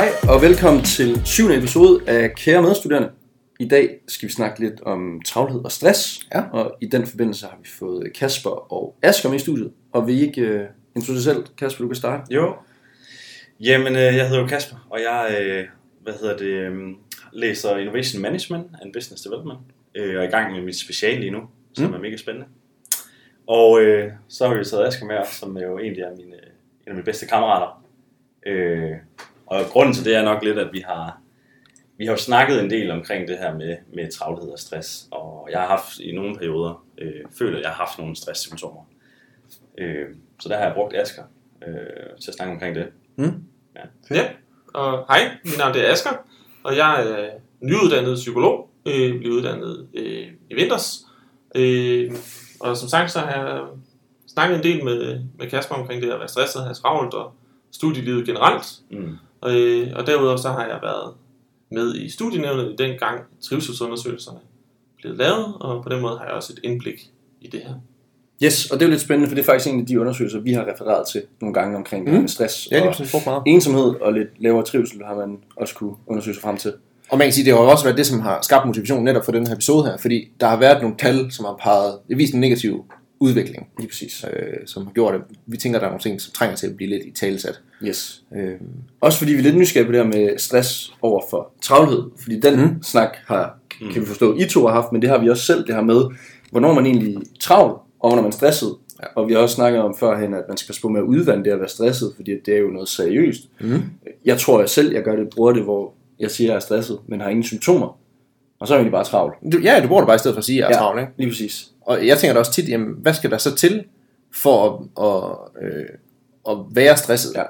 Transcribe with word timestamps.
Hej 0.00 0.08
og 0.34 0.42
velkommen 0.42 0.84
til 0.84 1.26
syvende 1.26 1.58
episode 1.58 2.00
af 2.06 2.34
Kære 2.34 2.62
Medstuderende. 2.62 3.10
I 3.58 3.68
dag 3.68 3.98
skal 4.08 4.28
vi 4.28 4.32
snakke 4.32 4.60
lidt 4.60 4.80
om 4.82 5.20
travlhed 5.26 5.60
og 5.64 5.72
stress, 5.72 6.20
Ja. 6.34 6.42
og 6.52 6.76
i 6.80 6.86
den 6.86 7.06
forbindelse 7.06 7.46
har 7.46 7.58
vi 7.62 7.68
fået 7.68 8.12
Kasper 8.12 8.72
og 8.72 8.96
Asger 9.02 9.28
med 9.30 9.36
i 9.36 9.42
studiet. 9.42 9.72
Og 9.92 10.06
vil 10.06 10.14
I 10.22 10.26
ikke 10.26 10.54
uh, 10.60 10.66
introducere 10.96 11.34
selv? 11.34 11.44
Kasper, 11.58 11.82
du 11.84 11.88
kan 11.88 11.94
starte. 11.96 12.34
Jo. 12.34 12.54
Jamen, 13.60 13.92
øh, 13.96 14.02
jeg 14.02 14.28
hedder 14.28 14.40
jo 14.42 14.46
Kasper, 14.46 14.86
og 14.90 15.00
jeg 15.00 15.36
øh, 15.40 15.64
hvad 16.02 16.12
hedder 16.20 16.36
det, 16.36 16.94
læser 17.32 17.76
Innovation 17.76 18.22
Management 18.22 18.66
and 18.82 18.92
Business 18.92 19.22
Development, 19.22 19.58
og 19.96 20.00
er 20.02 20.22
i 20.22 20.26
gang 20.26 20.52
med 20.52 20.62
mit 20.62 20.76
speciale 20.78 21.20
lige 21.20 21.30
nu, 21.32 21.40
som 21.74 21.86
Mm. 21.88 21.94
er 21.94 21.98
mega 21.98 22.16
spændende. 22.16 22.46
Og 23.46 23.80
øh, 23.82 24.12
så 24.28 24.48
har 24.48 24.54
vi 24.54 24.64
taget 24.64 24.86
Asger 24.86 25.06
med, 25.06 25.16
som 25.32 25.58
jo 25.58 25.78
egentlig 25.78 26.02
er 26.02 26.10
mine, 26.16 26.34
en 26.36 26.86
af 26.86 26.92
mine 26.94 27.04
bedste 27.04 27.26
kammerater. 27.26 27.84
Øh, 28.46 28.90
og 29.50 29.64
grunden 29.70 29.94
til 29.94 30.04
det 30.04 30.16
er 30.16 30.22
nok 30.22 30.42
lidt, 30.42 30.58
at 30.58 30.72
vi 30.72 30.80
har, 30.86 31.20
vi 31.98 32.04
har 32.04 32.12
jo 32.12 32.18
snakket 32.18 32.60
en 32.60 32.70
del 32.70 32.90
omkring 32.90 33.28
det 33.28 33.38
her 33.38 33.54
med, 33.54 33.76
med 33.94 34.12
travlhed 34.12 34.48
og 34.48 34.58
stress, 34.58 35.08
og 35.10 35.48
jeg 35.50 35.60
har 35.60 35.66
haft 35.66 35.98
i 35.98 36.12
nogle 36.12 36.36
perioder, 36.36 36.84
øh, 36.98 37.24
følt, 37.38 37.56
at 37.56 37.62
jeg 37.62 37.70
har 37.70 37.84
haft 37.86 37.98
nogle 37.98 38.16
stresssymptomer. 38.16 38.80
Øh, 39.78 40.06
så 40.40 40.48
der 40.48 40.56
har 40.56 40.64
jeg 40.64 40.74
brugt 40.74 40.96
Asger 40.96 41.22
øh, 41.66 42.20
til 42.22 42.30
at 42.30 42.34
snakke 42.34 42.52
omkring 42.52 42.74
det. 42.74 42.86
Ja, 44.10 44.28
og 44.74 45.06
hej, 45.08 45.30
mit 45.44 45.58
navn 45.58 45.76
er 45.76 45.92
Asger, 45.92 46.26
og 46.64 46.76
jeg 46.76 47.10
er 47.10 47.30
nyuddannet 47.60 48.14
psykolog, 48.14 48.70
øh, 48.86 49.18
blev 49.20 49.32
uddannet 49.32 49.88
øh, 49.94 50.26
i 50.50 50.54
vinters. 50.54 51.06
Øh, 51.54 52.12
og 52.60 52.76
som 52.76 52.88
sagt, 52.88 53.10
så 53.10 53.18
har 53.18 53.30
jeg 53.30 53.62
snakket 54.26 54.56
en 54.56 54.62
del 54.62 54.84
med, 54.84 55.20
med 55.38 55.50
Kasper 55.50 55.74
omkring 55.74 56.02
det 56.02 56.10
at 56.10 56.18
være 56.18 56.28
stresset, 56.28 56.62
have 56.62 56.74
travlt 56.74 57.14
og 57.14 57.32
studielivet 57.70 58.26
generelt. 58.26 58.66
Mm. 58.90 59.16
Og, 59.40 59.60
øh, 59.60 59.88
og 59.96 60.06
derudover 60.06 60.36
så 60.36 60.48
har 60.48 60.66
jeg 60.66 60.78
været 60.82 61.12
med 61.70 61.94
i 61.94 62.10
studienævnet 62.10 62.72
i 62.72 62.76
den 62.82 62.98
gang 62.98 63.20
trivselsundersøgelserne 63.48 64.38
blev 65.02 65.16
lavet, 65.16 65.46
og 65.60 65.82
på 65.82 65.88
den 65.88 66.02
måde 66.02 66.18
har 66.18 66.24
jeg 66.24 66.34
også 66.34 66.52
et 66.52 66.60
indblik 66.64 67.10
i 67.40 67.46
det 67.46 67.60
her. 67.60 67.74
Yes, 68.44 68.66
og 68.70 68.78
det 68.80 68.84
er 68.84 68.88
jo 68.88 68.90
lidt 68.90 69.00
spændende, 69.02 69.28
for 69.28 69.34
det 69.34 69.42
er 69.42 69.46
faktisk 69.46 69.70
en 69.74 69.80
af 69.80 69.86
de 69.86 70.00
undersøgelser, 70.00 70.38
vi 70.40 70.52
har 70.52 70.66
refereret 70.74 71.08
til 71.08 71.22
nogle 71.40 71.54
gange 71.54 71.76
omkring 71.76 72.06
det 72.06 72.14
Mm. 72.14 72.20
med 72.20 72.28
stress 72.28 72.68
Ja, 72.70 72.76
lige 72.78 72.88
og 72.88 72.94
præcis 72.94 73.12
brugt 73.12 73.26
meget. 73.26 73.42
ensomhed 73.46 73.94
og 74.00 74.12
lidt 74.12 74.28
lavere 74.42 74.64
trivsel 74.64 75.04
har 75.04 75.14
man 75.16 75.38
også 75.56 75.74
kunne 75.74 75.94
undersøge 76.06 76.34
sig 76.34 76.42
frem 76.42 76.56
til. 76.56 76.72
Og 77.10 77.18
man 77.18 77.26
kan 77.26 77.32
sige, 77.32 77.44
det 77.44 77.54
har 77.54 77.60
jo 77.62 77.68
også 77.70 77.84
været 77.84 77.96
det, 77.98 78.06
som 78.06 78.20
har 78.20 78.38
skabt 78.42 78.66
motivation 78.66 79.04
netop 79.04 79.24
for 79.24 79.32
den 79.32 79.46
her 79.46 79.54
episode 79.54 79.84
her, 79.84 79.96
fordi 79.96 80.28
der 80.40 80.46
har 80.46 80.56
været 80.56 80.82
nogle 80.82 80.96
tal, 80.98 81.32
som 81.32 81.44
har 81.44 81.56
peget, 81.62 81.98
det 82.08 82.18
vist 82.18 82.34
en 82.34 82.40
negativ 82.40 82.84
udvikling, 83.20 83.68
Lige 83.78 83.88
præcis. 83.88 84.24
øh, 84.32 84.66
som 84.66 84.84
har 84.86 84.92
gjort, 84.92 85.14
at 85.14 85.20
vi 85.46 85.56
tænker, 85.56 85.78
at 85.78 85.80
der 85.80 85.86
er 85.86 85.90
nogle 85.90 86.02
ting, 86.02 86.20
som 86.20 86.32
trænger 86.32 86.56
til 86.56 86.66
at 86.66 86.76
blive 86.76 86.90
lidt 86.90 87.02
i 87.06 87.10
talesat. 87.10 87.60
Yes. 87.84 88.22
Øh, 88.36 88.52
Også 89.00 89.18
fordi 89.18 89.32
vi 89.32 89.38
er 89.38 89.42
lidt 89.42 89.56
nysgerrige 89.56 89.86
på 89.86 89.92
det 89.92 90.00
her 90.00 90.06
med 90.06 90.38
stress 90.38 90.92
over 91.02 91.22
for 91.30 91.52
travlhed. 91.62 92.02
Fordi 92.22 92.40
den 92.40 92.54
Mm. 92.60 92.66
mm. 92.66 92.82
snak 92.82 93.16
har, 93.26 93.58
kan 93.92 94.02
vi 94.02 94.06
forstå, 94.06 94.36
I 94.36 94.44
to 94.44 94.66
har 94.66 94.74
haft, 94.74 94.92
men 94.92 95.02
det 95.02 95.10
har 95.10 95.18
vi 95.18 95.28
også 95.30 95.42
selv 95.44 95.66
det 95.66 95.74
her 95.74 95.82
med, 95.82 96.02
hvornår 96.50 96.72
man 96.72 96.86
egentlig 96.86 97.16
er 97.16 97.20
travl, 97.40 97.70
og 98.00 98.08
hvornår 98.10 98.22
man 98.22 98.28
er 98.32 98.36
stresset. 98.36 98.74
Ja. 99.02 99.06
Og 99.16 99.28
vi 99.28 99.32
har 99.32 99.40
også 99.40 99.54
snakket 99.54 99.80
om 99.82 99.96
førhen, 100.00 100.34
at 100.34 100.44
man 100.48 100.56
skal 100.56 100.66
passe 100.66 100.82
på 100.82 100.88
med 100.88 101.00
at 101.00 101.04
udvande 101.04 101.44
det 101.44 101.50
at 101.50 101.58
være 101.58 101.68
stresset, 101.68 102.12
fordi 102.16 102.30
det 102.46 102.54
er 102.54 102.58
jo 102.58 102.68
noget 102.68 102.88
seriøst. 102.88 103.40
mm. 103.60 103.82
Jeg 104.24 104.38
tror 104.38 104.60
jeg 104.60 104.68
selv, 104.68 104.92
jeg 104.92 105.02
gør 105.02 105.16
det, 105.16 105.28
bruger 105.30 105.52
det, 105.52 105.62
hvor 105.62 105.92
jeg 106.20 106.30
siger, 106.30 106.48
at 106.48 106.50
jeg 106.50 106.56
er 106.56 106.60
stresset, 106.60 106.98
men 107.08 107.20
har 107.20 107.28
ingen 107.28 107.42
symptomer. 107.44 107.98
Og 108.60 108.68
så 108.68 108.74
er 108.74 108.76
jeg 108.78 108.80
egentlig 108.82 108.92
bare 108.92 109.04
travl. 109.04 109.34
Du, 109.52 109.58
ja, 109.58 109.80
du 109.82 109.88
bruger 109.88 110.02
det 110.02 110.06
bare 110.06 110.14
i 110.14 110.18
stedet 110.18 110.34
for 110.34 110.38
at 110.38 110.44
sige, 110.44 110.56
at 110.64 110.70
jeg 110.70 110.76
er 110.76 110.78
Ja. 110.78 110.82
travl, 110.82 111.00
ikke? 111.00 111.12
Lige 111.16 111.28
præcis. 111.30 111.70
Og 111.90 112.06
jeg 112.06 112.18
tænker 112.18 112.32
da 112.34 112.38
også 112.38 112.52
tit, 112.52 112.68
jamen, 112.68 112.94
hvad 112.98 113.14
skal 113.14 113.30
der 113.30 113.38
så 113.38 113.54
til 113.54 113.84
for 114.34 114.66
at, 114.98 115.06
at, 115.06 115.68
øh, 115.68 115.84
at 116.50 116.56
være 116.70 116.96
stresset? 116.96 117.32
Ja. 117.36 117.42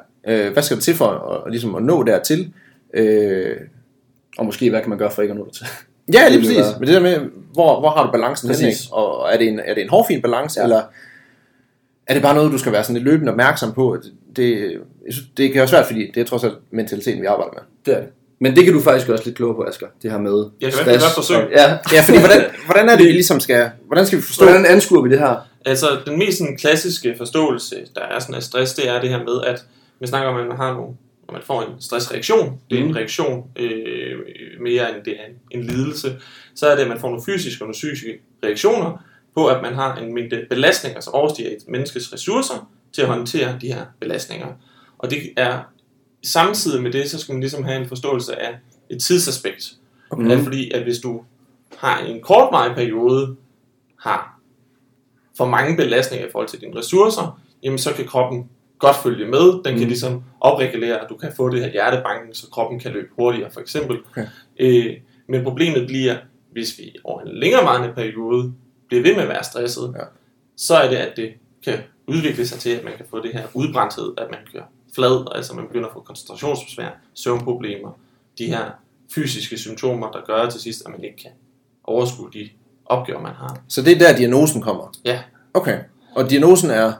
Øh, 0.46 0.52
hvad 0.52 0.62
skal 0.62 0.76
der 0.76 0.82
til 0.82 0.94
for 0.94 1.06
at, 1.06 1.36
at, 1.46 1.50
ligesom 1.52 1.74
at 1.74 1.82
nå 1.82 2.02
dertil? 2.02 2.52
Øh, 2.94 3.56
Og 4.38 4.44
måske, 4.46 4.70
hvad 4.70 4.80
kan 4.80 4.88
man 4.88 4.98
gøre 4.98 5.10
for 5.10 5.22
ikke 5.22 5.32
at 5.32 5.38
nå 5.38 5.44
det 5.44 5.54
til? 5.54 5.66
Ja, 6.12 6.28
lige 6.28 6.40
præcis. 6.40 6.78
Men 6.78 6.86
det 6.88 6.94
der 6.94 7.00
med, 7.00 7.18
hvor, 7.52 7.80
hvor 7.80 7.90
har 7.90 8.06
du 8.06 8.12
balancen 8.12 8.48
Præcis. 8.48 8.84
ikke? 8.84 8.94
Og 8.94 9.32
er 9.32 9.38
det 9.38 9.48
en, 9.48 9.58
er 9.64 9.74
det 9.74 9.82
en 9.82 9.88
hårfin 9.90 10.22
balance, 10.22 10.60
Ja. 10.60 10.64
eller 10.64 10.82
er 12.06 12.14
det 12.14 12.22
bare 12.22 12.34
noget, 12.34 12.52
du 12.52 12.58
skal 12.58 12.72
være 12.72 12.84
sådan 12.84 12.94
lidt 12.94 13.04
løbende 13.04 13.30
opmærksom 13.32 13.72
på? 13.72 13.98
Det, 14.02 14.12
det, 14.36 14.80
det 15.36 15.52
kan 15.52 15.58
være 15.58 15.68
svært, 15.68 15.86
fordi 15.86 16.10
det 16.14 16.20
er 16.20 16.24
trods 16.24 16.44
alt 16.44 16.54
mentaliteten, 16.70 17.20
vi 17.22 17.26
arbejder 17.26 17.52
med. 17.52 17.62
Det 17.86 17.94
er 17.96 18.00
det. 18.00 18.08
Men 18.40 18.56
det 18.56 18.64
kan 18.64 18.72
du 18.74 18.80
faktisk 18.80 19.08
også 19.08 19.24
lidt 19.24 19.36
klogere 19.36 19.56
på, 19.56 19.62
Asger. 19.68 19.86
Det 20.02 20.10
her 20.10 20.18
med 20.18 20.44
Jeg 20.60 20.72
kan 20.72 20.84
godt 20.84 21.02
forsøge. 21.14 21.44
og- 21.44 21.50
Ja. 21.50 21.78
Ja, 21.92 22.00
fordi 22.02 22.18
hvordan, 22.18 22.44
hvordan 22.66 22.88
er 22.88 22.96
det, 22.96 23.06
vi 23.06 23.12
ligesom 23.12 23.40
skal, 23.40 23.70
hvordan 23.86 24.06
skal 24.06 24.18
vi 24.18 24.22
forstå? 24.22 24.44
Hvordan 24.44 24.66
anskuer 24.66 25.02
vi 25.02 25.10
det 25.10 25.18
her? 25.18 25.36
Altså, 25.66 25.86
den 26.06 26.18
mest 26.18 26.38
sådan, 26.38 26.56
klassiske 26.56 27.14
forståelse, 27.18 27.76
der 27.94 28.00
er 28.00 28.18
sådan 28.18 28.34
af 28.34 28.42
stress, 28.42 28.74
det 28.74 28.88
er 28.88 29.00
det 29.00 29.10
her 29.10 29.18
med, 29.18 29.42
at 29.46 29.64
man 30.00 30.08
snakker 30.08 30.28
om, 30.30 30.40
at 30.40 30.46
man 30.46 30.56
har 30.56 30.72
nogle, 30.74 30.94
når 31.26 31.32
man 31.32 31.42
får 31.46 31.62
en 31.62 31.80
stressreaktion, 31.80 32.60
det 32.70 32.78
er 32.78 32.82
en 32.84 32.96
reaktion 32.96 33.44
øh, 33.56 33.70
mere 34.60 34.94
end 34.96 35.04
det 35.04 35.12
er 35.20 35.24
en, 35.50 35.60
en 35.60 35.66
lidelse, 35.66 36.16
så 36.54 36.66
er 36.66 36.74
det, 36.74 36.82
at 36.82 36.88
man 36.88 37.00
får 37.00 37.08
nogle 37.08 37.22
fysiske 37.26 37.62
og 37.62 37.66
nogle 37.66 37.72
psykiske 37.72 38.18
reaktioner 38.44 39.04
på, 39.34 39.46
at 39.46 39.62
man 39.62 39.74
har 39.74 39.96
en 39.96 40.14
mængde 40.14 40.46
belastninger, 40.50 41.00
som 41.00 41.14
overstiger 41.14 41.48
et 41.50 41.58
menneskes 41.68 42.12
ressourcer 42.12 42.70
til 42.92 43.02
at 43.02 43.08
håndtere 43.08 43.58
de 43.60 43.66
her 43.72 43.82
belastninger. 44.00 44.46
Og 44.98 45.10
det 45.10 45.18
er 45.36 45.58
samtidig 46.24 46.82
med 46.82 46.92
det, 46.92 47.10
så 47.10 47.18
skal 47.18 47.32
man 47.32 47.40
ligesom 47.40 47.64
have 47.64 47.80
en 47.82 47.88
forståelse 47.88 48.40
af 48.42 48.58
et 48.90 49.02
tidsaspekt. 49.02 49.72
Mhm. 50.12 50.22
Mm. 50.32 50.44
Fordi 50.44 50.70
at 50.70 50.82
hvis 50.82 50.98
du 50.98 51.22
har 51.76 51.98
en 51.98 52.20
kortvarig 52.20 52.74
periode, 52.74 53.36
har 53.98 54.38
for 55.36 55.44
mange 55.46 55.76
belastninger 55.76 56.26
i 56.26 56.30
forhold 56.32 56.48
til 56.48 56.60
dine 56.60 56.78
ressourcer, 56.78 57.40
jamen 57.62 57.78
så 57.78 57.92
kan 57.94 58.06
kroppen 58.06 58.50
godt 58.78 58.96
følge 58.96 59.26
med. 59.26 59.40
Den 59.52 59.62
kan 59.64 59.74
Mm. 59.82 59.88
ligesom 59.88 60.22
opregulere, 60.40 61.00
at 61.00 61.06
du 61.08 61.16
kan 61.16 61.32
få 61.36 61.48
det 61.48 61.60
her 61.60 61.70
hjertebanken, 61.70 62.34
så 62.34 62.46
kroppen 62.52 62.80
kan 62.80 62.92
løbe 62.92 63.08
hurtigere, 63.16 63.50
for 63.50 63.60
eksempel. 63.60 63.98
Okay. 64.10 64.26
Øh, 64.60 64.96
men 65.28 65.44
problemet 65.44 65.86
bliver, 65.86 66.16
hvis 66.52 66.78
vi 66.78 66.94
over 67.04 67.20
en 67.20 67.28
længerevarende 67.28 67.94
periode 67.94 68.52
bliver 68.88 69.02
ved 69.02 69.14
med 69.14 69.22
at 69.22 69.28
være 69.28 69.44
stresset, 69.44 69.94
Ja. 69.98 70.04
så 70.56 70.74
er 70.74 70.88
det, 70.90 70.96
at 70.96 71.16
det 71.16 71.32
kan 71.64 71.78
udvikle 72.06 72.46
sig 72.46 72.58
til, 72.58 72.70
at 72.70 72.84
man 72.84 72.92
kan 72.96 73.06
få 73.10 73.22
det 73.22 73.32
her 73.32 73.46
udbrændthed, 73.54 74.12
at 74.18 74.26
man 74.30 74.40
kører 74.52 74.64
flad, 74.94 75.26
altså 75.34 75.54
man 75.54 75.66
begynder 75.66 75.86
at 75.86 75.92
få 75.92 76.00
koncentrationsbesvær, 76.00 76.88
søvnproblemer, 77.14 77.90
de 78.38 78.46
her 78.46 78.70
fysiske 79.14 79.58
symptomer, 79.58 80.10
der 80.10 80.20
gør 80.26 80.50
til 80.50 80.60
sidst, 80.60 80.82
at 80.86 80.90
man 80.90 81.04
ikke 81.04 81.16
kan 81.16 81.30
overskue 81.84 82.30
de 82.34 82.48
opgaver, 82.86 83.20
man 83.20 83.32
har. 83.32 83.60
Så 83.68 83.82
det 83.82 83.92
er 83.92 83.98
der, 83.98 84.16
diagnosen 84.16 84.62
kommer? 84.62 84.92
Ja. 85.04 85.18
Okay. 85.54 85.78
Og 86.14 86.30
diagnosen 86.30 86.70
er, 86.70 86.92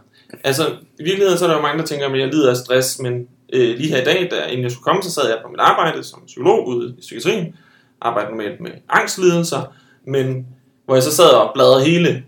Altså, 0.45 0.67
i 0.99 1.03
virkeligheden 1.03 1.39
så 1.39 1.45
er 1.45 1.49
der 1.49 1.57
jo 1.57 1.63
mange, 1.63 1.79
der 1.79 1.87
tænker, 1.87 2.07
at 2.07 2.19
jeg 2.19 2.29
lider 2.29 2.51
af 2.51 2.57
stress, 2.57 2.99
men 2.99 3.29
øh, 3.53 3.79
lige 3.79 3.89
her 3.89 4.03
i 4.03 4.05
dag, 4.05 4.29
der, 4.31 4.45
inden 4.47 4.63
jeg 4.63 4.71
skulle 4.71 4.85
komme, 4.85 5.03
så 5.03 5.11
sad 5.11 5.29
jeg 5.29 5.39
på 5.45 5.51
mit 5.51 5.61
arbejde 5.61 6.05
som 6.05 6.23
psykolog 6.27 6.67
ude 6.67 6.95
i 6.99 7.01
psykiatrien, 7.01 7.57
arbejder 8.01 8.31
normalt 8.31 8.61
med 8.61 8.71
angstlidelser, 8.89 9.75
men 10.05 10.47
hvor 10.85 10.95
jeg 10.95 11.03
så 11.03 11.17
sad 11.17 11.31
og 11.31 11.51
bladrede 11.55 11.85
hele 11.85 12.25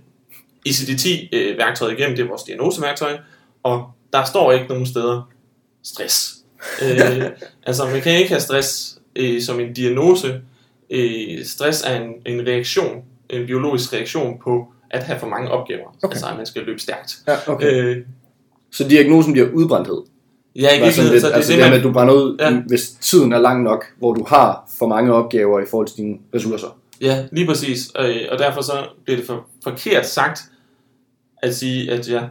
ICD-10-værktøjet 0.68 1.92
igennem, 1.92 2.16
det 2.16 2.24
er 2.24 2.28
vores 2.28 2.42
diagnoseværktøj, 2.42 3.18
og 3.62 3.90
der 4.12 4.24
står 4.24 4.52
ikke 4.52 4.66
nogen 4.66 4.86
steder 4.86 5.31
stress. 5.82 6.34
øh, 6.82 7.22
altså, 7.66 7.84
man 7.86 8.00
kan 8.02 8.18
ikke 8.18 8.28
have 8.28 8.40
stress 8.40 8.98
øh, 9.16 9.42
som 9.42 9.60
en 9.60 9.72
diagnose. 9.72 10.40
Øh, 10.90 11.44
stress 11.44 11.82
er 11.86 12.00
en, 12.00 12.10
en 12.26 12.46
reaktion, 12.46 13.02
en 13.30 13.46
biologisk 13.46 13.92
reaktion 13.92 14.38
på 14.44 14.66
at 14.90 15.02
have 15.02 15.18
for 15.18 15.26
mange 15.26 15.50
opgaver. 15.50 15.96
Okay. 16.02 16.14
Altså, 16.14 16.26
at 16.26 16.36
man 16.36 16.46
skal 16.46 16.62
løbe 16.62 16.78
stærkt. 16.80 17.16
Ja, 17.26 17.36
okay. 17.52 17.72
Øh, 17.72 17.96
Så 18.72 18.88
diagnosen 18.88 19.32
bliver 19.32 19.48
udbrændthed. 19.50 20.02
ja, 20.56 20.76
i 20.78 20.82
virkeligheden, 20.82 21.20
så 21.20 21.26
det 21.26 21.32
er 21.32 21.36
altså 21.36 21.52
det, 21.52 21.62
det 21.62 21.70
med, 21.70 21.78
at 21.78 21.84
du 21.84 21.92
brænder 21.92 22.14
ud, 22.14 22.36
Ja. 22.40 22.50
ja. 22.50 22.60
hvis 22.66 22.90
tiden 22.90 23.32
er 23.32 23.38
lang 23.38 23.62
nok, 23.62 23.84
hvor 23.98 24.14
du 24.14 24.24
har 24.28 24.70
for 24.78 24.86
mange 24.86 25.12
opgaver 25.14 25.60
i 25.60 25.64
forhold 25.70 25.86
til 25.88 25.96
dine 25.96 26.18
ressourcer. 26.34 26.78
Ja, 27.00 27.24
lige 27.32 27.46
præcis. 27.46 27.90
Øh, 27.98 28.16
og 28.30 28.38
derfor 28.38 28.60
så 28.62 28.86
bliver 29.04 29.16
det 29.16 29.26
for, 29.26 29.46
forkert 29.64 30.06
sagt 30.06 30.40
at 31.42 31.56
sige, 31.56 31.90
at 31.90 32.08
jeg 32.08 32.28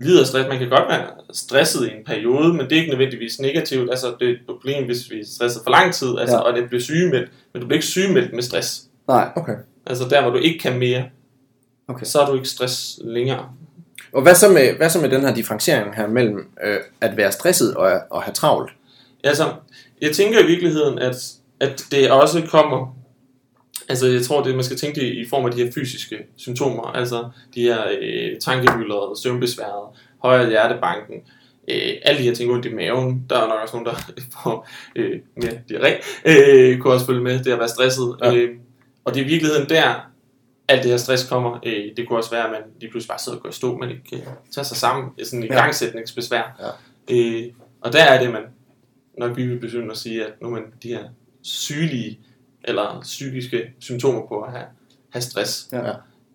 lider 0.00 0.24
stress. 0.24 0.48
Man 0.48 0.58
kan 0.58 0.68
godt 0.68 0.88
være 0.88 1.06
stresset 1.32 1.88
i 1.88 1.90
en 1.90 2.04
periode, 2.06 2.48
men 2.54 2.60
det 2.60 2.72
er 2.72 2.76
ikke 2.76 2.90
nødvendigvis 2.90 3.40
negativt. 3.40 3.90
Altså, 3.90 4.14
det 4.20 4.28
er 4.28 4.32
et 4.32 4.40
problem, 4.48 4.84
hvis 4.86 5.10
vi 5.10 5.20
er 5.20 5.24
stresset 5.26 5.62
for 5.64 5.70
lang 5.70 5.94
tid, 5.94 6.18
altså, 6.18 6.36
Ja. 6.36 6.42
og 6.42 6.56
det 6.56 6.68
bliver 6.68 6.82
sygemeldt. 6.82 7.30
Men 7.52 7.60
du 7.62 7.66
bliver 7.66 7.76
ikke 7.78 7.86
sygemeldt 7.86 8.32
med 8.34 8.42
stress. 8.42 8.82
Nej. 9.08 9.28
okay. 9.36 9.54
Altså 9.86 10.04
der, 10.10 10.22
hvor 10.22 10.30
du 10.30 10.38
ikke 10.38 10.58
kan 10.58 10.78
mere, 10.78 11.04
Okay. 11.88 12.04
så 12.06 12.20
er 12.20 12.26
du 12.26 12.34
ikke 12.34 12.48
stress 12.48 12.98
længere. 13.04 13.48
Og 14.12 14.22
hvad 14.22 14.34
så 14.34 14.48
med, 14.48 14.72
hvad 14.76 14.90
så 14.90 15.00
med 15.00 15.08
den 15.08 15.20
her 15.20 15.34
differentiering 15.34 15.96
her 15.96 16.06
mellem 16.06 16.48
øh, 16.64 16.76
at 17.00 17.16
være 17.16 17.32
stresset 17.32 17.74
og, 17.74 17.92
og 18.10 18.22
have 18.22 18.32
travlt? 18.34 18.70
Altså, 19.24 19.52
jeg 20.02 20.12
tænker 20.12 20.38
i 20.40 20.46
virkeligheden, 20.46 20.98
at, 20.98 21.16
at 21.60 21.84
det 21.90 22.10
også 22.10 22.42
kommer... 22.50 22.96
Altså, 23.90 24.06
jeg 24.06 24.22
tror, 24.22 24.42
det 24.42 24.54
man 24.54 24.64
skal 24.64 24.76
tænke 24.76 25.00
det 25.00 25.06
i 25.06 25.28
form 25.28 25.44
af 25.44 25.52
de 25.52 25.64
her 25.64 25.72
fysiske 25.72 26.16
symptomer. 26.36 26.82
Altså, 26.82 27.28
de 27.54 27.62
her 27.62 27.78
øh, 28.00 28.38
tankehylder, 28.40 29.18
søvnbesværet, 29.22 29.88
højere 30.22 30.48
hjertebanken, 30.48 31.14
øh, 31.68 31.92
alle 32.02 32.18
de 32.18 32.24
her 32.24 32.34
ting 32.34 32.50
ondt 32.52 32.66
i 32.66 32.74
maven. 32.74 33.24
Der 33.30 33.36
er 33.36 33.48
nok 33.48 33.58
også 33.62 33.76
nogen, 33.76 33.86
der 33.86 33.94
får 34.42 34.68
øh, 34.96 35.20
mere 35.36 35.52
diarré. 35.72 36.02
Øh, 36.24 36.78
kunne 36.78 36.92
også 36.94 37.06
følge 37.06 37.20
med 37.22 37.38
det 37.44 37.52
at 37.52 37.58
være 37.58 37.68
stresset. 37.68 38.16
Ja. 38.22 38.34
Øh, 38.34 38.50
og 39.04 39.14
det 39.14 39.20
er 39.20 39.24
i 39.24 39.28
virkeligheden 39.28 39.68
der, 39.68 40.10
alt 40.68 40.82
det 40.82 40.90
her 40.90 40.98
stress 40.98 41.28
kommer. 41.28 41.58
Øh, 41.66 41.84
det 41.96 42.08
kunne 42.08 42.18
også 42.18 42.30
være, 42.30 42.44
at 42.44 42.50
man 42.50 42.60
lige 42.80 42.90
pludselig 42.90 43.08
bare 43.08 43.18
sidder 43.18 43.38
og 43.38 43.42
går 43.42 43.50
i 43.50 43.52
stå, 43.52 43.76
man 43.76 43.90
ikke 43.90 44.02
kan 44.10 44.18
tage 44.54 44.64
sig 44.64 44.76
sammen. 44.76 45.10
Sådan 45.24 45.42
en 45.42 45.48
Ja. 45.48 45.54
igangsætningsbesvær. 45.54 46.74
Ja. 47.10 47.14
Øh, 47.16 47.44
og 47.80 47.92
der 47.92 48.02
er 48.02 48.22
det, 48.22 48.32
man 48.32 48.42
nok 49.18 49.36
vi 49.36 49.46
vil 49.46 49.58
begynde 49.58 49.90
at 49.90 49.96
sige, 49.96 50.24
at 50.26 50.32
nu 50.42 50.50
man 50.50 50.62
de 50.82 50.88
her 50.88 51.04
sygelige 51.42 52.18
eller 52.64 52.98
psykiske 53.02 53.62
symptomer 53.78 54.20
på 54.28 54.40
at 54.40 54.52
have, 54.52 54.64
have 55.12 55.22
stress. 55.22 55.68
Ja. 55.72 55.78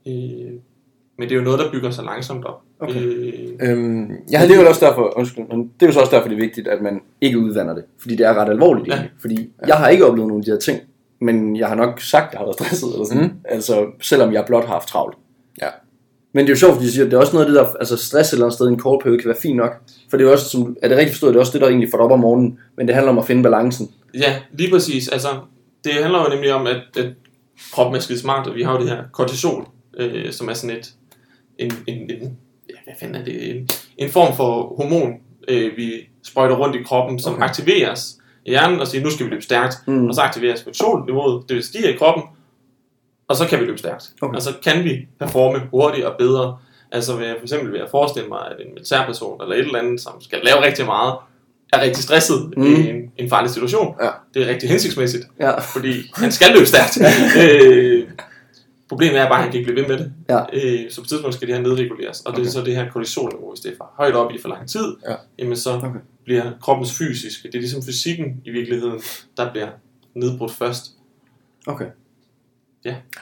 Øh, 0.08 0.52
men 1.18 1.30
det 1.30 1.32
er 1.32 1.36
jo 1.36 1.42
noget, 1.42 1.60
der 1.60 1.72
bygger 1.72 1.90
sig 1.92 2.04
langsomt 2.04 2.46
op. 2.46 2.62
Okay. 2.80 3.02
Øh, 3.02 3.34
Øhm, 3.62 4.10
jeg 4.10 4.18
Ja, 4.32 4.38
havde 4.38 4.50
det 4.52 4.58
er 4.58 4.62
jo 4.64 4.70
også 4.70 4.86
derfor, 4.86 5.18
undskyld, 5.18 5.46
men 5.48 5.60
det 5.80 5.86
er 5.86 5.88
jo 5.88 5.92
så 5.94 6.00
også 6.00 6.12
derfor, 6.16 6.28
det 6.30 6.36
er 6.36 6.40
vigtigt, 6.42 6.68
at 6.68 6.82
man 6.82 7.02
ikke 7.22 7.40
udvander 7.40 7.74
det. 7.76 7.84
Fordi 8.00 8.16
det 8.16 8.26
er 8.26 8.34
ret 8.34 8.50
alvorligt 8.50 8.88
Ja. 8.88 8.94
egentlig. 8.94 9.12
Fordi 9.22 9.50
jeg 9.68 9.76
har 9.76 9.90
ikke 9.90 10.06
oplevet 10.06 10.28
nogle 10.28 10.42
af 10.42 10.46
de 10.46 10.52
her 10.52 10.60
ting, 10.60 10.80
men 11.22 11.56
jeg 11.58 11.68
har 11.68 11.76
nok 11.76 12.02
sagt, 12.02 12.26
at 12.28 12.32
jeg 12.34 12.40
har 12.40 12.46
været 12.46 12.56
stresset 12.56 12.90
eller 12.94 13.06
sådan. 13.06 13.24
Mm. 13.24 13.30
Mm. 13.30 13.40
Altså, 13.46 13.86
selvom 14.02 14.34
jeg 14.34 14.44
blot 14.48 14.66
har 14.66 14.74
haft 14.74 14.88
travlt. 14.88 15.18
Ja. 15.62 15.68
Men 16.34 16.46
det 16.46 16.50
er 16.50 16.54
jo 16.54 16.58
sjovt, 16.60 16.74
fordi 16.74 16.86
de 16.86 16.92
siger, 16.92 17.06
at 17.06 17.12
det 17.12 17.18
er 17.18 17.22
også 17.22 17.34
noget 17.34 17.46
af 17.46 17.52
det 17.52 17.60
der, 17.60 17.66
altså 17.74 17.98
stress 17.98 18.30
et 18.30 18.34
eller 18.34 18.46
andet 18.46 18.54
sted 18.56 18.68
i 18.70 18.72
en 18.72 18.80
kort 18.80 19.00
periode 19.04 19.20
kan 19.22 19.28
være 19.30 19.38
fint 19.42 19.56
nok. 19.58 19.72
For 20.10 20.18
det 20.18 20.24
er 20.24 20.28
jo 20.28 20.32
også, 20.34 20.50
som, 20.50 20.78
er 20.82 20.88
det 20.88 20.98
rigtigt 20.98 21.14
forstået, 21.14 21.34
det 21.34 21.38
er 21.38 21.42
også 21.42 21.54
det, 21.54 21.62
der 21.62 21.68
egentlig 21.68 21.92
får 21.92 21.98
dig 21.98 22.06
op 22.06 22.12
om 22.12 22.20
morgenen. 22.20 22.60
Men 22.78 22.88
det 22.88 22.96
handler 22.96 23.12
om 23.12 23.18
at 23.18 23.26
finde 23.26 23.44
balancen. 23.44 23.92
Ja, 24.14 24.36
lige 24.52 24.72
præcis. 24.72 25.08
Altså, 25.08 25.28
det 25.86 25.94
handler 26.04 26.24
jo 26.24 26.30
nemlig 26.30 26.54
om, 26.54 26.68
at, 26.68 26.82
at 26.98 27.14
kroppen 27.74 27.96
er 27.96 28.00
skide 28.00 28.20
smart, 28.20 28.48
og 28.48 28.56
vi 28.56 28.64
har 28.64 28.74
jo 28.74 28.80
det 28.80 28.90
her 28.90 29.04
kortisol, 29.14 29.68
øh, 29.98 30.32
som 30.32 30.50
er 30.50 30.54
sådan 30.54 30.78
et, 30.78 30.94
en, 31.60 31.72
en, 31.88 31.98
en, 32.12 32.38
ja, 32.70 32.76
hvad 32.84 32.94
fanden 33.00 33.16
er 33.22 33.26
det, 33.26 33.56
en, 33.56 33.70
en 33.98 34.10
form 34.10 34.36
for 34.36 34.76
hormon, 34.78 35.14
øh, 35.48 35.78
vi 35.78 35.92
sprøjter 36.24 36.56
rundt 36.56 36.76
i 36.76 36.84
kroppen, 36.84 37.20
som 37.20 37.34
Okay. 37.34 37.44
aktiveres 37.44 38.18
i 38.46 38.50
hjernen 38.50 38.80
og 38.80 38.88
siger, 38.88 39.04
nu 39.04 39.10
skal 39.10 39.26
vi 39.26 39.32
løbe 39.32 39.42
stærkt, 39.44 39.76
Mm. 39.88 40.08
og 40.08 40.16
så 40.16 40.22
aktiveres 40.22 40.62
kortisolniveauet, 40.64 41.44
det 41.50 41.56
vil 41.56 41.64
stige 41.64 41.94
i 41.94 41.98
kroppen, 41.98 42.24
og 43.28 43.36
så 43.36 43.48
kan 43.48 43.60
vi 43.60 43.66
løbe 43.66 43.78
stærkt. 43.78 44.14
Okay. 44.22 44.36
Og 44.36 44.42
så 44.42 44.54
kan 44.64 44.84
vi 44.84 45.08
performe 45.20 45.62
hurtigere 45.72 46.12
og 46.12 46.18
bedre. 46.18 46.58
Altså 46.92 47.18
ved, 47.18 47.36
for 47.38 47.42
eksempel 47.44 47.74
ved 47.74 47.80
at 47.80 47.90
forestille 47.92 48.30
mig, 48.30 48.40
at 48.52 48.66
en 48.66 48.74
militærperson 48.74 49.42
eller 49.42 49.56
et 49.56 49.60
eller 49.60 49.80
andet, 49.80 50.02
som 50.02 50.22
skal 50.22 50.40
lave 50.44 50.62
rigtig 50.66 50.86
meget, 50.86 51.16
er 51.74 51.82
rigtig 51.82 52.04
stresset 52.04 52.54
Mm. 52.58 52.64
mm. 52.64 52.76
i 52.76 52.90
en, 52.90 53.05
en 53.18 53.30
farlig 53.30 53.52
situation. 53.52 53.96
Ja. 54.02 54.10
Det 54.34 54.42
er 54.44 54.48
rigtig 54.48 54.70
hensigtsmæssigt, 54.70 55.24
Ja. 55.40 55.60
fordi 55.60 56.12
han 56.16 56.32
skal 56.32 56.48
løbe 56.54 56.66
stærkt. 56.66 56.98
øh, 57.44 58.04
problemet 58.90 59.20
er 59.20 59.28
bare, 59.30 59.38
at 59.38 59.44
han 59.44 59.52
kan 59.52 59.60
ikke 59.60 59.72
blive 59.74 59.82
ved 59.88 59.90
med 59.98 60.04
det. 60.06 60.14
Ja. 60.30 60.40
Øh, 60.54 60.92
så 60.92 60.96
på 60.96 61.04
et 61.04 61.08
tidspunkt 61.10 61.36
skal 61.36 61.48
det 61.48 61.56
her 61.56 61.62
nedreguleres, 61.64 62.20
og 62.20 62.32
det 62.32 62.40
Okay. 62.40 62.48
er 62.48 62.52
så 62.52 62.62
det 62.62 62.76
her 62.76 62.92
kortisolniveau, 62.92 63.50
hvis 63.52 63.60
det 63.60 63.72
er 63.72 63.76
for 63.78 63.92
højt 63.98 64.14
op 64.16 64.32
i 64.32 64.42
for 64.42 64.50
lang 64.50 64.70
tid, 64.70 64.96
Ja. 65.10 65.16
jamen 65.40 65.58
så 65.58 65.72
Okay. 65.72 65.88
bliver 66.26 66.44
kroppens 66.62 66.98
fysiske, 66.98 67.48
det 67.48 67.56
er 67.56 67.60
ligesom 67.60 67.84
fysikken 67.84 68.26
i 68.46 68.50
virkeligheden, 68.50 69.02
der 69.38 69.52
bliver 69.52 69.68
nedbrudt 70.16 70.52
først. 70.52 70.86
Okay. 71.68 71.86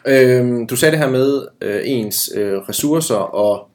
øhm, 0.08 0.68
du 0.68 0.76
sagde 0.76 0.92
det 0.92 1.00
her 1.00 1.10
med 1.10 1.48
øh, 1.62 1.82
ens 1.84 2.30
øh, 2.36 2.54
ressourcer 2.54 3.16
og 3.16 3.70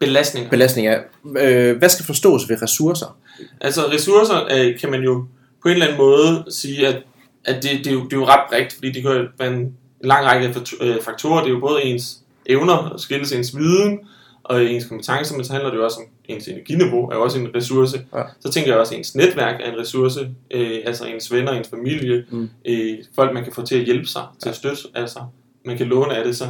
Belastninger. 0.00 0.50
belastninger. 0.50 0.98
Øh, 1.40 1.76
hvad 1.78 1.88
skal 1.88 2.06
forstås 2.06 2.48
ved 2.48 2.62
ressourcer? 2.62 3.18
Altså 3.60 3.80
ressourcer 3.92 4.48
øh, 4.56 4.78
kan 4.78 4.90
man 4.90 5.00
jo 5.02 5.24
på 5.62 5.68
en 5.68 5.72
eller 5.72 5.86
anden 5.86 5.98
måde 5.98 6.44
sige, 6.48 6.86
at, 6.86 7.02
at 7.44 7.62
det, 7.62 7.70
det, 7.78 7.86
er 7.86 7.92
jo, 7.92 8.04
det 8.04 8.12
er 8.12 8.16
jo 8.16 8.26
ret 8.26 8.40
bredt, 8.48 8.72
fordi 8.72 8.92
det 8.92 9.02
kan 9.02 9.28
være 9.38 9.52
en 9.54 9.76
lang 10.04 10.26
række 10.26 10.54
øh, 10.80 11.02
faktorer. 11.02 11.40
Det 11.40 11.48
er 11.48 11.54
jo 11.54 11.60
både 11.60 11.84
ens 11.84 12.18
evner, 12.46 12.94
skilles 12.96 13.32
ens 13.32 13.56
viden 13.56 13.98
og 14.42 14.64
ens 14.64 14.86
kompetencer, 14.86 15.36
men 15.36 15.44
så 15.44 15.52
handler 15.52 15.70
det 15.70 15.76
jo 15.78 15.84
også 15.84 15.96
om 16.00 16.06
ens 16.24 16.48
energiniveau, 16.48 17.08
er 17.10 17.16
jo 17.16 17.22
også 17.22 17.38
en 17.38 17.48
ressource. 17.54 18.00
Ja. 18.14 18.22
Så 18.40 18.50
tænker 18.52 18.70
jeg 18.70 18.80
også, 18.80 18.94
at 18.94 18.98
ens 18.98 19.14
netværk 19.14 19.60
er 19.60 19.72
en 19.72 19.78
ressource, 19.78 20.28
øh, 20.50 20.78
altså 20.86 21.04
ens 21.06 21.32
venner, 21.32 21.52
ens 21.52 21.68
familie, 21.68 22.24
Mm. 22.30 22.38
mm. 22.38 22.48
øh, 22.64 22.98
folk 23.14 23.34
man 23.34 23.44
kan 23.44 23.52
få 23.52 23.62
til 23.66 23.78
at 23.78 23.84
hjælpe 23.84 24.06
sig, 24.06 24.22
til 24.42 24.48
at 24.48 24.56
støtte, 24.56 24.82
altså 24.94 25.20
man 25.64 25.76
kan 25.78 25.86
låne 25.86 26.16
af 26.16 26.24
det. 26.24 26.36
Så 26.36 26.44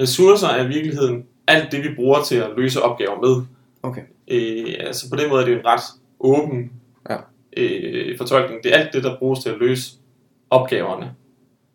ressourcer 0.00 0.48
er 0.48 0.64
i 0.64 0.68
virkeligheden 0.68 1.24
alt 1.46 1.72
det, 1.72 1.82
vi 1.82 1.88
bruger 1.96 2.22
til 2.22 2.36
at 2.36 2.50
løse 2.56 2.82
opgaver 2.82 3.20
med. 3.20 3.42
Okay. 3.82 4.02
Øh, 4.28 4.74
altså 4.80 5.10
på 5.10 5.16
den 5.16 5.28
måde 5.28 5.40
er 5.42 5.44
det 5.46 5.52
jo 5.52 5.58
en 5.58 5.66
ret 5.66 5.80
åben 6.20 6.72
Ja. 7.10 7.16
Øh, 7.56 8.18
fortolkning. 8.18 8.62
Det 8.62 8.74
er 8.74 8.78
alt 8.78 8.92
det, 8.92 9.04
der 9.04 9.18
bruges 9.18 9.38
til 9.40 9.48
at 9.50 9.58
løse 9.60 9.92
opgaverne, 10.50 11.10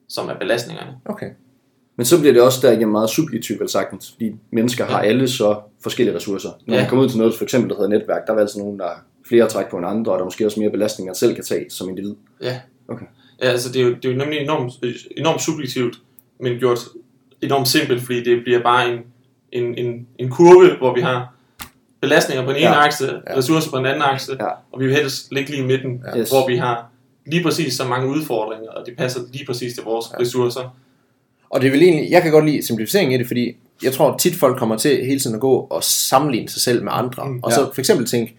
som 0.10 0.30
er 0.30 0.34
belastningerne. 0.40 0.92
Okay. 1.06 1.30
Men 1.96 2.06
så 2.06 2.20
bliver 2.20 2.34
det 2.34 2.42
også 2.42 2.60
derigennem 2.68 2.92
meget 2.92 3.10
subjektivt, 3.10 3.60
vel 3.60 3.70
sagtens, 3.70 4.12
fordi 4.12 4.36
mennesker 4.52 4.86
har 4.86 5.00
alle 5.00 5.28
så 5.28 5.60
forskellige 5.84 6.16
ressourcer. 6.16 6.50
Når 6.66 6.76
Ja. 6.76 6.82
man 6.82 6.90
kommer 6.90 7.04
ud 7.06 7.10
til 7.10 7.18
noget, 7.18 7.36
for 7.36 7.44
eksempel, 7.44 7.70
der 7.70 7.76
hedder 7.76 7.90
netværk, 7.90 8.28
der 8.28 8.34
er 8.34 8.38
altså 8.40 8.60
nogen, 8.60 8.80
der 8.80 8.86
har 8.86 9.04
flere 9.28 9.48
træk 9.48 9.70
på 9.70 9.78
en 9.78 9.84
andre, 9.86 10.12
og 10.12 10.16
der 10.18 10.22
er 10.22 10.26
måske 10.26 10.46
også 10.46 10.60
mere 10.60 10.70
belastninger, 10.72 11.10
man 11.10 11.16
selv 11.16 11.36
kan 11.36 11.44
tage 11.44 11.70
som 11.70 11.90
individ. 11.90 12.16
Ja. 12.42 12.60
Okay. 12.88 13.06
ja 13.42 13.46
altså 13.48 13.72
det 13.72 13.82
er, 13.82 13.86
jo, 13.86 13.90
det 13.96 14.06
er 14.06 14.12
jo 14.12 14.18
nemlig 14.18 14.40
enormt, 14.40 14.74
enormt 15.18 15.42
subjektivt, 15.42 15.96
men 16.40 16.60
gjort 16.60 16.80
enormt 17.42 17.68
simpelt, 17.68 18.02
fordi 18.02 18.24
det 18.24 18.44
bliver 18.44 18.62
bare 18.64 18.94
en, 18.94 19.00
en, 19.52 19.78
en, 19.78 20.08
en 20.20 20.30
kurve, 20.30 20.78
hvor 20.78 20.96
vi 20.96 21.02
har 21.02 21.36
belastninger 22.02 22.46
på 22.46 22.50
den 22.52 22.58
ene 22.60 22.68
Ja. 22.70 22.86
akse, 22.86 23.06
Ja. 23.30 23.38
ressourcer 23.38 23.72
på 23.72 23.78
den 23.78 23.86
anden 23.86 24.02
akse, 24.02 24.32
Ja. 24.40 24.46
og 24.72 24.80
vi 24.80 24.86
vil 24.88 24.96
helst 24.96 25.32
ligge 25.32 25.52
lige 25.52 25.64
i 25.64 25.66
midten, 25.66 26.04
Ja. 26.16 26.24
Hvor 26.24 26.48
vi 26.48 26.58
har 26.58 26.86
lige 27.26 27.44
præcis 27.44 27.74
så 27.74 27.84
mange 27.88 28.08
udfordringer, 28.10 28.70
og 28.72 28.86
det 28.86 28.98
passer 28.98 29.20
lige 29.34 29.46
præcis 29.46 29.74
til 29.74 29.84
vores 29.84 30.06
Ja. 30.14 30.20
ressourcer. 30.24 30.76
Og 31.50 31.62
det 31.62 31.68
er 31.68 31.72
vel 31.72 31.82
egentlig, 31.84 32.12
jeg 32.12 32.22
kan 32.22 32.32
godt 32.32 32.46
lide 32.46 32.66
simplificeringen 32.66 33.16
i 33.16 33.18
det, 33.18 33.28
fordi 33.28 33.56
jeg 33.84 33.94
tror 33.94 34.18
tit 34.18 34.36
folk 34.36 34.58
kommer 34.58 34.78
til 34.78 35.06
hele 35.06 35.20
tiden 35.20 35.36
at 35.36 35.42
gå 35.42 35.68
og 35.70 35.84
sammenligne 35.84 36.50
sig 36.50 36.62
selv 36.62 36.84
med 36.84 36.92
andre. 36.96 37.24
Mm, 37.26 37.32
Mm, 37.32 37.40
og 37.44 37.52
så 37.52 37.70
for 37.74 37.82
eksempel 37.82 38.08
tænke, 38.08 38.36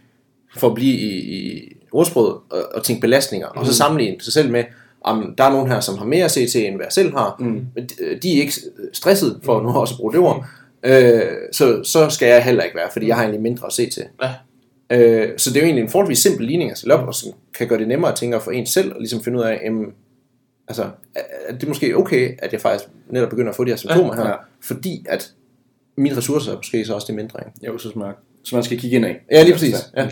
for 0.57 0.69
at 0.69 0.75
blive 0.75 0.97
i, 0.97 1.37
i 1.37 1.73
ordsproget, 1.93 2.33
og, 2.51 2.63
og 2.75 2.85
tænke 2.85 3.01
belastninger, 3.01 3.49
mm. 3.55 3.59
og 3.61 3.67
så 3.67 3.71
Mm. 3.71 3.75
sammenligne 3.75 4.21
sig 4.21 4.33
selv 4.33 4.51
med, 4.51 4.65
om 5.05 5.35
der 5.39 5.45
er 5.45 5.51
nogen 5.51 5.71
her, 5.71 5.81
som 5.81 5.99
har 5.99 6.05
mere 6.05 6.29
CT, 6.29 6.57
end 6.57 6.77
hvad 6.77 6.87
jeg 6.87 6.93
selv 6.93 7.13
har. 7.13 7.37
Mm. 7.39 7.47
Men 7.47 7.67
de, 7.89 8.19
de 8.23 8.37
er 8.37 8.41
ikke 8.41 8.55
stresset, 8.93 9.41
for 9.45 9.63
nu 9.63 9.69
også 9.69 9.95
at 9.95 9.99
bruge 9.99 10.13
det 10.13 10.21
ord. 10.21 10.47
Øh, 10.83 11.23
så, 11.53 11.83
så 11.85 12.09
skal 12.09 12.29
jeg 12.29 12.45
heller 12.45 12.63
ikke 12.63 12.77
være, 12.77 12.89
fordi 12.93 13.07
jeg 13.07 13.17
har 13.17 13.23
egentlig 13.23 13.43
mindre 13.43 13.67
at 13.67 13.73
se 13.73 13.91
til. 13.91 14.03
Ja. 14.23 14.31
Øh, 14.93 15.29
så 15.39 15.51
det 15.51 15.57
er 15.57 15.61
jo 15.61 15.65
egentlig 15.67 15.83
en 15.83 15.91
forholdsvis 15.91 16.19
simpel 16.19 16.47
ligning 16.47 16.71
at 16.71 16.79
stille 16.79 16.95
op, 16.95 17.09
og 17.09 17.15
som 17.15 17.33
kan 17.55 17.69
gøre 17.69 17.79
det 17.79 17.89
nemmere 17.89 18.11
at 18.13 18.17
tænke 18.19 18.41
for 18.41 18.51
en 18.51 18.67
selv, 18.67 18.93
og 18.93 18.99
ligesom 19.01 19.23
finde 19.23 19.39
ud 19.39 19.43
af, 19.45 19.61
jamen, 19.65 19.87
altså, 20.69 20.89
er 21.49 21.55
det 21.57 21.69
måske 21.69 21.97
okay, 21.97 22.35
at 22.39 22.53
jeg 22.53 22.61
faktisk 22.61 22.91
netop 23.11 23.29
begynder 23.31 23.51
at 23.51 23.57
få 23.57 23.65
de 23.65 23.71
her 23.71 23.77
symptomer 23.77 24.15
her, 24.17 24.27
Ja. 24.29 24.35
fordi 24.63 25.07
at 25.09 25.31
mine 25.97 26.17
ressourcer 26.17 26.53
er 26.53 26.57
måske 26.57 26.85
så 26.85 26.95
også 26.95 27.07
det 27.07 27.15
mindre. 27.15 27.41
Ikke? 27.47 27.67
Jo, 27.67 27.79
så 27.79 27.91
smart. 27.91 28.15
Så 28.45 28.57
man 28.57 28.65
skal 28.65 28.79
kigge 28.79 28.97
ind 28.97 29.05
af. 29.07 29.21
Ja, 29.33 29.43
lige 29.43 29.53
præcis. 29.53 29.75
Ja. 29.97 30.09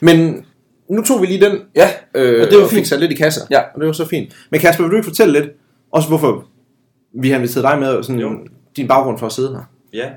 Men 0.00 0.44
nu 0.90 1.02
tog 1.02 1.20
vi 1.22 1.26
lige 1.26 1.40
den, 1.44 1.58
Ja, 1.76 1.88
øh, 2.14 2.42
Og 2.42 2.48
det 2.50 2.56
var 2.58 2.64
og 2.64 2.70
fik 2.70 2.76
fint. 2.76 2.88
sat 2.88 3.00
lidt 3.00 3.12
i 3.12 3.14
kasser, 3.14 3.42
Ja. 3.50 3.60
og 3.74 3.80
det 3.80 3.86
var 3.86 3.92
så 3.92 4.04
fint. 4.06 4.36
Men 4.50 4.60
Kasper, 4.60 4.84
vil 4.84 4.90
du 4.90 4.96
ikke 4.96 5.06
fortælle 5.08 5.40
lidt, 5.40 5.50
også 5.92 6.08
hvorfor 6.08 6.44
vi 7.12 7.30
har 7.30 7.36
inviteret 7.36 7.64
dig 7.64 7.78
med, 7.78 7.88
og 7.88 8.04
sådan, 8.04 8.20
Jo. 8.20 8.46
din 8.76 8.88
baggrund 8.88 9.18
for 9.18 9.26
at 9.26 9.32
sidde 9.32 9.50
her? 9.54 9.62
Ja. 9.92 10.10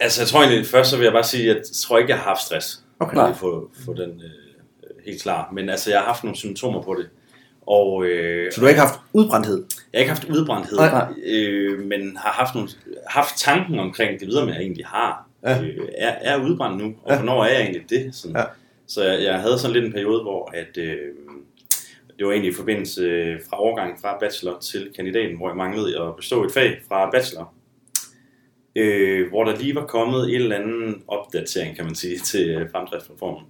Altså, 0.00 0.20
jeg 0.22 0.28
tror 0.28 0.40
egentlig, 0.42 0.66
først 0.66 0.90
så 0.90 0.96
vil 0.96 1.04
jeg 1.04 1.12
bare 1.12 1.24
sige, 1.24 1.50
at 1.50 1.56
jeg 1.56 1.62
tror 1.82 1.98
ikke, 1.98 2.10
jeg 2.10 2.18
har 2.18 2.24
haft 2.28 2.40
stress. 2.42 2.82
Okay. 3.00 3.14
Bare 3.16 3.34
få, 3.34 3.70
få 3.84 3.94
den 3.94 4.10
øh, 4.10 5.04
helt 5.06 5.22
klar. 5.22 5.50
Men 5.52 5.68
altså, 5.68 5.90
jeg 5.90 5.98
har 5.98 6.06
haft 6.06 6.24
nogle 6.24 6.36
symptomer 6.36 6.82
på 6.82 6.94
det. 6.98 7.08
Og 7.66 8.04
øh, 8.06 8.52
Så 8.52 8.60
du 8.60 8.64
har 8.64 8.68
ikke 8.68 8.80
haft 8.80 9.00
udbrændthed? 9.12 9.64
jeg 9.92 9.98
har 9.98 10.00
ikke 10.00 10.10
haft 10.12 10.24
udbrændthed, 10.24 10.76
Nej. 10.78 11.06
øh, 11.26 11.86
men 11.86 12.16
har 12.16 12.30
haft, 12.32 12.54
nogle, 12.54 12.68
haft 13.08 13.36
tanken 13.38 13.78
omkring 13.78 14.20
det 14.20 14.28
videre, 14.28 14.46
med, 14.46 14.54
jeg 14.54 14.62
egentlig 14.62 14.86
har. 14.86 15.28
Ja. 15.42 15.62
Øh, 15.62 15.78
er, 15.98 16.12
er 16.20 16.36
udbrændt 16.42 16.78
nu, 16.84 16.94
og 17.04 17.10
Ja. 17.10 17.16
hvornår 17.16 17.44
er 17.44 17.48
jeg 17.48 17.60
egentlig 17.60 17.90
det? 17.90 18.14
Sådan. 18.14 18.36
Ja. 18.36 18.44
Så 18.86 19.04
jeg, 19.04 19.22
jeg 19.22 19.40
havde 19.40 19.58
sådan 19.58 19.72
lidt 19.74 19.84
en 19.84 19.92
periode, 19.92 20.22
hvor 20.22 20.50
at, 20.54 20.76
øh, 20.78 20.96
det 22.18 22.26
var 22.26 22.32
egentlig 22.32 22.52
i 22.52 22.54
forbindelse 22.54 23.02
øh, 23.02 23.40
fra 23.50 23.60
overgangen 23.60 23.98
fra 24.00 24.18
bachelor 24.18 24.58
til 24.58 24.92
kandidaten, 24.96 25.36
hvor 25.36 25.48
jeg 25.48 25.56
manglede 25.56 26.00
at 26.02 26.16
bestå 26.16 26.44
et 26.44 26.52
fag 26.52 26.80
fra 26.88 27.10
bachelor. 27.10 27.54
Øh, 28.76 29.28
hvor 29.28 29.44
der 29.44 29.56
lige 29.56 29.74
var 29.74 29.86
kommet 29.86 30.28
en 30.34 30.40
eller 30.40 30.56
anden 30.56 31.02
opdatering, 31.08 31.76
kan 31.76 31.84
man 31.84 31.94
sige, 31.94 32.18
til 32.30 32.50
øh, 32.50 32.70
fremdriftsreformen. 32.70 33.42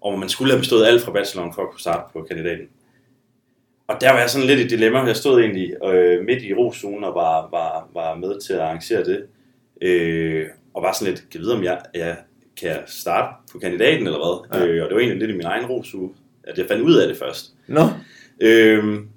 Og 0.00 0.10
hvor 0.10 0.18
man 0.20 0.28
skulle 0.28 0.52
have 0.52 0.60
bestået 0.60 0.86
alt 0.86 1.02
fra 1.02 1.12
bacheloren 1.12 1.54
for 1.54 1.62
at 1.62 1.70
kunne 1.70 1.80
starte 1.80 2.12
på 2.12 2.22
kandidaten. 2.22 2.66
Og 3.88 4.00
der 4.00 4.12
var 4.12 4.18
jeg 4.18 4.30
sådan 4.30 4.46
lidt 4.46 4.60
i 4.60 4.76
dilemma. 4.76 4.98
Jeg 5.04 5.16
stod 5.16 5.40
egentlig 5.40 5.74
øh, 5.84 6.24
midt 6.24 6.42
i 6.42 6.54
rozonen 6.54 7.04
og 7.04 7.14
var, 7.14 7.48
var, 7.50 7.88
var 7.94 8.14
med 8.14 8.40
til 8.40 8.52
at 8.52 8.60
arrangere 8.60 9.04
det. 9.04 9.26
Øh, 9.82 10.46
og 10.74 10.82
var 10.82 10.92
sådan 10.92 11.14
lidt, 11.14 11.30
kan 11.30 11.40
jeg 11.40 11.40
vide, 11.40 11.56
om 11.56 11.64
jeg, 11.64 11.80
jeg 11.94 12.16
kan 12.60 12.76
starte 12.86 13.34
på 13.52 13.58
kandidaten 13.58 14.06
eller 14.06 14.18
hvad? 14.18 14.60
Ja. 14.60 14.66
Øh, 14.66 14.84
og 14.84 14.88
det 14.88 14.94
var 14.94 15.00
egentlig 15.00 15.18
lidt 15.18 15.30
i 15.30 15.36
min 15.36 15.46
egen 15.46 15.66
rosuge, 15.66 16.10
at 16.44 16.58
jeg 16.58 16.66
fandt 16.68 16.82
ud 16.82 16.94
af 16.94 17.08
det 17.08 17.16
først. 17.16 17.54
Nå, 17.66 17.80
Øhm, 18.40 19.08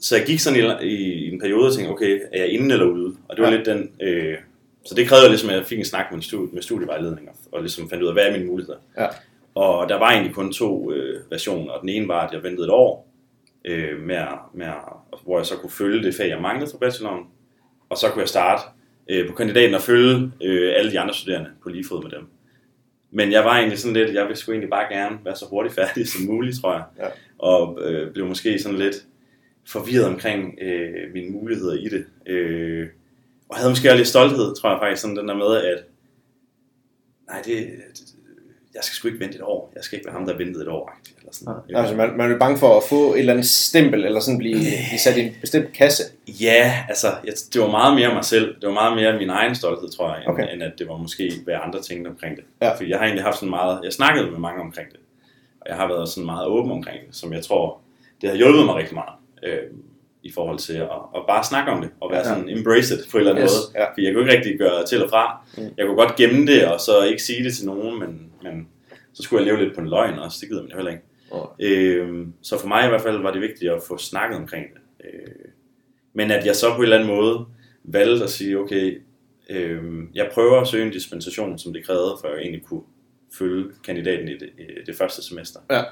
så 0.00 0.16
jeg 0.16 0.26
gik 0.26 0.40
sådan 0.40 0.78
i, 0.82 0.86
i 0.86 1.30
en 1.32 1.40
periode 1.40 1.66
og 1.68 1.74
tænkte, 1.74 1.90
okay, 1.90 2.20
er 2.32 2.38
jeg 2.40 2.48
inde 2.48 2.72
eller 2.72 2.86
ude? 2.86 3.16
Og 3.28 3.36
det 3.36 3.42
var 3.44 3.50
Ja. 3.50 3.56
lidt 3.56 3.66
den... 3.66 3.90
Øh, 4.02 4.36
så 4.84 4.94
det 4.94 5.08
krævede 5.08 5.28
ligesom, 5.28 5.50
at 5.50 5.56
jeg 5.56 5.66
fik 5.66 5.78
en 5.78 5.84
snak 5.84 6.06
med, 6.10 6.16
en 6.18 6.22
studie, 6.22 6.54
med 6.54 6.62
studievejledninger, 6.62 7.32
og 7.52 7.60
ligesom 7.60 7.88
fandt 7.90 8.02
ud 8.02 8.08
af, 8.08 8.14
hvad 8.14 8.24
er 8.26 8.32
mine 8.32 8.44
muligheder. 8.46 8.78
Ja. 8.98 9.06
Og 9.54 9.88
der 9.88 9.98
var 9.98 10.10
egentlig 10.10 10.34
kun 10.34 10.52
to 10.52 10.92
øh, 10.92 11.20
versioner, 11.30 11.72
og 11.72 11.80
den 11.80 11.88
ene 11.88 12.08
var, 12.08 12.26
at 12.26 12.32
jeg 12.32 12.42
ventede 12.42 12.66
et 12.66 12.70
år, 12.72 13.08
øh, 13.64 14.00
med, 14.00 14.18
med, 14.54 14.66
hvor 15.24 15.38
jeg 15.38 15.46
så 15.46 15.56
kunne 15.56 15.70
følge 15.70 16.02
det 16.02 16.14
fag, 16.14 16.28
jeg 16.28 16.40
manglede 16.40 16.70
fra 16.70 16.78
bacheloren, 16.78 17.24
og 17.88 17.96
så 17.96 18.08
kunne 18.08 18.20
jeg 18.20 18.28
starte 18.28 18.62
øh, 19.10 19.28
på 19.28 19.34
kandidaten 19.34 19.74
og 19.74 19.80
følge 19.82 20.30
øh, 20.42 20.72
alle 20.76 20.90
de 20.92 21.00
andre 21.00 21.14
studerende 21.14 21.50
på 21.62 21.68
lige 21.68 21.84
fod 21.88 22.02
med 22.02 22.10
dem. 22.10 22.26
Men 23.16 23.32
jeg 23.32 23.44
var 23.44 23.56
egentlig 23.56 23.78
sådan 23.78 23.94
lidt, 23.94 24.14
jeg 24.14 24.24
ville 24.24 24.36
sgu 24.36 24.52
egentlig 24.52 24.70
bare 24.70 24.94
gerne 24.94 25.18
være 25.24 25.36
så 25.36 25.46
hurtigt 25.46 25.74
færdig 25.74 26.08
som 26.08 26.24
muligt, 26.24 26.60
tror 26.60 26.72
jeg. 26.72 26.84
Ja. 26.98 27.06
Og 27.38 27.78
øh, 27.82 28.12
blev 28.12 28.26
måske 28.26 28.58
sådan 28.58 28.78
lidt 28.78 29.04
forvirret 29.66 30.06
omkring 30.06 30.58
øh, 30.60 31.12
mine 31.12 31.30
muligheder 31.30 31.74
i 31.74 31.88
det. 31.88 32.06
Øh, 32.26 32.88
og 33.48 33.56
havde 33.56 33.70
måske 33.70 33.88
også 33.88 33.96
lidt 33.96 34.08
stolthed, 34.08 34.54
tror 34.54 34.70
jeg 34.70 34.78
faktisk, 34.82 35.02
sådan 35.02 35.16
den 35.16 35.28
der 35.28 35.34
med, 35.34 35.56
at 35.56 35.84
nej, 37.28 37.42
det, 37.42 37.68
jeg 38.76 38.84
skal 38.84 38.94
sgu 38.94 39.08
ikke 39.08 39.20
vente 39.20 39.36
et 39.36 39.42
år. 39.42 39.72
Jeg 39.76 39.84
skal 39.84 39.96
ikke 39.98 40.06
være 40.06 40.12
ham, 40.18 40.26
der 40.26 40.36
ventede 40.36 40.64
et 40.64 40.68
år. 40.68 40.92
Eller 41.18 41.32
sådan. 41.32 41.54
Nej. 41.70 41.80
Altså, 41.80 41.96
man, 41.96 42.16
man 42.16 42.32
er 42.32 42.38
bange 42.38 42.58
for 42.58 42.76
at 42.76 42.82
få 42.88 43.12
et 43.14 43.18
eller 43.18 43.32
andet 43.32 43.46
stempel, 43.46 44.04
eller 44.04 44.20
sådan 44.20 44.38
blive, 44.38 44.54
blive 44.88 44.98
sat 45.04 45.16
i 45.16 45.20
en 45.20 45.36
bestemt 45.40 45.72
kasse. 45.72 46.02
Ja, 46.28 46.84
altså, 46.88 47.06
jeg, 47.24 47.32
det 47.52 47.60
var 47.60 47.70
meget 47.70 47.94
mere 47.94 48.14
mig 48.14 48.24
selv. 48.24 48.54
Det 48.60 48.66
var 48.66 48.72
meget 48.74 48.96
mere 48.96 49.18
min 49.18 49.30
egen 49.30 49.54
stolthed, 49.54 49.88
tror 49.90 50.08
jeg, 50.14 50.18
end, 50.22 50.28
Okay. 50.32 50.52
end 50.52 50.62
at 50.62 50.72
det 50.78 50.88
var 50.88 50.96
måske, 50.96 51.32
hvad 51.44 51.54
andre 51.64 51.82
tænkte 51.82 52.08
omkring 52.08 52.36
det. 52.36 52.44
Ja. 52.62 52.74
For 52.74 52.84
jeg 52.84 52.98
har 52.98 53.04
egentlig 53.04 53.24
haft 53.24 53.36
sådan 53.36 53.50
meget, 53.50 53.80
jeg 53.84 53.92
snakkede 53.92 54.30
med 54.30 54.38
mange 54.38 54.60
omkring 54.60 54.88
det. 54.92 55.00
Og 55.60 55.66
jeg 55.68 55.76
har 55.76 55.88
været 55.88 56.08
sådan 56.08 56.26
meget 56.26 56.46
åben 56.46 56.72
omkring 56.72 56.98
det, 57.06 57.16
som 57.16 57.32
jeg 57.32 57.42
tror, 57.44 57.78
det 58.20 58.28
har 58.30 58.36
hjulpet 58.36 58.64
mig 58.64 58.74
rigtig 58.74 58.94
meget. 58.94 59.12
Øh, 59.42 59.58
i 60.22 60.32
forhold 60.32 60.58
til 60.58 60.72
at, 60.72 60.88
at 61.16 61.22
bare 61.28 61.44
snakke 61.44 61.70
om 61.72 61.80
det, 61.80 61.90
og 62.00 62.10
være 62.10 62.20
Ja. 62.24 62.28
ja. 62.28 62.34
sådan 62.34 62.48
embrace 62.58 62.94
it 62.94 63.00
på 63.10 63.16
en 63.16 63.20
eller 63.20 63.30
anden 63.32 63.44
Yes, 63.44 63.52
måde. 63.74 63.82
ja. 63.82 63.84
For 63.84 64.00
jeg 64.00 64.14
kunne 64.14 64.22
ikke 64.24 64.36
rigtig 64.36 64.58
gøre 64.58 64.86
til 64.86 65.04
og 65.04 65.10
fra. 65.10 65.40
Mm. 65.58 65.62
Jeg 65.78 65.86
kunne 65.86 65.96
godt 65.96 66.16
gemme 66.16 66.46
det, 66.46 66.66
og 66.66 66.80
så 66.80 67.02
ikke 67.04 67.22
sige 67.22 67.44
det 67.44 67.54
til 67.56 67.66
nogen, 67.66 67.98
men, 68.00 68.08
men 68.46 68.68
så 69.12 69.22
skulle 69.22 69.44
jeg 69.44 69.52
leve 69.52 69.64
lidt 69.64 69.74
på 69.74 69.80
en 69.80 69.88
løgn 69.88 70.18
også, 70.18 70.38
det 70.40 70.48
gider 70.48 70.62
man 70.62 70.70
jo 70.70 70.76
heller 70.76 70.92
ikke. 70.92 71.02
Øh, 71.60 72.26
så 72.42 72.58
for 72.58 72.68
mig 72.68 72.86
i 72.86 72.88
hvert 72.88 73.02
fald 73.02 73.22
var 73.22 73.32
det 73.32 73.40
vigtigt 73.40 73.72
at 73.72 73.82
få 73.88 73.98
snakket 73.98 74.38
omkring 74.38 74.66
det. 74.74 74.80
Øh, 75.04 75.50
men 76.12 76.30
at 76.30 76.46
jeg 76.46 76.56
så 76.56 76.70
på 76.70 76.76
en 76.76 76.82
eller 76.82 76.96
anden 76.96 77.08
måde 77.08 77.46
valgte 77.84 78.24
at 78.24 78.30
sige, 78.30 78.58
okay, 78.58 79.02
øh, 79.50 79.82
jeg 80.14 80.30
prøver 80.32 80.60
at 80.60 80.68
søge 80.68 80.86
en 80.86 80.92
dispensation, 80.92 81.58
som 81.58 81.72
det 81.72 81.86
krævede, 81.86 82.16
for 82.20 82.28
at 82.28 82.34
jeg 82.34 82.42
egentlig 82.42 82.62
kunne 82.64 82.82
følge 83.38 83.64
kandidaten 83.84 84.28
i 84.28 84.32
det, 84.32 84.50
det 84.86 84.96
første 84.96 85.22
semester. 85.22 85.60
Ja. 85.70 85.82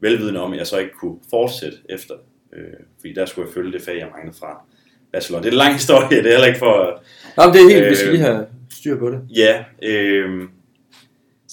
Velvidende 0.00 0.40
om, 0.40 0.52
at 0.52 0.58
jeg 0.58 0.66
så 0.66 0.78
ikke 0.78 0.92
kunne 0.92 1.18
fortsætte 1.30 1.78
efter. 1.88 2.14
Øh, 2.52 2.64
fordi 3.00 3.12
der 3.12 3.26
skulle 3.26 3.48
jeg 3.48 3.54
følge 3.54 3.72
det 3.72 3.82
fag, 3.82 3.98
jeg 3.98 4.08
manglede 4.12 4.36
fra 4.38 4.62
bachelor. 5.12 5.38
Det 5.38 5.46
er 5.46 5.52
en 5.52 5.58
lang 5.58 5.72
historie, 5.72 6.08
det 6.08 6.18
er 6.18 6.30
heller 6.30 6.46
ikke 6.46 6.58
for 6.58 7.02
Nå, 7.36 7.44
men 7.44 7.54
det 7.54 7.60
er 7.60 7.74
helt, 7.74 7.90
vi 7.90 7.94
skal 7.94 8.08
Øh, 8.08 8.14
lige 8.14 8.24
have 8.24 8.46
styr 8.70 8.98
på 8.98 9.10
det. 9.10 9.20
Ja, 9.36 9.64
øh, 9.82 10.42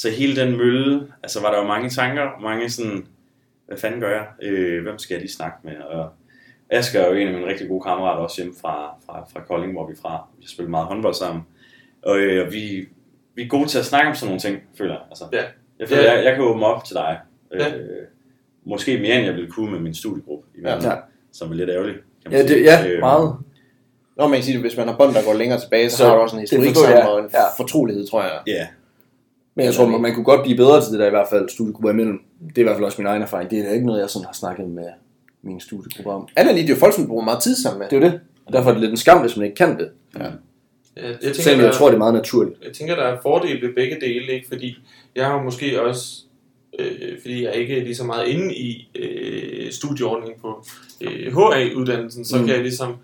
så 0.04 0.10
hele 0.18 0.36
den 0.42 0.58
mølle, 0.58 1.08
altså 1.24 1.42
var 1.42 1.52
der 1.52 1.62
jo 1.62 1.68
mange 1.68 1.90
tanker, 1.90 2.24
mange 2.42 2.70
sådan, 2.70 3.06
hvad 3.68 3.78
fanden 3.78 4.00
gør 4.02 4.10
jeg? 4.10 4.26
Øh, 4.42 4.84
hvem 4.84 4.98
skal 5.00 5.14
jeg 5.16 5.22
lige 5.22 5.32
snakke 5.34 5.58
med? 5.64 5.76
Og 5.78 6.10
Asger 6.70 7.02
er 7.02 7.08
jo 7.10 7.14
en 7.14 7.28
af 7.28 7.34
mine 7.34 7.46
rigtig 7.48 7.68
gode 7.68 7.82
kammerater, 7.84 8.22
også 8.24 8.38
hjemme 8.42 8.54
fra, 8.62 8.96
fra, 9.06 9.26
fra 9.34 9.42
Kolding, 9.48 9.72
hvor 9.74 9.88
vi 9.88 9.94
er 9.94 10.02
fra. 10.02 10.28
Vi 10.38 10.44
har 10.44 10.50
spillet 10.50 10.70
meget 10.70 10.88
håndbold 10.88 11.14
sammen. 11.14 11.44
Og 12.02 12.18
øh, 12.20 12.52
vi, 12.54 12.88
vi 13.36 13.42
er 13.44 13.48
gode 13.48 13.68
til 13.68 13.80
at 13.80 13.86
snakke 13.86 14.10
om 14.10 14.16
sådan 14.16 14.28
nogle 14.28 14.40
ting, 14.40 14.58
føler 14.78 14.94
jeg. 14.94 15.02
Altså, 15.10 15.24
Ja. 15.34 15.44
Jeg, 15.80 15.90
føler, 15.90 16.02
Ja. 16.04 16.16
jeg, 16.16 16.24
jeg 16.26 16.36
kan 16.36 16.44
åbne 16.44 16.66
op 16.66 16.86
til 16.86 16.96
dig. 16.96 17.20
Øh, 17.54 17.60
Ja. 17.62 17.68
Måske 18.66 18.98
mere, 19.00 19.16
end 19.16 19.26
jeg 19.26 19.34
ville 19.36 19.52
kunne 19.52 19.72
med 19.72 19.80
min 19.80 19.94
studiegruppe, 19.94 20.48
i 20.56 20.62
Ja. 20.62 20.76
ja. 20.90 20.96
som 21.34 21.52
er 21.52 21.56
lidt 21.56 21.70
ærgerligt. 21.70 21.98
Kan 22.24 22.32
man 22.32 22.42
Ja, 22.42 22.48
sige. 22.48 22.60
det, 22.60 22.66
ja 22.66 22.88
Øh, 22.90 23.00
meget. 23.00 23.36
Når 24.18 24.28
man 24.28 24.38
kan 24.38 24.44
sige 24.44 24.60
hvis 24.62 24.78
man 24.78 24.88
har 24.88 24.96
bånd, 24.98 25.14
der 25.14 25.24
går 25.26 25.34
længere 25.34 25.60
tilbage, 25.60 25.90
så, 25.90 25.98
Så 25.98 26.06
har 26.06 26.16
du 26.16 26.22
også 26.22 26.36
en 26.36 26.40
historik 26.42 26.76
sammen 26.76 26.98
jeg. 26.98 27.08
og 27.08 27.20
en 27.20 27.30
Ja. 27.34 27.40
fortrolighed, 27.64 28.08
tror 28.08 28.22
jeg. 28.24 28.32
Ja, 28.48 28.68
Men 29.56 29.66
jeg 29.66 29.74
tror, 29.74 29.86
man, 29.88 30.02
man 30.02 30.14
kunne 30.16 30.24
godt 30.26 30.42
blive 30.44 30.58
bedre 30.58 30.82
til 30.84 30.92
det 30.92 31.00
der 31.00 31.08
i 31.08 31.10
hvert 31.10 31.28
fald, 31.30 31.50
studiegrupper 31.50 31.90
imellem. 31.90 32.20
Det 32.50 32.58
er 32.58 32.62
i 32.62 32.64
hvert 32.64 32.76
fald 32.76 32.86
også 32.86 33.02
min 33.02 33.08
egen 33.08 33.22
erfaring. 33.22 33.50
Det 33.52 33.60
er 33.60 33.64
da 33.64 33.72
ikke 33.74 33.86
noget, 33.86 34.02
jeg 34.02 34.10
sådan 34.10 34.26
har 34.26 34.34
snakket 34.34 34.68
med 34.70 34.88
mine 35.42 35.62
studiegrupper 35.62 36.12
om. 36.12 36.28
Andet 36.36 36.56
lige, 36.56 36.68
det 36.68 36.72
er 36.74 36.76
jo 36.76 36.80
folk, 36.80 36.94
som 36.94 37.08
bruger 37.08 37.24
meget 37.24 37.44
tid 37.44 37.56
sammen 37.56 37.80
med. 37.80 37.90
Det 37.90 37.96
er 37.96 38.08
jo 38.08 38.12
det. 38.12 38.20
Og 38.46 38.54
derfor 38.54 38.70
er 38.70 38.74
det 38.74 38.82
lidt 38.82 38.92
en 38.92 38.98
skam, 38.98 39.22
hvis 39.22 39.38
man 39.38 39.46
ikke 39.46 39.56
kan 39.56 39.78
det. 39.80 39.90
Jeg, 40.16 40.32
jeg, 40.96 41.16
tænker, 41.22 41.34
Selvom 41.34 41.60
jeg 41.60 41.68
der- 41.68 41.74
tror, 41.78 41.88
det 41.88 41.94
er 41.94 41.98
meget 41.98 42.14
naturligt. 42.14 42.56
jeg 42.66 42.74
tænker, 42.74 42.96
der 42.96 43.04
er 43.04 43.18
fordele 43.22 43.68
ved 43.68 43.74
begge 43.76 43.98
dele, 44.02 44.34
ikke? 44.34 44.48
fordi 44.48 44.78
jeg 45.16 45.26
har 45.26 45.44
måske 45.44 45.82
også, 45.82 46.22
øh, 46.80 47.22
fordi 47.22 47.44
jeg 47.44 47.56
ikke 47.56 47.78
er 47.80 47.84
lige 47.84 47.96
så 47.96 48.04
meget 48.04 48.28
inde 48.28 48.56
i 48.56 48.90
øh, 48.96 49.72
studieordningen 49.72 50.40
på 50.42 50.66
øh, 51.02 51.34
HA-uddannelsen, 51.38 52.26
så 52.26 52.38
mm. 52.38 52.46
kan 52.46 52.56
jeg 52.56 52.64
ligesom 52.64 52.96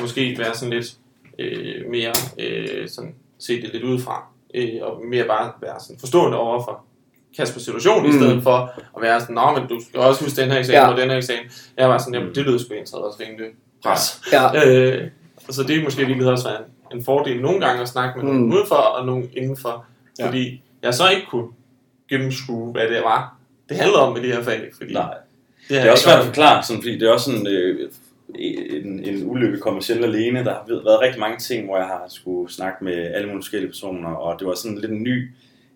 måske 0.00 0.38
være 0.38 0.54
sådan 0.54 0.74
lidt 0.74 0.96
øh, 1.38 1.90
mere 1.90 2.12
øh, 2.38 2.88
sådan, 2.88 3.14
se 3.38 3.62
det 3.62 3.70
lidt 3.72 3.84
udefra, 3.84 4.29
øh, 4.54 4.68
og 4.82 5.00
mere 5.06 5.24
bare 5.24 5.52
være 5.60 5.74
sådan 5.80 5.96
forstående 6.00 6.38
over 6.38 6.62
for 6.64 6.84
Kaspers 7.36 7.62
situation, 7.62 8.02
mm. 8.02 8.08
i 8.10 8.12
stedet 8.12 8.42
for 8.42 8.56
at 8.96 9.02
være 9.02 9.20
sådan, 9.20 9.34
nå, 9.34 9.50
men 9.58 9.68
du 9.68 9.80
skal 9.88 10.00
også 10.00 10.24
huske 10.24 10.40
den 10.42 10.50
her 10.50 10.58
eksamen 10.58 10.76
Ja. 10.82 10.88
og 10.90 10.96
den 10.96 11.10
her 11.10 11.16
eksamen. 11.16 11.44
Jeg 11.76 11.88
var 11.88 11.98
sådan, 11.98 12.14
jamen 12.14 12.34
det 12.34 12.44
lyder 12.46 12.58
sgu 12.58 12.74
egentlig 12.74 12.94
også 13.04 13.22
rimelig 13.28 13.46
pres. 13.84 14.20
Ja. 14.32 14.44
Øh, 14.66 15.08
og 15.48 15.54
så 15.54 15.62
det 15.62 15.76
er 15.78 15.84
måske 15.84 16.06
virkelig 16.06 16.28
også 16.32 16.48
en, 16.48 16.96
en 16.98 17.04
fordel 17.04 17.40
nogle 17.42 17.60
gange 17.66 17.82
at 17.82 17.88
snakke 17.88 18.18
med 18.18 18.24
nogen 18.26 18.44
Mm. 18.46 18.52
udenfor 18.52 18.74
og 18.76 19.06
nogen 19.06 19.30
indenfor. 19.36 19.84
Ja. 20.18 20.26
Fordi 20.26 20.62
jeg 20.82 20.94
så 20.94 21.08
ikke 21.10 21.26
kunne 21.30 21.48
gennemskue, 22.08 22.72
hvad 22.72 22.82
det 22.88 23.02
var, 23.04 23.36
det 23.68 23.76
handlede 23.76 24.02
om 24.02 24.12
med 24.12 24.22
det 24.22 24.32
her 24.36 24.42
fag. 24.42 24.60
Fordi 24.76 24.92
nej. 24.92 25.14
det, 25.68 25.76
Det 25.82 25.86
er 25.88 25.90
også 25.92 26.04
svært 26.04 26.18
at 26.18 26.24
forklare, 26.24 26.62
sådan, 26.62 26.82
fordi 26.82 26.98
det 26.98 27.08
er 27.08 27.12
også 27.12 27.30
sådan, 27.30 27.46
øh, 27.46 27.69
en, 28.40 29.04
en 29.04 29.30
ulykke 29.30 29.58
kommer 29.58 29.80
sjældent 29.80 30.06
alene. 30.14 30.44
Der 30.44 30.50
har 30.54 30.64
været 30.84 31.00
rigtig 31.00 31.20
mange 31.20 31.38
ting, 31.38 31.64
hvor 31.66 31.76
jeg 31.76 31.86
har 31.86 32.04
skulle 32.08 32.52
snakke 32.52 32.84
med 32.84 32.92
alle 32.94 33.26
mulige 33.26 33.38
forskellige 33.42 33.68
personer, 33.70 34.08
og 34.08 34.38
det 34.40 34.46
var 34.46 34.54
sådan 34.54 34.78
lidt 34.78 34.92
en 34.92 35.02
ny 35.02 35.30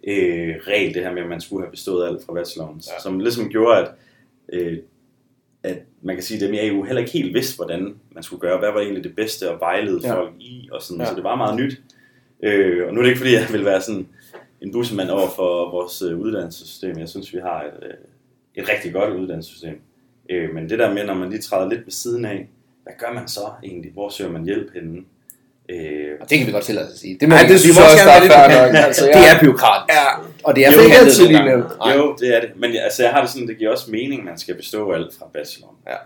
øh, 0.07 0.55
regel, 0.67 0.95
det 0.95 1.03
her 1.03 1.13
med, 1.13 1.23
at 1.23 1.29
man 1.29 1.41
skulle 1.41 1.65
have 1.65 1.71
bestået 1.71 2.07
alt 2.09 2.27
fra 2.27 2.33
bacheloren, 2.35 2.77
Ja. 2.77 3.01
som 3.03 3.19
ligesom 3.21 3.49
gjorde, 3.49 3.79
at, 3.79 3.91
øh, 4.53 4.79
at 5.63 5.79
man 6.03 6.17
kan 6.17 6.23
sige, 6.23 6.37
at 6.37 6.47
dem 6.47 6.55
i 6.55 6.67
EU 6.69 6.83
heller 6.83 7.01
ikke 7.01 7.13
helt 7.13 7.35
vidste, 7.35 7.57
hvordan 7.57 7.95
man 8.11 8.23
skulle 8.23 8.41
gøre, 8.41 8.59
hvad 8.59 8.73
var 8.73 8.81
egentlig 8.81 9.05
det 9.05 9.17
bedste 9.17 9.51
at 9.51 9.61
vejlede 9.61 10.01
Ja. 10.05 10.15
folk 10.15 10.33
i, 10.41 10.69
og 10.73 10.83
sådan, 10.83 11.01
Ja. 11.01 11.05
ja. 11.05 11.11
så 11.11 11.17
det 11.17 11.25
var 11.25 11.37
meget 11.37 11.57
nyt. 11.61 11.81
Øh, 12.43 12.87
og 12.89 12.95
nu 12.95 13.01
er 13.01 13.03
det 13.03 13.11
ikke, 13.11 13.19
fordi 13.21 13.33
jeg 13.35 13.47
vil 13.53 13.65
være 13.65 13.81
sådan 13.81 14.09
en 14.61 14.73
bussemand 14.73 15.11
over 15.11 15.29
for 15.37 15.71
vores 15.71 16.03
øh, 16.03 16.19
uddannelsessystem. 16.19 16.99
Jeg 16.99 17.09
synes, 17.09 17.35
vi 17.35 17.39
har 17.39 17.63
et, 17.63 17.87
øh, 17.87 17.95
et 18.63 18.69
rigtig 18.69 18.93
godt 18.93 19.15
uddannelsessystem. 19.21 19.81
Øh, 20.31 20.55
men 20.55 20.69
det 20.69 20.79
der 20.79 20.95
med, 20.95 21.05
når 21.05 21.15
man 21.15 21.31
lige 21.31 21.43
træder 21.43 21.69
lidt 21.69 21.85
ved 21.85 21.93
siden 21.93 22.25
af, 22.25 22.49
hvad 22.83 22.93
gør 22.99 23.13
man 23.15 23.29
så 23.29 23.41
egentlig? 23.65 23.93
Hvor 23.93 24.09
søger 24.09 24.31
man 24.31 24.45
hjælp 24.45 24.75
henne? 24.75 24.99
Øh, 25.69 26.11
Og 26.21 26.31
det 26.31 26.39
kan 26.39 26.47
vi 26.47 26.53
godt 26.53 26.65
tillade 26.65 26.87
os 26.87 26.93
at 26.93 26.99
sige. 26.99 27.19
Det, 27.21 27.33
Ej, 27.33 27.43
det 27.43 27.53
vi 27.55 27.59
synes 27.59 27.77
må 27.77 27.83
jeg 27.83 27.91
også, 27.93 28.05
gerne 28.05 28.29
der 28.29 28.37
er 28.37 28.73
nok. 28.73 28.77
Altså, 28.87 29.05
Det 29.07 29.21
ja. 29.21 29.35
er 29.35 29.41
byråkratisk. 29.41 29.95
Ja. 29.99 30.07
Og 30.45 30.57
det 30.57 30.67
er 30.67 30.71
Det 30.71 30.79
er 30.93 30.99
altid 31.05 31.27
lige 31.27 31.95
jo, 31.99 32.17
det 32.21 32.29
er 32.37 32.41
det. 32.41 32.51
Men 32.57 32.75
jeg- 32.75 32.85
altså, 32.85 33.03
jeg 33.03 33.13
har 33.13 33.21
det 33.21 33.31
sådan, 33.31 33.49
det 33.49 33.59
giver 33.59 33.71
også 33.71 33.91
mening, 33.91 34.19
at 34.21 34.25
man 34.25 34.39
skal 34.39 34.55
bestå 34.55 34.93
alt 34.93 35.15
fra 35.19 35.27
bacheloren. 35.35 35.77
Ja. 35.87 35.97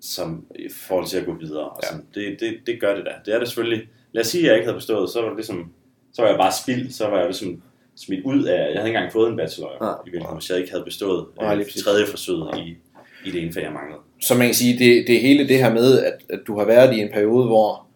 Som 0.00 0.44
i 0.54 0.68
forhold 0.86 1.06
til 1.06 1.16
at 1.18 1.26
gå 1.26 1.34
videre. 1.40 1.68
Og 1.68 1.80
Ja. 1.82 1.88
sådan. 1.88 2.04
Det, 2.14 2.36
det, 2.40 2.50
det 2.66 2.80
gør 2.80 2.94
det 2.96 3.04
da. 3.04 3.10
Det 3.24 3.34
er 3.34 3.38
det 3.38 3.48
selvfølgelig. 3.48 3.88
Lad 4.12 4.20
os 4.20 4.26
sige, 4.28 4.42
at 4.42 4.46
jeg 4.48 4.54
ikke 4.56 4.66
havde 4.66 4.78
bestået, 4.78 5.10
så 5.10 5.20
var 5.20 5.28
det 5.28 5.36
ligesom, 5.36 5.72
så 6.14 6.22
var 6.22 6.28
jeg 6.28 6.38
bare 6.38 6.52
spild, 6.62 6.90
så 6.90 7.06
var 7.08 7.16
jeg 7.16 7.26
ligesom 7.26 7.62
smidt 7.96 8.24
ud 8.24 8.44
af, 8.44 8.54
jeg 8.58 8.76
havde 8.76 8.88
ikke 8.88 8.96
engang 8.98 9.12
fået 9.12 9.30
en 9.30 9.36
bachelor, 9.36 9.70
Ja. 9.86 9.90
i 9.90 10.04
virkeligheden, 10.04 10.36
hvis 10.38 10.50
jeg 10.50 10.58
ikke 10.58 10.70
havde 10.70 10.84
bestået 10.84 11.26
øh, 11.42 11.64
tredje 11.84 12.06
forsøget 12.06 12.58
i, 12.58 12.76
i 13.24 13.30
det 13.30 13.42
ene 13.42 13.52
fag, 13.52 13.62
jeg 13.62 13.72
manglede. 13.72 14.00
Så 14.20 14.34
man 14.34 14.46
kan 14.46 14.54
sige, 14.54 14.78
det, 14.78 15.06
det 15.06 15.20
hele 15.20 15.48
det 15.48 15.58
her 15.58 15.74
med, 15.74 15.98
at, 16.04 16.12
at 16.30 16.40
du 16.46 16.58
har 16.58 16.64
været 16.64 16.94
i 16.96 17.00
en 17.00 17.08
periode, 17.12 17.46
hvor 17.46 17.86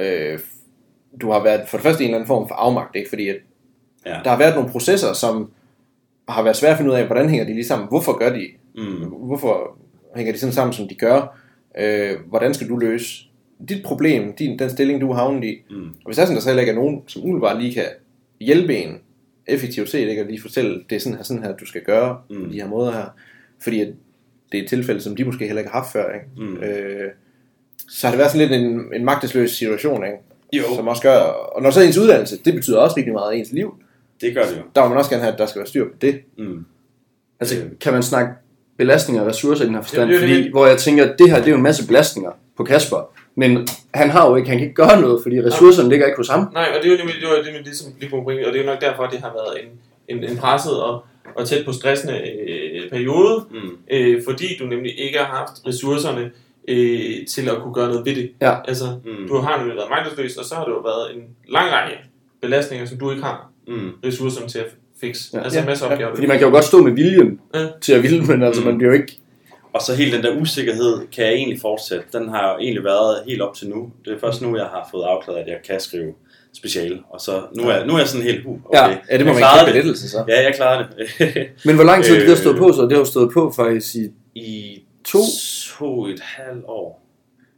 øh, 0.00 0.38
du 1.20 1.30
har 1.30 1.42
været 1.42 1.68
for 1.68 1.76
det 1.76 1.82
første 1.84 2.02
i 2.02 2.06
en 2.06 2.10
eller 2.10 2.18
anden 2.18 2.26
form 2.28 2.48
for 2.48 2.54
afmagt, 2.54 2.96
ikke? 2.96 3.08
fordi 3.08 3.28
at 3.28 3.36
Ja. 4.06 4.16
der 4.24 4.30
har 4.30 4.38
været 4.38 4.54
nogle 4.54 4.70
processer, 4.70 5.12
som 5.12 5.50
har 6.28 6.42
været 6.42 6.56
svære 6.56 6.72
at 6.72 6.78
finde 6.78 6.90
ud 6.90 6.96
af, 6.96 7.06
hvordan 7.06 7.28
hænger 7.28 7.46
de 7.46 7.52
lige 7.54 7.64
sammen, 7.64 7.88
hvorfor 7.88 8.18
gør 8.18 8.32
de, 8.32 8.46
Mm. 8.76 9.08
hvorfor 9.08 9.78
hænger 10.16 10.32
de 10.32 10.38
sådan 10.38 10.52
sammen, 10.52 10.72
som 10.72 10.88
de 10.88 10.94
gør, 10.94 11.38
øh, 11.78 12.10
hvordan 12.28 12.54
skal 12.54 12.68
du 12.68 12.76
løse 12.76 13.24
dit 13.68 13.82
problem, 13.84 14.32
din, 14.32 14.58
den 14.58 14.70
stilling, 14.70 15.00
du 15.00 15.10
er 15.10 15.14
havnet 15.14 15.44
i. 15.44 15.62
Mm. 15.70 15.82
Og 15.88 16.04
hvis 16.06 16.16
der 16.16 16.22
er 16.22 16.26
sådan, 16.26 16.36
der 16.36 16.42
så 16.42 16.48
heller 16.48 16.60
ikke 16.60 16.70
er 16.70 16.76
nogen, 16.76 17.02
som 17.06 17.22
umiddelbart 17.22 17.62
lige 17.62 17.74
kan 17.74 17.84
hjælpe 18.40 18.76
en 18.76 18.98
effektivt 19.46 19.88
set, 19.88 20.08
ikke? 20.08 20.22
og 20.22 20.26
lige 20.28 20.40
fortælle, 20.42 20.82
det 20.90 20.96
er 20.96 21.00
sådan 21.00 21.16
her, 21.16 21.22
sådan 21.24 21.42
her, 21.42 21.56
du 21.56 21.66
skal 21.66 21.82
gøre 21.82 22.18
mm. 22.30 22.36
Mm. 22.36 22.44
på 22.44 22.52
de 22.52 22.60
her 22.60 22.68
måder 22.68 22.92
her, 22.92 23.06
fordi 23.62 23.80
at 23.80 23.88
det 24.54 24.60
er 24.60 24.62
et 24.62 24.68
tilfælde, 24.68 25.00
som 25.00 25.16
de 25.16 25.24
måske 25.24 25.46
heller 25.46 25.60
ikke 25.60 25.70
har 25.72 25.80
haft 25.80 25.92
før, 25.92 26.14
ikke? 26.14 26.26
Mm. 26.36 26.62
Øh, 26.62 27.10
så 27.88 28.06
har 28.06 28.12
det 28.12 28.18
været 28.18 28.30
sådan 28.30 28.48
lidt 28.48 28.60
en, 28.60 28.80
en 28.94 29.04
magtesløs 29.04 29.50
situation, 29.50 30.04
ikke? 30.04 30.16
Jo. 30.52 30.62
som 30.76 30.88
også 30.88 31.02
gør, 31.02 31.18
og 31.18 31.62
når 31.62 31.70
så 31.70 31.80
ens 31.80 31.98
uddannelse, 31.98 32.38
det 32.44 32.54
betyder 32.54 32.78
også 32.78 32.96
rigtig 32.96 33.12
meget 33.12 33.32
af 33.32 33.36
ens 33.36 33.52
liv, 33.52 33.74
Det 34.20 34.34
gør 34.34 34.42
det 34.42 34.56
jo. 34.56 34.62
der 34.74 34.82
vil 34.82 34.88
man 34.88 34.98
også 34.98 35.10
gerne 35.10 35.22
have, 35.22 35.32
at 35.32 35.38
der 35.38 35.46
skal 35.46 35.58
være 35.58 35.66
styr 35.66 35.84
på 35.84 35.94
det. 36.00 36.20
Mm. 36.38 36.64
Altså, 37.40 37.56
kan 37.80 37.92
man 37.92 38.02
snakke 38.02 38.32
belastninger 38.78 39.22
og 39.22 39.28
ressourcer 39.28 39.64
i 39.64 39.66
den 39.66 39.74
her 39.74 39.82
forstand? 39.82 40.10
Ja, 40.10 40.16
det 40.16 40.22
er 40.22 40.26
det. 40.26 40.36
fordi, 40.36 40.50
hvor 40.50 40.66
jeg 40.66 40.78
tænker, 40.78 41.04
at 41.04 41.18
det 41.18 41.30
her 41.30 41.36
det 41.38 41.46
er 41.46 41.50
jo 41.50 41.56
en 41.56 41.62
masse 41.62 41.86
belastninger 41.86 42.30
på 42.56 42.64
Kasper. 42.64 43.10
Men 43.36 43.68
han 43.94 44.10
har 44.10 44.28
jo 44.30 44.36
ikke, 44.36 44.48
han 44.48 44.58
kan 44.58 44.66
ikke 44.66 44.74
gøre 44.74 45.00
noget, 45.00 45.22
fordi 45.22 45.42
ressourcerne 45.42 45.88
ligger 45.88 46.06
ikke 46.06 46.16
hos 46.16 46.28
ham. 46.28 46.48
Nej, 46.52 46.66
og 46.76 46.82
det 46.82 46.86
er 46.86 46.90
jo 46.92 46.96
nemlig, 46.98 47.14
det 47.20 47.28
var 47.28 47.52
det, 47.54 47.64
ligesom 47.64 47.92
lige 48.00 48.10
på 48.10 48.22
point, 48.22 48.46
og 48.46 48.52
det 48.52 48.60
er 48.60 48.64
jo 48.64 48.70
nok 48.70 48.80
derfor, 48.80 49.02
at 49.02 49.12
det 49.12 49.20
har 49.20 49.32
været 49.32 49.54
en, 49.62 49.68
en, 50.16 50.30
en 50.30 50.36
presset 50.36 50.82
og, 50.82 51.04
og 51.36 51.48
tæt 51.48 51.64
på 51.64 51.72
stressende 51.72 52.20
øh, 52.48 52.90
periode, 52.90 53.44
Mm. 53.50 53.76
øh, 53.90 54.22
fordi 54.24 54.56
du 54.60 54.64
nemlig 54.64 55.00
ikke 55.00 55.18
har 55.18 55.24
haft 55.36 55.52
ressourcerne 55.66 56.30
øh, 56.68 57.26
til 57.26 57.48
at 57.48 57.56
kunne 57.62 57.74
gøre 57.74 57.88
noget 57.88 58.06
ved 58.06 58.14
det. 58.14 58.30
Ja. 58.40 58.54
Altså, 58.68 58.84
Mm. 59.04 59.28
du 59.28 59.36
har 59.38 59.58
nemlig 59.58 59.76
været 59.76 59.90
magtesløs, 59.90 60.36
og 60.36 60.44
så 60.44 60.54
har 60.54 60.64
det 60.64 60.70
jo 60.72 60.78
været 60.80 61.14
en 61.16 61.22
lang 61.48 61.72
række 61.72 61.96
belastninger, 62.42 62.86
som 62.86 62.98
du 62.98 63.10
ikke 63.10 63.22
har 63.22 63.50
Mm. 63.68 63.90
ressourcerne 64.04 64.48
til 64.48 64.58
at 64.58 64.66
fikse. 65.00 65.30
Ja. 65.32 65.38
Ja. 65.38 65.44
Altså 65.44 65.60
en 65.60 65.66
masse 65.66 65.84
Ja. 65.86 65.92
opgaver. 65.92 66.14
Fordi 66.14 66.26
man 66.26 66.38
kan 66.38 66.46
jo 66.46 66.52
godt 66.52 66.64
stå 66.64 66.82
med 66.82 66.92
viljen 66.92 67.40
Ja. 67.54 67.66
til 67.80 67.92
at 67.92 68.02
ville, 68.02 68.22
men 68.26 68.42
altså, 68.42 68.60
Mm. 68.60 68.66
man 68.66 68.78
bliver 68.78 68.90
jo 68.94 69.00
ikke... 69.02 69.18
Og 69.72 69.82
så 69.82 69.94
hele 69.94 70.16
den 70.16 70.22
der 70.24 70.40
usikkerhed, 70.40 70.98
kan 71.12 71.24
jeg 71.24 71.32
egentlig 71.34 71.60
fortsætte? 71.60 72.04
Den 72.12 72.28
har 72.28 72.52
jo 72.52 72.58
egentlig 72.58 72.84
været 72.84 73.22
helt 73.28 73.42
op 73.42 73.54
til 73.54 73.68
nu. 73.68 73.92
Det 74.04 74.12
er 74.12 74.18
først 74.18 74.42
nu, 74.42 74.56
jeg 74.56 74.64
har 74.66 74.88
fået 74.90 75.04
afklaret, 75.04 75.38
at 75.38 75.48
jeg 75.48 75.56
kan 75.66 75.80
skrive 75.80 76.12
speciale. 76.56 76.98
Og 77.10 77.20
så 77.20 77.42
nu 77.56 77.62
er, 77.68 77.84
nu 77.84 77.94
er 77.94 77.98
jeg 77.98 78.08
sådan 78.08 78.22
helt, 78.26 78.46
uh, 78.46 78.52
okay. 78.64 78.78
Ja. 78.78 78.96
Ja, 79.10 79.18
det 79.18 79.26
må 79.26 79.32
jeg 79.32 79.46
man 79.66 79.76
ikke 79.76 79.88
det. 79.88 79.98
så. 79.98 80.24
Ja, 80.28 80.42
jeg 80.42 80.52
klarede 80.56 80.86
det. 81.18 81.46
Men 81.64 81.74
hvor 81.74 81.84
lang 81.84 82.04
tid 82.04 82.20
det, 82.20 82.28
der 82.28 82.34
stået 82.34 82.54
Øh. 82.54 82.58
på, 82.60 82.72
så 82.72 82.82
det 82.82 82.92
har 82.92 82.98
jo 82.98 83.04
stået 83.04 83.30
på 83.32 83.52
faktisk 83.56 83.94
i... 83.94 84.08
I 84.34 84.80
To? 85.04 85.18
to 85.78 86.06
et 86.06 86.20
halvt 86.22 86.64
år. 86.68 87.00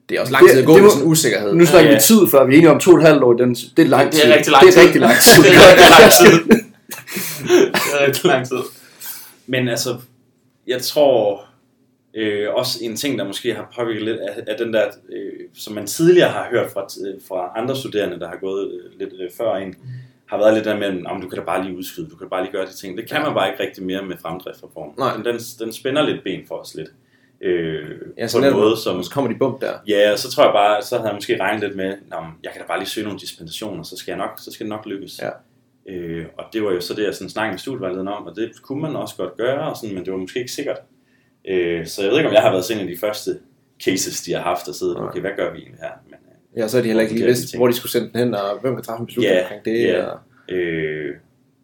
Det 0.09 0.17
er 0.17 0.21
også 0.21 0.33
lang 0.33 0.49
tid 0.49 0.55
Det- 0.57 0.61
at 0.63 0.67
gå 0.67 0.75
det 0.75 0.83
med 0.83 0.91
sådan 0.91 1.05
en 1.07 1.11
usikkerhed. 1.11 1.55
Nu 1.55 1.67
snakker 1.67 1.91
Ja. 1.91 1.97
vi 1.97 2.01
tid, 2.01 2.21
før 2.31 2.45
vi 2.47 2.53
er 2.55 2.57
enige 2.59 2.71
om 2.71 2.81
to 2.81 2.91
og 2.91 2.97
et 2.97 3.03
halvt 3.03 3.23
år. 3.23 3.33
Den, 3.33 3.55
det 3.55 3.79
er 3.85 3.87
lang 3.89 4.13
Det 4.13 4.21
tid. 4.21 4.31
er 4.31 4.37
rigtig 4.37 4.53
lang 4.53 4.65
Det 4.67 4.73
tid. 4.75 4.81
er 4.81 4.85
rigtig 4.85 5.01
lang 5.01 5.15
tid. 5.25 5.43
det 5.43 5.55
er 5.55 5.69
rigtig 5.71 5.91
lang 5.91 6.11
tid. 6.21 6.63
det 7.73 8.01
er 8.01 8.07
rigtig 8.07 8.25
lang 8.25 8.47
tid. 8.49 8.57
men 9.47 9.69
altså, 9.69 9.97
jeg 10.67 10.83
tror 10.83 11.45
øh, 12.17 12.55
også 12.55 12.79
en 12.83 12.97
ting, 12.97 13.19
der 13.19 13.25
måske 13.25 13.55
har 13.55 13.73
påvirket 13.77 14.03
lidt, 14.03 14.21
af, 14.21 14.45
af 14.47 14.57
den 14.59 14.73
der, 14.73 14.85
øh, 15.13 15.33
som 15.55 15.75
man 15.75 15.87
tidligere 15.87 16.29
har 16.29 16.49
hørt 16.51 16.71
fra, 16.71 16.87
øh, 17.07 17.15
fra 17.29 17.53
andre 17.57 17.77
studerende, 17.77 18.21
der 18.21 18.29
har 18.29 18.37
gået 18.37 18.71
øh, 18.73 18.99
lidt 18.99 19.13
øh, 19.21 19.31
før 19.37 19.55
en, 19.55 19.75
har 20.27 20.39
været 20.39 20.55
lidt 20.55 20.65
der 20.65 20.77
med, 20.77 21.07
om 21.07 21.21
du 21.21 21.29
kan 21.29 21.39
da 21.39 21.45
bare 21.45 21.65
lige 21.65 21.77
udskyde, 21.77 22.11
du 22.11 22.17
kan 22.17 22.27
da 22.27 22.29
bare 22.29 22.43
lige 22.43 22.53
gøre 22.53 22.67
de 22.67 22.77
ting. 22.77 22.99
Det 22.99 23.11
kan 23.11 23.23
man 23.23 23.35
bare 23.35 23.51
ikke 23.51 23.63
rigtig 23.63 23.85
mere 23.85 24.03
med 24.03 24.17
fremdriftsreformen. 24.23 24.95
Nej. 24.99 25.17
Den, 25.17 25.25
den, 25.25 25.41
den 25.59 25.73
spænder 25.73 26.03
lidt 26.03 26.25
ben 26.25 26.41
for 26.49 26.55
os 26.55 26.75
lidt. 26.75 26.89
Øh, 27.41 27.91
Ja, 28.19 28.25
på 28.25 28.29
så 28.29 28.39
en 28.39 28.45
netop, 28.45 28.59
måde, 28.59 28.77
som, 28.77 29.03
så 29.03 29.11
kommer 29.11 29.33
de 29.33 29.39
bump 29.39 29.61
der. 29.61 29.73
Ja, 29.89 30.13
og 30.13 30.19
så 30.19 30.31
tror 30.31 30.45
jeg 30.45 30.53
bare, 30.53 30.83
så 30.83 30.97
havde 30.97 31.09
jeg 31.09 31.15
måske 31.15 31.41
regnet 31.41 31.61
lidt 31.61 31.77
med, 31.77 31.95
jeg 32.43 32.53
kan 32.53 32.61
da 32.61 32.67
bare 32.69 32.79
lige 32.79 32.89
søge 32.89 33.05
nogle 33.05 33.21
dispensationer, 33.21 33.83
så 33.83 33.97
skal, 33.97 34.13
jeg 34.13 34.19
nok, 34.19 34.31
så 34.39 34.53
skal 34.53 34.65
det 34.65 34.71
nok 34.71 34.87
lykkes. 34.87 35.21
Ja. 35.23 35.31
Øh, 35.89 36.27
og 36.39 36.45
det 36.53 36.63
var 36.63 36.73
jo 36.73 36.81
så 36.81 36.95
det, 36.95 37.05
jeg 37.05 37.15
sådan 37.15 37.31
snakkede 37.31 37.53
med 37.53 37.59
studievejlederen 37.59 38.09
om, 38.09 38.27
og 38.27 38.37
det 38.37 38.63
kunne 38.63 38.83
man 38.83 38.97
også 38.97 39.17
godt 39.17 39.37
gøre, 39.37 39.71
og 39.71 39.77
sådan, 39.77 39.95
men 39.95 40.05
det 40.05 40.13
var 40.13 40.19
måske 40.19 40.39
ikke 40.39 40.53
sikkert. 40.53 40.79
Øh, 41.47 41.87
så 41.87 42.03
jeg 42.03 42.11
ved 42.11 42.19
ikke, 42.19 42.29
om 42.29 42.35
jeg 42.35 42.43
har 42.43 42.51
været 42.51 42.65
sådan 42.65 42.83
en 42.83 42.89
af 42.89 42.95
de 42.95 43.01
første 43.01 43.31
cases, 43.85 44.21
de 44.23 44.33
har 44.33 44.41
haft, 44.43 44.69
og 44.69 44.75
siddet, 44.75 44.97
okay, 45.01 45.21
hvad 45.21 45.31
gør 45.37 45.53
vi 45.53 45.59
egentlig 45.59 45.81
her? 45.81 45.91
Men, 46.07 46.15
øh, 46.15 46.61
Ja, 46.61 46.69
så 46.69 46.79
er 46.79 46.83
de 46.83 46.87
heller 46.87 47.03
ikke 47.03 47.15
lige 47.15 47.27
vidst, 47.27 47.57
hvor 47.57 47.67
de 47.67 47.73
skulle 47.73 47.93
sende 47.93 48.09
den 48.13 48.19
hen, 48.19 48.35
og 48.35 48.61
hvem 48.61 48.75
kan 48.75 48.85
træffe 48.85 49.01
en 49.01 49.07
beslutning 49.07 49.35
Ja, 49.35 49.43
omkring 49.43 49.65
det. 49.65 49.83
ja. 49.85 50.05
Og, 50.07 50.19
Øh, 50.49 51.15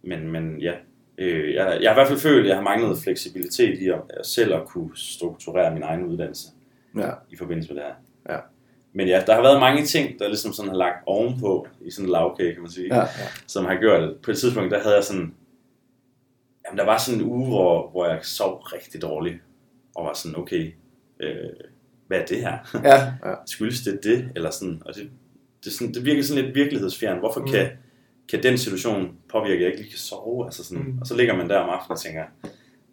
men, 0.03 0.33
men 0.33 0.59
ja, 0.61 0.73
øh, 1.19 1.55
jeg, 1.55 1.79
jeg 1.83 1.91
har 1.91 1.95
i 1.95 1.99
hvert 2.01 2.09
fald 2.09 2.19
følt, 2.19 2.41
at 2.45 2.49
jeg 2.49 2.57
har 2.57 2.63
manglet 2.63 2.99
fleksibilitet 2.99 3.79
i 3.79 3.89
at, 3.89 4.01
at 4.11 4.27
selv 4.27 4.55
at 4.55 4.65
kunne 4.67 4.91
strukturere 4.95 5.75
min 5.75 5.83
egen 5.83 6.05
uddannelse 6.05 6.49
ja. 6.97 7.11
i 7.31 7.37
forbindelse 7.37 7.73
med 7.75 7.83
det 7.83 7.89
her. 7.91 8.35
Ja. 8.35 8.41
Men 8.93 9.09
ja, 9.09 9.23
der 9.27 9.35
har 9.35 9.43
været 9.43 9.61
mange 9.61 9.85
ting, 9.85 10.19
der 10.19 10.29
ligesom 10.29 10.53
sådan 10.53 10.69
har 10.71 10.77
lagt 10.77 10.97
ovenpå 11.07 11.67
i 11.81 11.91
sådan 11.91 12.07
en 12.07 12.13
lavkage, 12.13 12.53
kan 12.53 12.63
man 12.63 12.71
sige, 12.71 12.87
Ja. 12.95 13.01
ja. 13.01 13.07
som 13.47 13.65
har 13.65 13.75
gjort 13.81 14.03
det. 14.03 14.17
På 14.23 14.31
et 14.31 14.39
tidspunkt, 14.39 14.71
der 14.71 14.83
havde 14.83 14.95
jeg 14.95 15.05
sådan, 15.05 15.35
jamen 16.67 16.79
der 16.79 16.85
var 16.85 16.99
sådan 16.99 17.21
en 17.21 17.27
uge, 17.27 17.49
hvor, 17.49 17.91
hvor 17.91 18.07
jeg 18.07 18.19
sov 18.23 18.57
rigtig 18.59 19.03
dårligt, 19.03 19.37
og 19.95 20.05
var 20.05 20.15
sådan, 20.15 20.39
okay, 20.39 20.73
øh, 21.21 21.51
hvad 22.07 22.19
er 22.19 22.25
det 22.27 22.41
her? 22.41 22.81
Ja, 22.85 23.13
skyldes 23.53 23.81
det 23.81 24.01
det, 24.05 24.29
eller 24.37 24.51
sådan, 24.51 24.83
og 24.87 24.95
det, 24.95 25.11
det, 25.65 25.73
sådan, 25.73 25.95
det 25.95 26.05
virker 26.05 26.23
sådan 26.23 26.45
lidt 26.45 26.55
virkelighedsfjern. 26.55 27.19
Hvorfor 27.19 27.41
mm. 27.41 27.47
kan, 27.47 27.69
kan 28.31 28.43
den 28.43 28.59
situation 28.59 29.15
påvirke, 29.33 29.55
at 29.55 29.61
jeg 29.61 29.69
ikke 29.69 29.81
lige 29.81 29.91
kan 29.91 29.99
sove? 29.99 30.45
Altså 30.45 30.65
sådan, 30.65 30.83
Mm. 30.83 30.99
Og 31.01 31.07
så 31.07 31.17
ligger 31.17 31.37
man 31.37 31.51
der 31.51 31.59
om 31.59 31.71
aftenen 31.71 31.93
og 31.93 32.01
tænker, 32.01 32.23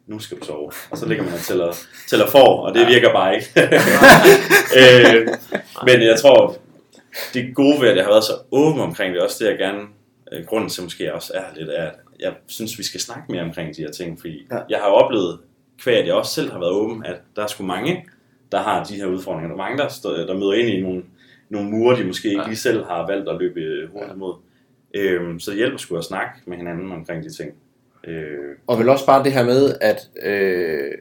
nu 0.08 0.20
skal 0.20 0.40
du 0.40 0.46
sove. 0.46 0.72
Og 0.92 0.98
så 0.98 1.08
ligger 1.08 1.24
man 1.24 1.34
og 1.34 1.40
tæller, 1.40 1.74
tæller 2.08 2.28
for, 2.28 2.46
og 2.66 2.74
det 2.74 2.88
virker 2.88 3.14
bare 3.14 3.36
ikke. 3.36 3.48
øh, 4.80 5.28
men 5.86 6.02
jeg 6.02 6.20
tror, 6.20 6.58
det 7.34 7.56
gode 7.56 7.82
ved, 7.82 7.88
at 7.90 7.98
jeg 7.98 8.04
har 8.06 8.12
været 8.12 8.24
så 8.24 8.34
åben 8.52 8.82
omkring 8.82 9.14
det, 9.14 9.22
også 9.22 9.44
det 9.44 9.50
jeg 9.52 9.58
gerne, 9.58 9.82
øh, 10.32 10.46
grunden 10.46 10.70
til 10.70 10.84
måske 10.84 11.14
også 11.14 11.34
er 11.36 11.44
lidt, 11.56 11.70
er, 11.70 11.84
at 11.84 11.96
jeg 12.20 12.34
synes, 12.48 12.78
vi 12.78 12.84
skal 12.84 13.00
snakke 13.00 13.32
mere 13.32 13.44
omkring 13.44 13.76
de 13.76 13.82
her 13.82 13.92
ting, 13.92 14.20
fordi 14.20 14.48
Ja. 14.52 14.56
ja. 14.56 14.62
jeg 14.70 14.80
har 14.80 14.86
oplevet, 14.88 15.40
kvæg 15.84 15.96
at 15.98 16.06
jeg 16.08 16.14
også 16.14 16.32
selv 16.34 16.52
har 16.52 16.60
været 16.60 16.72
åben, 16.72 17.06
at 17.06 17.16
der 17.36 17.44
er 17.44 17.48
sgu 17.48 17.64
mange, 17.64 18.06
der 18.52 18.58
har 18.62 18.84
de 18.84 18.96
her 18.96 19.06
udfordringer. 19.06 19.48
Der 19.48 19.54
er 19.54 19.58
mange, 19.68 19.78
der, 19.78 19.88
står, 19.88 20.10
der 20.12 20.34
møder 20.34 20.54
ind 20.54 20.70
i 20.70 20.82
nogle, 20.82 21.04
nogle 21.50 21.70
mure, 21.70 22.00
de 22.00 22.04
måske 22.04 22.28
ikke 22.30 22.42
Ja. 22.42 22.48
lige 22.48 22.58
selv 22.58 22.84
har 22.86 23.08
valgt 23.08 23.30
at 23.30 23.38
løbe 23.40 23.60
øh, 23.60 23.92
hurtigt 23.92 24.18
mod. 24.18 24.34
Øhm, 24.94 25.40
så 25.40 25.52
det 25.52 25.58
hjælper 25.58 25.78
sgu 25.78 25.98
at 25.98 26.04
snakke 26.04 26.32
med 26.46 26.58
hinanden 26.58 26.92
omkring 26.92 27.24
de 27.24 27.30
ting. 27.34 27.52
Øh, 28.04 28.56
og 28.68 28.80
vel 28.80 28.90
også 28.90 29.06
bare 29.06 29.24
det 29.24 29.32
her 29.34 29.44
med, 29.46 29.76
at 29.82 30.10
øh, 30.24 30.92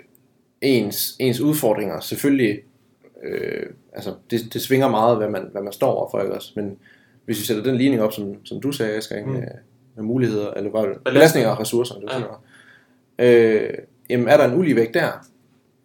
ens, 0.61 1.16
ens 1.18 1.40
udfordringer 1.40 2.00
selvfølgelig, 2.00 2.58
øh, 3.25 3.66
altså 3.92 4.14
det, 4.30 4.40
det 4.52 4.62
svinger 4.62 4.88
meget, 4.88 5.16
hvad 5.16 5.28
man, 5.28 5.49
hvad 5.52 5.62
man 5.62 5.73
står 5.73 5.92
overfor, 5.92 6.20
ikke 6.20 6.35
også? 6.35 6.52
Men 6.56 6.78
hvis 7.25 7.38
vi 7.40 7.44
sætter 7.44 7.62
den 7.62 7.76
ligning 7.76 8.02
op, 8.02 8.12
som, 8.12 8.44
som 8.47 8.61
du 8.61 8.73
sagde, 8.73 8.97
Asger, 8.97 9.25
mm. 9.25 9.32
Med, 9.32 9.42
med 9.97 10.04
muligheder, 10.04 10.50
eller 10.54 10.70
hvad, 10.70 10.94
Belastninger. 11.04 11.50
og 11.50 11.60
ressourcer, 11.60 11.95
du 11.95 12.06
Ja. 12.10 12.19
ja. 13.19 13.54
øh, 13.54 13.75
jamen 14.10 14.28
er 14.28 14.36
der 14.36 14.44
en 14.44 14.54
uligevægt 14.58 14.94
der 14.94 15.08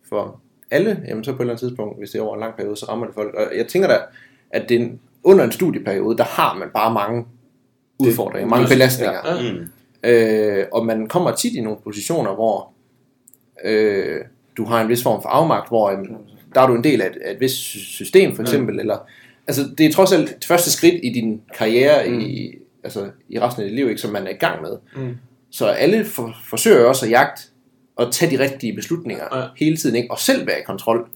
for 0.09 0.39
alle, 0.71 1.03
jamen 1.07 1.23
så 1.23 1.31
på 1.31 1.35
et 1.35 1.41
eller 1.41 1.53
andet 1.53 1.67
tidspunkt, 1.67 1.97
hvis 1.97 2.09
det 2.11 2.19
er 2.19 2.23
over 2.23 2.33
en 2.33 2.39
lang 2.39 2.55
periode, 2.55 2.77
så 2.77 2.85
rammer 2.85 3.05
det 3.05 3.15
folk. 3.15 3.33
Og 3.35 3.57
jeg 3.57 3.67
tænker 3.67 3.87
da, 3.87 3.97
at 4.49 4.69
det 4.69 4.81
en, 4.81 4.99
under 5.23 5.43
en 5.43 5.51
studieperiode, 5.51 6.17
der 6.17 6.23
har 6.23 6.55
man 6.55 6.67
bare 6.73 6.93
mange 6.93 7.25
udfordringer, 7.99 8.49
mange 8.49 8.67
belastninger. 8.67 9.19
Ja. 9.25 9.53
mm, 9.53 9.67
Øh, 10.05 10.65
og 10.71 10.85
man 10.85 11.07
kommer 11.07 11.31
tit 11.31 11.53
i 11.53 11.61
nogle 11.61 11.77
positioner, 11.83 12.33
hvor 12.33 12.73
øh, 13.65 14.21
du 14.57 14.65
har 14.65 14.81
en 14.81 14.89
vis 14.89 15.03
form 15.03 15.21
for 15.21 15.29
afmagt, 15.29 15.67
hvor 15.67 15.89
øh, 15.89 15.97
der 16.55 16.61
er 16.61 16.67
du 16.67 16.75
en 16.75 16.83
del 16.83 17.01
af 17.01 17.07
et, 17.07 17.17
af 17.25 17.31
et 17.31 17.39
vist 17.39 17.55
sy- 17.55 17.77
system, 17.77 18.35
for 18.35 18.41
eksempel. 18.41 18.79
Eller, 18.79 18.97
altså, 19.47 19.61
det 19.77 19.85
er 19.85 19.91
trods 19.91 20.13
alt 20.13 20.27
det 20.27 20.45
første 20.45 20.71
skridt 20.71 20.99
i 21.03 21.09
din 21.09 21.41
karriere, 21.57 22.09
mm. 22.09 22.19
i, 22.19 22.55
altså, 22.83 23.09
i 23.29 23.39
resten 23.39 23.63
af 23.63 23.69
dit 23.69 23.75
liv, 23.75 23.89
ikke, 23.89 24.01
som 24.01 24.11
man 24.11 24.27
er 24.27 24.31
i 24.31 24.33
gang 24.33 24.61
med. 24.61 24.77
Mm. 24.95 25.17
Så 25.51 25.65
alle 25.67 26.05
for, 26.05 26.35
forsøger 26.49 26.85
også 26.85 27.05
at 27.05 27.11
jagte 27.11 27.43
og 27.95 28.11
tage 28.11 28.37
de 28.37 28.43
rigtige 28.43 28.75
beslutninger 28.75 29.23
Ja. 29.37 29.43
hele 29.57 29.77
tiden, 29.77 29.95
ikke? 29.95 30.11
og 30.11 30.19
selv 30.19 30.47
være 30.47 30.59
i 30.59 30.63
kontrol. 30.65 31.07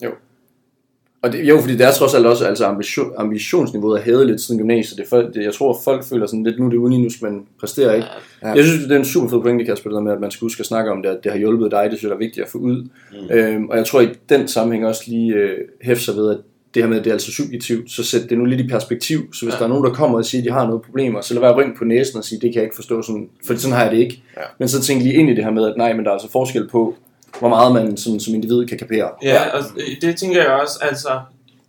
Og 1.21 1.31
det, 1.33 1.43
jo, 1.49 1.59
fordi 1.61 1.73
det 1.73 1.85
er 1.85 1.91
trods 1.91 2.13
alt 2.13 2.25
også, 2.25 2.45
altså 2.45 2.65
ambition, 2.65 3.11
ambitionsniveauet 3.17 3.99
er 3.99 4.03
hævet 4.03 4.27
lidt 4.27 4.41
siden 4.41 4.59
gymnasiet. 4.61 4.97
Det 4.97 5.07
folk, 5.07 5.33
det, 5.33 5.43
jeg 5.43 5.53
tror, 5.53 5.79
folk 5.83 6.03
føler 6.03 6.25
sådan 6.27 6.43
lidt, 6.43 6.59
nu 6.59 6.65
er 6.65 6.69
det 6.69 6.77
uni, 6.77 6.97
nu 7.03 7.09
skal 7.09 7.25
man 7.31 7.45
præstere, 7.59 7.95
ikke? 7.95 8.07
Ja. 8.41 8.47
Ja. 8.47 8.53
Jeg 8.55 8.63
synes, 8.65 8.83
det 8.83 8.91
er 8.91 8.99
en 8.99 9.05
super 9.05 9.29
fed 9.29 9.41
pointe, 9.41 9.65
Kasper, 9.65 9.89
det 9.89 9.95
der 9.95 10.01
med, 10.01 10.11
at 10.11 10.19
man 10.21 10.31
skal 10.31 10.45
huske 10.45 10.59
at 10.59 10.65
snakke 10.65 10.91
om 10.91 11.01
det, 11.03 11.09
at 11.09 11.23
det 11.23 11.31
har 11.31 11.39
hjulpet 11.39 11.71
dig, 11.71 11.87
det 11.91 11.97
synes 11.99 12.09
jeg 12.09 12.15
er 12.15 12.19
vigtigt 12.19 12.43
at 12.43 12.49
få 12.51 12.57
ud. 12.57 12.87
Mm. 13.11 13.31
Øhm, 13.31 13.69
og 13.69 13.77
jeg 13.77 13.85
tror 13.85 14.01
i 14.01 14.07
den 14.29 14.47
sammenhæng 14.47 14.85
også 14.87 15.03
lige 15.07 15.33
øh, 15.33 15.57
hæfter 15.81 16.03
sig 16.05 16.15
ved, 16.15 16.31
at 16.31 16.37
det 16.73 16.83
her 16.83 16.89
med, 16.89 16.97
at 16.97 17.03
det 17.03 17.09
er 17.09 17.13
altså 17.13 17.31
subjektivt, 17.31 17.91
så 17.91 18.03
sæt 18.03 18.29
det 18.29 18.37
nu 18.37 18.45
lidt 18.45 18.61
i 18.61 18.67
perspektiv. 18.67 19.33
Så 19.33 19.45
hvis 19.45 19.53
ja. 19.53 19.57
der 19.57 19.63
er 19.65 19.69
nogen, 19.69 19.83
der 19.83 19.93
kommer 19.93 20.17
og 20.17 20.25
siger, 20.25 20.41
at 20.41 20.45
de 20.45 20.51
har 20.51 20.67
noget 20.67 20.81
problemer, 20.81 21.21
så 21.21 21.33
lad 21.33 21.41
være 21.41 21.55
rynke 21.55 21.77
på 21.77 21.85
næsen 21.85 22.17
og 22.17 22.23
sige, 22.23 22.39
det 22.41 22.53
kan 22.53 22.55
jeg 22.55 22.63
ikke 22.63 22.75
forstå, 22.75 23.01
sådan, 23.01 23.29
for 23.47 23.55
sådan 23.55 23.75
har 23.75 23.83
jeg 23.83 23.91
det 23.91 23.97
ikke. 23.97 24.21
Ja. 24.37 24.41
Men 24.59 24.67
så 24.67 24.81
tænk 24.81 25.01
lige 25.01 25.13
ind 25.13 25.29
i 25.29 25.35
det 25.35 25.43
her 25.43 25.51
med, 25.51 25.65
at 25.65 25.73
nej, 25.77 25.93
men 25.93 26.05
der 26.05 26.11
er 26.11 26.13
altså 26.13 26.31
forskel 26.31 26.67
på, 26.67 26.95
hvor 27.39 27.49
meget 27.49 27.73
man 27.73 27.97
sådan, 27.97 28.19
som 28.19 28.35
individ 28.35 28.65
kan 28.65 28.77
kapere. 28.77 29.09
Ja, 29.23 29.57
og 29.57 29.63
det 30.01 30.17
tænker 30.17 30.41
jeg 30.41 30.51
også, 30.51 30.79
altså, 30.81 31.19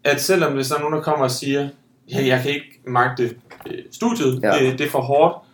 at 0.05 0.21
selvom 0.21 0.53
hvis 0.53 0.69
der 0.69 0.77
er 0.77 0.81
nogen, 0.81 0.95
der 0.95 1.03
kommer 1.03 1.25
og 1.25 1.31
siger, 1.31 1.69
ja, 2.13 2.27
jeg 2.27 2.41
kan 2.43 2.51
ikke 2.51 2.81
magte 2.87 3.23
øh, 3.67 3.79
studiet, 3.93 4.41
ja. 4.43 4.53
det, 4.61 4.79
det 4.79 4.87
er 4.87 4.91
for 4.91 5.01
hårdt, 5.01 5.48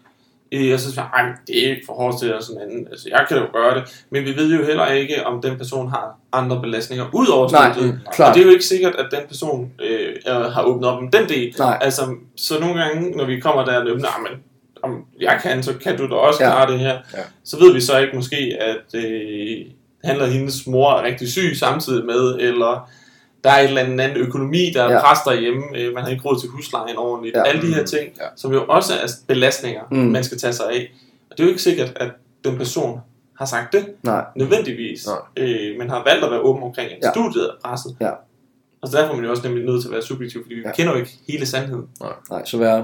øh, 0.58 0.68
jeg, 0.68 0.78
"Ej, 1.14 1.22
det 1.46 1.64
er 1.64 1.70
ikke 1.70 1.82
for 1.86 1.92
hårdt 1.92 2.18
til 2.20 2.34
sådan 2.40 2.62
anden, 2.62 2.86
altså 2.90 3.08
jeg 3.10 3.24
kan 3.28 3.36
jo 3.36 3.46
gøre 3.52 3.74
det, 3.74 4.04
men 4.10 4.24
vi 4.24 4.36
ved 4.36 4.56
jo 4.58 4.64
heller 4.64 4.86
ikke, 4.86 5.26
om 5.26 5.42
den 5.42 5.56
person 5.58 5.88
har 5.88 6.16
andre 6.32 6.60
belastninger 6.60 7.04
ud 7.12 7.26
over 7.26 7.50
Nej, 7.50 7.72
studiet. 7.72 7.92
mm, 7.94 7.98
klart. 8.14 8.28
Og 8.28 8.34
det 8.34 8.40
er 8.40 8.44
jo 8.46 8.52
ikke 8.52 8.64
sikkert, 8.64 8.94
at 8.94 9.06
den 9.10 9.20
person 9.28 9.72
øh, 9.82 10.14
har 10.52 10.62
åbnet 10.62 10.88
op 10.90 10.98
om 10.98 11.10
den 11.10 11.28
del. 11.28 11.54
Nej. 11.58 11.78
Altså, 11.80 12.02
så 12.36 12.60
nogle 12.60 12.80
gange, 12.82 13.16
når 13.16 13.24
vi 13.24 13.40
kommer 13.40 13.64
der 13.64 13.78
og 13.78 13.84
løber, 13.84 14.00
nej, 14.00 14.18
men 14.30 14.40
om 14.82 15.04
jeg 15.20 15.38
kan, 15.42 15.62
så 15.62 15.72
kan 15.82 15.96
du 15.98 16.08
da 16.08 16.14
også 16.14 16.44
Ja. 16.44 16.50
klare 16.50 16.72
det 16.72 16.78
her. 16.80 16.92
Ja. 17.14 17.18
Så 17.44 17.58
ved 17.58 17.72
vi 17.74 17.80
så 17.80 17.98
ikke 17.98 18.16
måske, 18.16 18.56
at 18.60 19.00
øh, 19.04 19.56
han 20.04 20.14
eller 20.16 20.26
hendes 20.26 20.66
mor 20.66 20.92
er 20.92 21.02
rigtig 21.02 21.28
syg 21.32 21.52
samtidig 21.56 22.04
med, 22.04 22.36
eller 22.40 22.90
der 23.44 23.50
er 23.50 23.60
et 23.60 23.64
eller 23.68 23.80
andet 23.82 24.16
økonomi, 24.16 24.70
der 24.74 24.82
er 24.84 24.92
Ja. 24.92 25.00
pres 25.00 25.18
derhjemme, 25.26 25.62
øh, 25.78 25.94
man 25.94 26.02
har 26.04 26.10
ikke 26.10 26.22
råd 26.24 26.40
til 26.40 26.48
huslejen 26.48 26.96
ordentligt. 26.96 27.36
Ja. 27.36 27.42
Alle 27.42 27.62
de 27.62 27.74
her 27.74 27.84
ting, 27.84 28.08
Ja. 28.20 28.26
som 28.36 28.52
jo 28.52 28.64
også 28.68 28.92
er 28.94 29.06
belastninger, 29.26 29.82
Mm. 29.90 29.96
mm. 29.98 30.04
man 30.04 30.24
skal 30.24 30.38
tage 30.38 30.52
sig 30.52 30.66
af. 30.66 30.92
Og 31.30 31.36
det 31.38 31.40
er 31.40 31.44
jo 31.44 31.50
ikke 31.50 31.62
sikkert, 31.62 31.92
at 31.96 32.10
den 32.44 32.56
person 32.56 33.00
har 33.38 33.46
sagt 33.46 33.72
det 33.72 33.86
Nej. 34.02 34.24
nødvendigvis, 34.36 35.06
Nej. 35.06 35.16
øh, 35.46 35.78
men 35.78 35.90
har 35.90 36.04
valgt 36.04 36.24
at 36.24 36.30
være 36.30 36.40
åben 36.40 36.62
omkring, 36.62 36.90
at 36.92 36.98
Ja. 37.02 37.10
studiet 37.10 37.44
er 37.44 37.68
presset. 37.68 37.96
Ja. 38.00 38.10
Og 38.82 38.88
så 38.90 38.96
derfor 38.98 39.12
er 39.12 39.16
man 39.16 39.24
jo 39.24 39.30
også 39.30 39.42
nemlig 39.48 39.64
nødt 39.64 39.82
til 39.82 39.88
at 39.88 39.92
være 39.92 40.02
subjektiv, 40.02 40.42
fordi 40.44 40.54
vi 40.54 40.60
Ja. 40.64 40.72
kender 40.72 40.92
jo 40.92 40.98
ikke 40.98 41.10
hele 41.28 41.46
sandheden. 41.46 41.88
Nej, 42.30 42.44
så 42.44 42.58
vær 42.58 42.82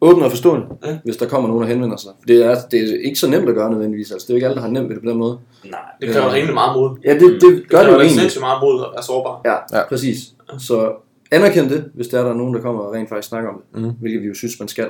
åben 0.00 0.22
og 0.22 0.30
forstående, 0.30 0.66
ja. 0.86 0.98
Hvis 1.04 1.16
der 1.16 1.26
kommer 1.26 1.48
nogen, 1.48 1.62
der 1.62 1.68
henvender 1.68 1.96
sig. 1.96 2.10
Det 2.28 2.44
er, 2.44 2.56
det 2.70 2.80
er 2.90 2.96
ikke 3.04 3.18
så 3.18 3.28
nemt 3.30 3.48
at 3.48 3.54
gøre 3.54 3.70
nødvendigvis. 3.70 4.10
Altså, 4.10 4.26
det 4.26 4.30
er 4.30 4.34
jo 4.34 4.36
ikke 4.36 4.46
alle, 4.46 4.54
der 4.56 4.60
har 4.62 4.68
nemt 4.68 4.88
ved 4.88 4.94
det 4.96 5.04
på 5.04 5.10
den 5.10 5.18
måde. 5.18 5.38
nej. 5.70 5.80
Det 6.00 6.10
kræver 6.12 6.26
Øh. 6.28 6.32
rimelig 6.34 6.54
meget 6.54 6.76
mod. 6.76 6.96
Ja, 7.04 7.12
det, 7.14 7.20
det 7.20 7.40
gør 7.40 7.48
det, 7.50 7.68
kræver 7.70 7.84
jo 7.86 7.94
egentlig. 8.00 8.20
sindssygt 8.20 8.40
meget 8.40 8.58
mod 8.62 8.80
at 8.84 8.88
være 8.94 9.02
sårbar. 9.02 9.40
Ja, 9.44 9.78
Ja. 9.78 9.84
præcis. 9.88 10.18
Så 10.58 10.92
anerkend 11.30 11.70
det, 11.70 11.84
hvis 11.94 12.08
der 12.08 12.18
er 12.18 12.22
der 12.22 12.30
er 12.30 12.34
nogen, 12.36 12.54
der 12.54 12.60
kommer 12.60 12.80
og 12.82 12.94
rent 12.94 13.08
faktisk 13.08 13.28
snakker 13.28 13.50
om 13.50 13.62
det. 13.74 13.82
Mhm. 13.82 13.90
Hvilket 14.00 14.22
vi 14.22 14.26
jo 14.26 14.34
synes, 14.34 14.58
man 14.58 14.68
skal. 14.68 14.86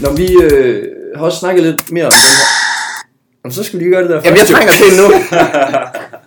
Når 0.00 0.16
vi 0.16 0.26
øh, 0.42 0.84
har 1.16 1.24
også 1.24 1.38
snakket 1.38 1.64
lidt 1.64 1.92
mere 1.92 2.04
om 2.06 2.12
den 2.12 2.18
her... 2.20 2.44
Jamen, 3.44 3.52
så 3.52 3.64
skal 3.64 3.78
vi 3.78 3.84
lige 3.84 3.92
gøre 3.92 4.02
det 4.02 4.10
der 4.10 4.20
Jamen, 4.24 4.38
jeg 4.38 4.46
trænger 4.46 4.72
til 4.72 4.86
det 4.90 4.96
nu. 5.02 5.06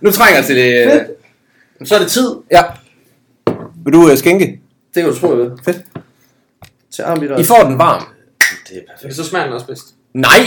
nu 0.08 0.12
trænger 0.12 0.38
jeg 0.38 0.46
til 0.46 0.56
det. 0.56 0.92
Fedt. 0.92 1.90
Så 1.90 1.96
er 1.96 2.00
det 2.00 2.08
tid. 2.12 2.36
Ja. 2.52 2.62
Vil 3.86 3.94
du 3.94 4.00
uh, 4.12 4.18
skænke? 4.18 4.46
Det 4.96 5.04
kan 5.04 5.12
du 5.14 5.20
tro, 5.20 5.28
jeg 5.30 5.38
ved. 5.38 5.52
Fedt. 5.66 5.78
Til 6.96 7.02
armbitter. 7.02 7.38
I 7.38 7.44
får 7.44 7.64
den 7.64 7.78
varm. 7.78 8.04
Det 8.70 8.78
er 8.78 8.82
perfekt. 8.94 9.16
Så 9.16 9.24
smager 9.24 9.46
den 9.46 9.54
også 9.54 9.68
bedst. 9.68 9.86
Nej! 10.14 10.40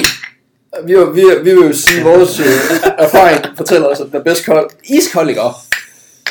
Vi, 0.86 0.94
vil- 0.94 1.14
vi, 1.14 1.20
vi 1.42 1.54
vil 1.54 1.66
jo 1.66 1.72
sige, 1.72 1.98
at 1.98 2.04
vores 2.04 2.40
øh, 2.40 2.46
erfaring 2.98 3.56
fortæller 3.56 3.88
os, 3.88 4.00
at 4.00 4.06
den 4.06 4.16
er 4.16 4.22
bedst 4.24 4.46
kold. 4.46 4.70
Iskold, 4.84 5.28
ikke? 5.28 5.42
også? 5.42 5.58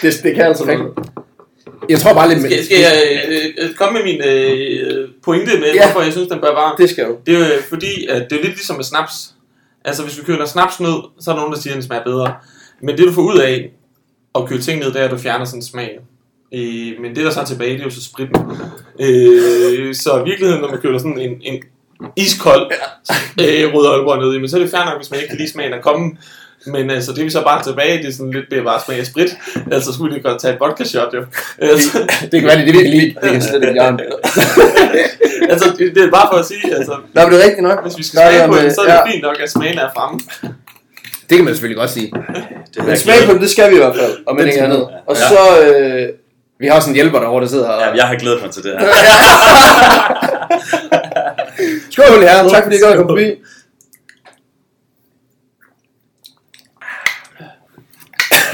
Det, 0.02 0.13
det 0.23 0.36
kan 0.36 0.45
altså 0.45 0.65
noget. 0.65 0.93
Jeg 1.89 1.99
tror 1.99 2.13
bare 2.13 2.30
lidt 2.30 2.41
med... 2.41 2.49
Skal, 2.52 2.65
skal 2.65 2.80
jeg 2.80 3.04
øh, 3.30 3.45
øh, 3.58 3.73
komme 3.76 3.93
med 3.99 4.04
min 4.04 4.21
øh, 4.21 5.10
pointe 5.23 5.60
med, 5.60 5.73
Ja. 5.73 5.86
hvorfor 5.86 6.02
jeg 6.02 6.12
synes, 6.12 6.28
den 6.30 6.41
bør 6.41 6.54
varm? 6.54 6.76
Det 6.78 6.89
skal 6.89 7.06
du. 7.06 7.17
Det 7.26 7.36
er 7.36 7.39
jo 7.39 7.45
øh, 7.45 7.63
fordi, 7.69 8.08
at 8.08 8.21
det 8.30 8.38
er 8.38 8.41
lidt 8.43 8.54
ligesom 8.54 8.76
med 8.76 8.84
snaps. 8.84 9.34
Altså, 9.86 10.04
hvis 10.04 10.17
vi 10.19 10.23
køler 10.23 10.45
snaps 10.45 10.80
ned, 10.80 10.93
så 11.19 11.32
er 11.32 11.36
der 11.36 11.41
nogen, 11.41 11.54
der 11.56 11.60
siger, 11.60 11.73
at 11.73 11.76
den 11.76 11.84
smager 11.84 12.04
bedre. 12.04 12.34
Men 12.82 12.97
det, 12.97 13.08
du 13.08 13.12
får 13.13 13.21
ud 13.21 13.38
af 13.38 13.71
at 14.36 14.47
køle 14.47 14.62
ting 14.62 14.80
ned, 14.80 14.88
det 14.93 15.02
er, 15.02 15.06
at 15.06 15.12
du 15.12 15.17
fjerner 15.17 15.45
sådan 15.45 15.60
en 15.60 15.63
smag. 15.65 15.99
Øh, 16.55 17.01
men 17.01 17.15
det, 17.15 17.25
der 17.25 17.31
så 17.31 17.41
er 17.41 17.45
tilbage, 17.45 17.73
det 17.73 17.79
er 17.79 17.83
jo 17.83 17.89
så 17.89 18.03
spritten. 18.03 18.41
Øh, 18.99 19.95
så 19.95 20.19
i 20.21 20.23
virkeligheden, 20.29 20.61
når 20.61 20.69
man 20.69 20.81
køler 20.81 20.97
sådan 20.97 21.19
en, 21.19 21.41
en 21.41 21.63
iskold 22.15 22.71
øh, 23.41 23.73
rød 23.73 23.99
ølbrød 23.99 24.19
ned 24.19 24.35
i, 24.35 24.39
men 24.39 24.49
så 24.49 24.57
er 24.57 24.61
det 24.61 24.71
fair 24.71 24.85
nok, 24.85 24.97
hvis 24.97 25.11
man 25.11 25.19
ikke 25.19 25.29
kan 25.29 25.37
lide 25.37 25.51
smagen 25.51 25.73
af 25.73 25.81
komme 25.81 26.17
Men 26.65 26.89
altså, 26.89 27.11
det 27.11 27.19
er 27.19 27.23
vi 27.23 27.29
så 27.29 27.43
bare 27.43 27.63
tilbage, 27.63 27.97
det 27.97 28.07
er 28.07 28.11
sådan 28.11 28.31
lidt 28.31 28.45
mere 28.51 28.63
bare 28.63 28.81
smag 28.85 28.99
af 28.99 29.05
sprit. 29.05 29.37
Altså, 29.71 29.93
skulle 29.93 30.15
vi 30.15 30.21
godt 30.21 30.41
tage 30.41 30.53
et 30.53 30.59
vodka 30.59 30.83
shot, 30.83 31.13
jo. 31.13 31.25
Altså, 31.57 31.97
Det 32.31 32.39
kan 32.41 32.47
være, 32.47 32.57
det 32.57 32.69
er 32.69 32.71
det, 32.71 32.83
vi 32.83 32.87
lide. 32.87 33.15
Det 33.21 33.31
kan 33.31 33.41
slet 33.41 33.63
ikke 33.63 33.79
gøre. 33.79 33.97
altså 35.51 35.73
det, 35.77 35.95
det, 35.95 36.03
er 36.03 36.11
bare 36.11 36.27
for 36.31 36.37
at 36.37 36.45
sige, 36.45 36.75
altså, 36.75 36.95
Nå, 37.13 37.21
men 37.21 37.31
det 37.31 37.39
er 37.39 37.43
rigtigt 37.43 37.63
nok. 37.67 37.83
hvis 37.83 37.97
vi 37.97 38.03
skal 38.03 38.17
smage 38.17 38.47
på 38.47 38.55
det, 38.55 38.75
så 38.75 38.81
er 38.81 38.85
det 38.85 38.93
ja. 38.93 39.11
fint 39.11 39.23
nok, 39.23 39.37
at 39.43 39.51
smagen 39.51 39.77
er 39.77 39.89
fremme. 39.95 40.19
Det 41.29 41.37
kan 41.37 41.45
man 41.45 41.53
selvfølgelig 41.53 41.77
godt 41.77 41.89
sige. 41.89 42.11
Det 42.75 42.85
Men 42.85 42.97
smag 42.97 43.15
på 43.25 43.33
det, 43.33 43.41
det 43.41 43.49
skal 43.49 43.69
vi 43.69 43.75
i 43.75 43.77
hvert 43.77 43.95
fald. 43.95 44.13
Og 44.27 44.35
med 44.35 44.43
Det 44.43 44.49
ikke 44.49 44.63
andet. 44.63 44.87
Og 45.07 45.17
så... 45.17 45.41
Øh, 45.63 46.09
Vi 46.63 46.67
har 46.67 46.76
også 46.76 46.89
en 46.89 46.95
hjælper 46.95 47.19
derovre, 47.19 47.41
der 47.41 47.47
sidder 47.47 47.67
her. 47.67 47.88
Ja, 47.88 47.95
jeg 47.95 48.08
har 48.08 48.15
glædet 48.15 48.41
mig 48.41 48.52
til 48.52 48.63
det 48.63 48.71
her. 48.71 48.80
skål, 51.91 52.21
her. 52.21 52.49
Tak 52.49 52.63
fordi 52.63 52.76
I 52.76 52.80
gad 52.80 52.91
at 52.91 52.97
komme 52.97 53.12
forbi. 53.12 53.26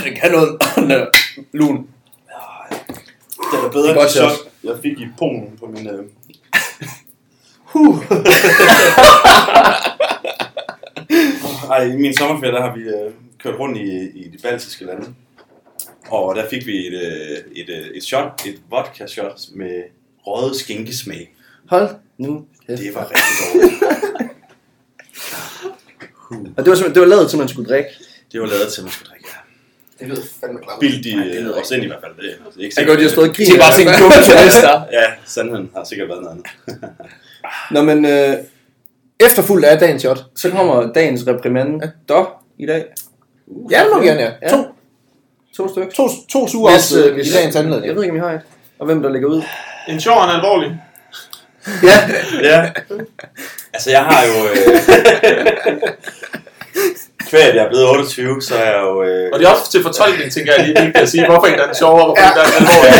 Det 0.04 0.22
kan 0.22 0.32
noget. 0.32 0.58
Lun. 1.60 1.88
Det 3.52 3.60
er 3.65 3.69
bedre 3.72 3.84
Det 3.84 3.89
er 3.89 3.93
godt 3.93 4.08
os. 4.08 4.39
jeg 4.63 4.74
fik 4.82 5.00
i 5.00 5.08
Polen 5.17 5.58
på 5.60 5.65
min... 5.65 5.88
Øh... 5.88 6.06
Huh. 7.63 8.06
Ej, 11.72 11.84
i 11.84 11.95
min 11.95 12.17
sommerferie, 12.17 12.54
der 12.54 12.62
har 12.62 12.76
vi 12.76 12.82
øh, 12.82 13.13
kørt 13.43 13.60
rundt 13.60 13.78
i, 13.78 14.10
i 14.19 14.30
de 14.30 14.38
baltiske 14.43 14.86
lande. 14.86 15.13
Og 16.12 16.36
der 16.36 16.50
fik 16.50 16.65
vi 16.65 16.88
et, 16.88 16.93
øh, 16.93 17.38
et, 17.56 17.69
øh, 17.69 17.88
et 17.95 18.04
shot, 18.04 18.41
et 18.45 18.56
vodka 18.69 19.08
shot 19.08 19.39
med 19.56 19.84
røget 20.28 20.56
skinkesmag. 20.56 21.36
Hold 21.69 21.89
nu. 22.17 22.45
kæft. 22.67 22.82
Det 22.82 22.95
var 22.95 23.12
rigtig 23.12 23.62
dårligt. 23.62 23.84
Og 26.58 26.65
det 26.65 26.72
var, 26.72 26.88
det 26.93 27.00
var 27.02 27.08
lavet 27.08 27.30
til, 27.30 27.38
at 27.38 27.39
man 27.39 27.48
skulle 27.48 27.69
drikke. 27.69 27.89
Det 28.32 28.41
var 28.41 28.48
lavet 28.48 28.67
til, 28.74 28.84
man 28.84 28.91
skulle 28.91 29.10
drikke. 29.10 29.28
ja. 29.30 29.36
Det 30.00 30.08
lyder 30.08 30.22
fandme 30.41 30.60
klart. 30.63 30.80
Bildt 30.80 31.04
de 31.04 31.13
øh, 31.13 31.50
os 31.62 31.72
ind 31.72 31.84
i 31.84 31.88
hvert 31.88 32.00
fald. 32.04 32.13
Det, 32.15 32.24
det 32.56 32.60
er 32.60 32.63
ikke 32.63 32.76
Jeg 32.78 32.88
godt, 32.88 33.00
de 33.00 33.04
har 33.04 33.10
stået 33.12 33.30
og 33.30 33.38
Det 33.38 33.48
grinet. 33.48 33.56
er 33.56 33.63
bare 33.65 33.74
sådan 33.74 33.93
en 33.93 34.00
dumme 34.02 34.15
turister. 34.30 34.84
Ja, 34.91 35.06
sandheden 35.26 35.69
har 35.76 35.84
sikkert 35.84 36.08
været 36.10 36.22
noget 36.24 36.34
andet. 36.36 36.91
Nå, 37.74 37.82
men 37.82 38.06
øh, 38.06 38.36
Efterfuldt 39.19 39.65
af 39.65 39.80
dagens 39.80 40.02
shot. 40.02 40.26
så 40.36 40.50
kommer 40.50 40.93
dagens 40.93 41.28
reprimande 41.28 41.91
der 42.10 42.43
i 42.58 42.65
dag. 42.65 42.86
Ja, 43.72 43.80
det 43.84 43.88
må 43.95 44.02
gerne. 44.02 44.22
Ja. 44.41 44.50
To, 44.50 44.58
To 45.60 45.67
stykker. 45.69 45.91
to, 45.91 46.10
to 46.32 46.48
sure 46.48 46.72
Hvis, 46.72 46.93
øh, 46.93 47.06
i 47.06 47.10
hvis- 47.13 47.34
dagens 47.34 47.56
Jeg 47.56 47.63
anledning. 47.63 47.95
ved 47.95 48.04
ikke, 48.04 48.12
om 48.12 48.17
I 48.17 48.19
har 48.19 48.32
et. 48.32 48.41
Og 48.80 48.86
hvem 48.86 49.02
der 49.04 49.10
ligger 49.10 49.28
ud. 49.30 49.41
En 49.88 50.00
sjov 50.02 50.17
og 50.17 50.24
en 50.24 50.30
alvorlig. 50.36 50.82
Ja. 51.89 51.98
Ja. 52.43 52.69
Altså, 53.74 53.91
jeg 53.91 54.02
har 54.02 54.24
jo... 54.26 54.34
Øh... 54.50 54.58
Kvæg, 57.30 57.41
at 57.41 57.56
jeg 57.56 57.63
er 57.65 57.69
blevet 57.69 57.89
28, 57.89 58.41
så 58.41 58.56
er 58.56 58.63
jeg 58.65 58.80
jo... 58.82 59.04
Øh... 59.04 59.30
Og 59.34 59.39
det 59.39 59.45
er 59.48 59.52
også 59.52 59.72
til 59.72 59.84
fortolkning, 59.84 60.32
tænker 60.32 60.54
jeg 60.58 60.65
lige, 60.65 60.76
vigtigt 60.82 61.04
at 61.04 61.10
sige, 61.10 61.26
hvorfor 61.26 61.48
en 61.48 61.54
der 61.54 61.62
er 61.62 61.65
den 61.65 61.76
sjovere, 61.76 62.02
og 62.02 62.06
hvorfor 62.06 62.22
en 62.30 62.36
der 62.38 62.41
er 62.41 62.45
den 62.45 62.54
alvorlig. 62.67 62.93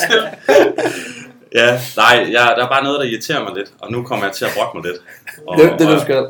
Stille. 0.00 0.28
Ja, 1.60 1.80
nej, 1.96 2.26
jeg, 2.32 2.52
der 2.56 2.64
er 2.64 2.68
bare 2.68 2.84
noget, 2.84 3.00
der 3.00 3.06
irriterer 3.06 3.44
mig 3.44 3.52
lidt, 3.56 3.68
og 3.80 3.92
nu 3.92 4.02
kommer 4.02 4.24
jeg 4.24 4.34
til 4.34 4.44
at 4.44 4.50
brokke 4.56 4.76
mig 4.78 4.86
lidt. 4.86 4.96
Og, 5.48 5.58
Det, 5.58 5.72
det 5.78 5.88
er 5.94 5.98
skal. 6.00 6.26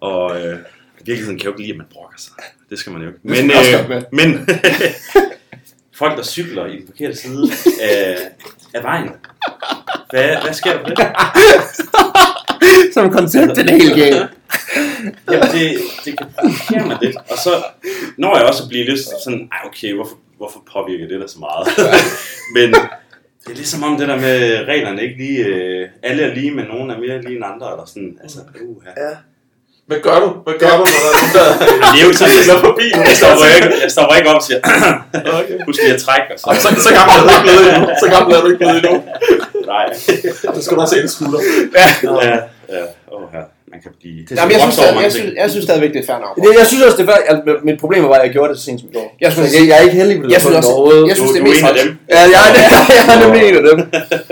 Og 0.00 0.36
øh, 0.40 0.56
i 0.56 0.58
virkeligheden 1.06 1.38
kan 1.38 1.44
jeg 1.44 1.46
jo 1.46 1.52
ikke 1.52 1.62
lide, 1.62 1.72
at 1.72 1.76
man 1.76 1.86
brokker 1.92 2.18
sig. 2.18 2.32
Det 2.70 2.78
skal 2.78 2.92
man 2.92 3.02
jo 3.02 3.08
ikke. 3.08 3.20
Men, 3.22 3.50
øh, 3.50 4.02
men 4.12 4.48
folk, 6.00 6.16
der 6.16 6.22
cykler 6.22 6.66
i 6.66 6.76
den 6.76 6.86
forkerte 6.86 7.16
side 7.16 7.50
af, 7.82 8.16
af 8.74 8.82
vejen, 8.82 9.08
hvad, 10.10 10.42
hvad 10.42 10.52
sker 10.52 10.72
der 10.72 10.78
for 10.78 10.88
det? 10.88 11.08
Som 12.94 13.10
koncept, 13.10 13.56
den 13.56 13.68
er 13.68 13.72
helt 13.72 13.96
galt. 13.96 14.30
Jamen, 15.30 15.48
det, 15.52 15.78
det 16.04 16.18
kan 16.18 16.26
provokere 16.38 16.86
mig 16.86 16.98
lidt. 17.02 17.16
Og 17.16 17.38
så 17.38 17.64
når 18.18 18.36
jeg 18.36 18.46
også 18.46 18.62
at 18.62 18.68
blive 18.68 18.84
lidt 18.84 19.00
sådan, 19.24 19.48
ej 19.52 19.58
okay, 19.64 19.94
hvorfor, 19.94 20.16
hvorfor 20.36 20.62
påvirker 20.72 21.08
det 21.08 21.20
der 21.20 21.26
så 21.26 21.38
meget? 21.38 21.66
Men 22.56 22.74
det 23.44 23.52
er 23.52 23.56
ligesom 23.56 23.82
om 23.82 23.98
det 23.98 24.08
der 24.08 24.16
med 24.16 24.64
reglerne 24.68 25.02
ikke 25.02 25.16
lige, 25.16 25.44
øh, 25.44 25.88
alle 26.02 26.22
er 26.22 26.34
lige, 26.34 26.50
men 26.50 26.64
nogen 26.64 26.90
er 26.90 26.98
mere 26.98 27.22
lige 27.22 27.36
end 27.36 27.44
andre, 27.44 27.70
eller 27.72 27.84
sådan, 27.86 28.18
altså, 28.22 28.38
uh, 28.62 28.82
ja. 28.86 29.16
Hvad 29.90 29.98
gør 30.06 30.18
du? 30.24 30.28
Hvad 30.46 30.54
gør 30.62 30.72
du, 30.80 30.84
når 30.92 31.00
der 31.04 31.10
er 31.10 31.14
nogen, 31.16 31.32
der 32.20 32.26
er 32.26 32.30
cykler 32.36 32.58
forbi? 32.66 32.86
Jeg 33.08 33.16
stopper 33.20 33.44
ikke, 33.56 33.68
jeg 33.84 33.90
stopper 33.96 34.14
ikke 34.18 34.28
op 34.30 34.36
og 34.36 34.42
siger, 34.48 34.58
Okay. 35.38 35.56
husk 35.66 35.78
lige 35.82 35.94
at 35.94 36.00
trække, 36.06 36.26
og 36.32 36.56
så, 36.56 36.68
så, 36.76 36.82
så 36.86 36.90
gammel 36.98 37.14
er 37.16 37.20
du 37.22 37.28
ikke 37.34 37.42
blevet 37.46 37.64
endnu. 37.74 37.86
Så 38.02 38.06
gammel 38.14 38.30
er 38.36 38.40
du 38.40 38.46
ikke 38.52 38.58
blevet 38.62 38.76
endnu. 38.84 38.94
nej. 39.72 39.86
Så 40.54 40.60
skal 40.64 40.72
du 40.76 40.80
også 40.84 40.94
se 40.94 41.02
en 41.02 41.08
skulder. 41.08 41.40
Ja, 41.80 41.86
ja, 42.28 42.36
ja, 42.76 42.82
man 43.76 43.82
kan 43.86 43.92
blive... 44.00 44.18
Jamen, 44.38 44.52
jeg, 44.54 44.60
synes, 44.64 44.76
jeg, 44.78 44.92
ting. 45.02 45.12
synes, 45.16 45.32
jeg 45.42 45.48
synes 45.52 45.64
stadigvæk, 45.68 45.90
det 45.94 46.00
er 46.04 46.06
fair 46.10 46.20
nok. 46.26 46.34
Det, 46.42 46.48
jeg 46.60 46.66
synes 46.70 46.82
også, 46.86 46.98
det 47.00 47.06
var, 47.12 47.18
altså, 47.30 47.42
mit 47.68 47.78
problem 47.82 48.00
var, 48.12 48.16
at 48.20 48.24
jeg 48.26 48.32
gjorde 48.36 48.48
det 48.50 48.56
så 48.60 48.64
sent 48.68 48.78
som 48.80 48.88
i 48.92 48.94
går. 48.98 49.06
Jeg 49.24 49.30
synes, 49.34 49.48
jeg, 49.56 49.62
jeg 49.70 49.74
er 49.78 49.84
ikke 49.88 49.98
heldig 50.02 50.16
på 50.20 50.24
det 50.26 50.32
jeg 50.34 50.40
synes 50.44 50.56
også, 50.60 50.70
overhovedet. 50.72 51.02
jeg 51.10 51.16
synes, 51.18 51.30
Du, 51.30 51.36
det 51.36 51.42
du 51.44 51.46
er 51.46 51.50
er 51.50 51.54
mest 51.54 51.62
en 51.64 51.70
af 51.72 51.76
dem. 51.82 51.88
Ja, 52.16 52.20
jeg, 52.34 52.40
er, 52.48 52.52
jeg 52.98 53.04
er 53.14 53.18
nemlig 53.24 53.40
en 53.48 53.54
af 53.60 53.64
dem. 53.70 53.78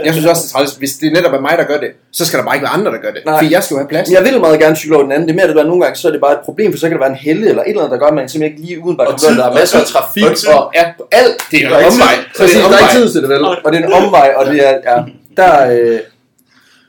Jeg 0.07 0.13
synes 0.17 0.27
også, 0.33 0.43
det 0.45 0.49
er 0.51 0.53
træls. 0.55 0.71
Hvis 0.83 0.93
det 1.03 1.09
netop 1.17 1.35
er 1.39 1.43
mig, 1.49 1.55
der 1.61 1.67
gør 1.73 1.79
det, 1.85 1.91
så 2.19 2.23
skal 2.29 2.37
der 2.39 2.45
bare 2.49 2.55
ikke 2.57 2.67
være 2.69 2.77
andre, 2.79 2.91
der 2.95 3.01
gør 3.05 3.13
det. 3.17 3.23
Nej. 3.25 3.35
Fordi 3.39 3.49
jeg 3.57 3.61
skal 3.65 3.73
jo 3.75 3.79
have 3.83 3.91
plads. 3.95 4.07
Jeg 4.17 4.23
vil 4.27 4.35
meget 4.47 4.59
gerne 4.65 4.77
cykle 4.81 4.95
over 4.97 5.05
den 5.07 5.13
anden. 5.17 5.27
Det 5.29 5.33
er 5.35 5.39
mere, 5.41 5.49
det 5.51 5.57
der 5.61 5.67
nogle 5.73 5.81
gange, 5.85 5.95
så 6.01 6.05
er 6.09 6.13
det 6.17 6.21
bare 6.27 6.35
et 6.39 6.43
problem, 6.49 6.69
for 6.73 6.79
så 6.83 6.87
kan 6.89 6.95
der 6.99 7.03
være 7.07 7.13
en 7.17 7.21
helle 7.27 7.45
eller 7.51 7.63
et 7.63 7.69
eller 7.69 7.83
andet, 7.83 7.93
der 7.95 8.01
gør, 8.03 8.09
at 8.13 8.17
man 8.21 8.25
simpelthen 8.33 8.53
ikke 8.59 8.61
lige 8.69 8.79
udenbart 8.87 9.07
kan 9.13 9.19
gøre, 9.25 9.37
der 9.41 9.47
er 9.51 9.55
masser 9.61 9.79
af 9.83 9.87
trafik 9.95 10.33
og 10.57 10.61
ja, 10.79 10.85
alt. 11.21 11.37
Det 11.51 11.57
er 11.63 11.67
en 11.69 11.73
omvej. 11.91 11.91
tid- 11.91 11.99
Så 11.99 12.43
er 12.43 12.47
det 12.47 12.55
Præcis, 12.55 12.57
der 12.73 12.77
er 12.79 12.83
ikke 12.87 12.97
tid 13.01 13.07
til 13.15 13.21
det, 13.25 13.29
vel? 13.35 13.43
Og 13.65 13.69
det 13.73 13.77
er 13.81 13.85
en 13.91 13.93
omvej, 14.01 14.29
og 14.39 14.43
det 14.51 14.59
er, 14.69 14.75
ja, 14.91 14.97
der, 15.41 15.53
øh, 15.77 15.99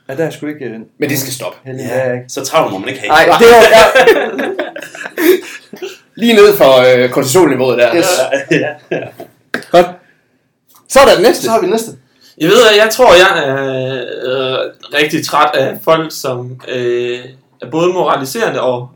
ja, 0.08 0.16
der 0.16 0.24
er 0.24 0.30
sgu 0.30 0.46
ikke... 0.46 0.64
Øh, 0.64 0.78
Men 0.98 1.10
det 1.10 1.18
skal 1.18 1.32
stoppe. 1.32 1.58
heldig, 1.64 1.84
ja. 1.84 2.12
ikke. 2.12 2.24
Så 2.28 2.44
travlt 2.44 2.72
må 2.72 2.78
man 2.78 2.88
ikke 2.88 3.00
have. 3.00 3.08
Nej, 3.08 3.38
det 3.38 3.46
var, 3.46 3.62
ja, 3.76 4.46
Lige 6.22 6.34
ned 6.34 6.56
for 6.56 7.02
øh, 7.04 7.10
kortisolniveauet 7.10 7.78
der. 7.78 7.96
yes. 7.96 8.06
ja. 8.90 8.98
Godt. 9.70 9.86
Så 10.88 11.00
er 11.00 11.04
der 11.04 11.14
den 11.14 11.22
næste. 11.22 11.42
Så 11.44 11.50
har 11.50 11.60
vi 11.60 11.66
næste. 11.66 11.90
Jeg 12.38 12.48
ved, 12.48 12.62
at 12.70 12.76
jeg 12.76 12.90
tror, 12.92 13.14
jeg 13.14 13.48
er 13.48 13.94
øh, 14.24 14.58
rigtig 15.00 15.26
træt 15.26 15.50
af 15.54 15.78
folk, 15.84 16.12
som 16.12 16.60
øh, 16.68 17.18
er 17.62 17.70
både 17.70 17.88
moraliserende 17.92 18.60
og 18.60 18.88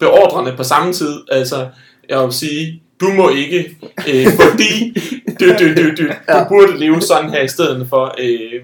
beordrende 0.00 0.56
på 0.56 0.64
samme 0.64 0.92
tid. 0.92 1.14
Altså, 1.32 1.68
jeg 2.08 2.24
vil 2.24 2.32
sige, 2.32 2.82
du 3.00 3.08
må 3.08 3.30
ikke, 3.30 3.76
øh, 4.08 4.26
fordi 4.26 4.94
du, 5.40 5.46
du, 5.46 5.74
du, 5.82 5.90
du, 5.90 6.08
du 6.28 6.44
burde 6.48 6.78
leve 6.78 7.02
sådan 7.02 7.30
her 7.30 7.42
i 7.42 7.48
stedet 7.48 7.86
for. 7.88 8.14
Øh, 8.18 8.60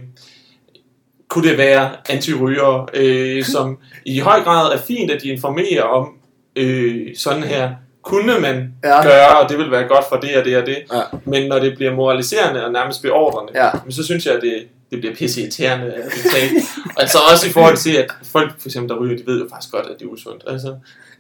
kunne 1.35 1.49
det 1.51 1.59
være 1.59 1.91
antiryger, 2.09 2.91
øh, 2.95 3.45
som 3.45 3.79
i 4.07 4.19
høj 4.19 4.41
grad 4.41 4.73
er 4.73 4.79
fint, 4.89 5.11
at 5.11 5.23
de 5.23 5.29
informerer 5.29 5.83
om 5.83 6.09
øh, 6.57 7.07
sådan 7.17 7.43
her, 7.43 7.71
kunne 8.03 8.41
man 8.41 8.73
Ja. 8.85 8.97
ja. 8.97 9.03
gøre, 9.03 9.39
og 9.39 9.49
det 9.49 9.59
vil 9.59 9.71
være 9.71 9.83
godt 9.89 10.05
for 10.09 10.17
det 10.17 10.37
og 10.37 10.45
det 10.45 10.57
og 10.57 10.67
det. 10.67 10.77
Ja. 10.93 11.01
Men 11.25 11.49
når 11.49 11.59
det 11.59 11.75
bliver 11.77 11.95
moraliserende 11.95 12.65
og 12.67 12.73
nærmest 12.73 13.03
beordrende, 13.03 13.53
Ja. 13.65 13.71
men 13.85 13.93
så 13.93 14.05
synes 14.05 14.27
jeg, 14.27 14.35
at 14.35 14.43
det, 14.43 14.55
det 14.91 14.99
bliver 15.01 15.15
pisse 15.15 15.41
irriterende 15.41 15.87
at 15.87 16.03
tale. 16.33 16.51
altså 16.97 17.19
også 17.33 17.49
i 17.49 17.53
forhold 17.53 17.77
til, 17.77 17.97
at 17.97 18.07
folk 18.33 18.51
for 18.61 18.69
eksempel, 18.69 18.89
der 18.97 19.01
ryger, 19.03 19.17
de 19.17 19.23
ved 19.27 19.41
jo 19.41 19.47
faktisk 19.53 19.73
godt, 19.73 19.87
at 19.87 19.93
det 19.99 20.05
er 20.05 20.09
usundt. 20.09 20.45
Altså, 20.47 20.69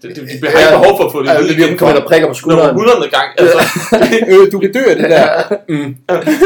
det, 0.03 0.16
det, 0.16 0.16
de 0.16 0.22
har 0.48 0.59
ikke 0.59 0.70
behov 0.83 0.96
for 0.98 1.05
at 1.05 1.12
få 1.12 1.22
det 1.22 1.29
Ja, 1.29 1.42
det 1.42 1.55
bliver 1.55 1.77
kommer 1.77 2.00
og 2.00 2.07
prikker 2.07 2.27
på 2.27 2.31
Når 2.31 2.35
skulderen. 2.35 2.77
100. 2.77 3.11
gang. 3.11 3.29
Altså, 3.38 3.59
Øh, 4.42 4.53
du 4.53 4.59
kan 4.59 4.72
dø 4.72 4.81
af 4.88 4.96
det 4.96 5.11
der. 5.11 5.42
Mm. 5.68 5.96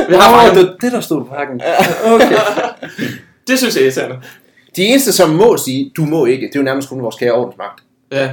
vi 0.08 0.14
har 0.14 0.28
faktisk, 0.40 0.66
det, 0.66 0.76
det 0.80 0.92
der 0.92 1.00
stod 1.00 1.24
på 1.24 1.34
pakken. 1.36 1.60
Okay. 2.06 2.32
det 3.48 3.58
synes 3.58 3.74
jeg 3.74 3.80
er 3.80 3.84
irriterende. 3.84 4.16
De 4.76 4.82
eneste, 4.82 5.12
som 5.12 5.30
må 5.30 5.56
sige, 5.56 5.90
du 5.96 6.02
må 6.04 6.26
ikke, 6.26 6.46
det 6.46 6.54
er 6.56 6.60
jo 6.60 6.64
nærmest 6.64 6.88
kun 6.88 7.02
vores 7.02 7.16
kære 7.16 7.32
ordensmagt. 7.32 7.80
Ja. 8.12 8.30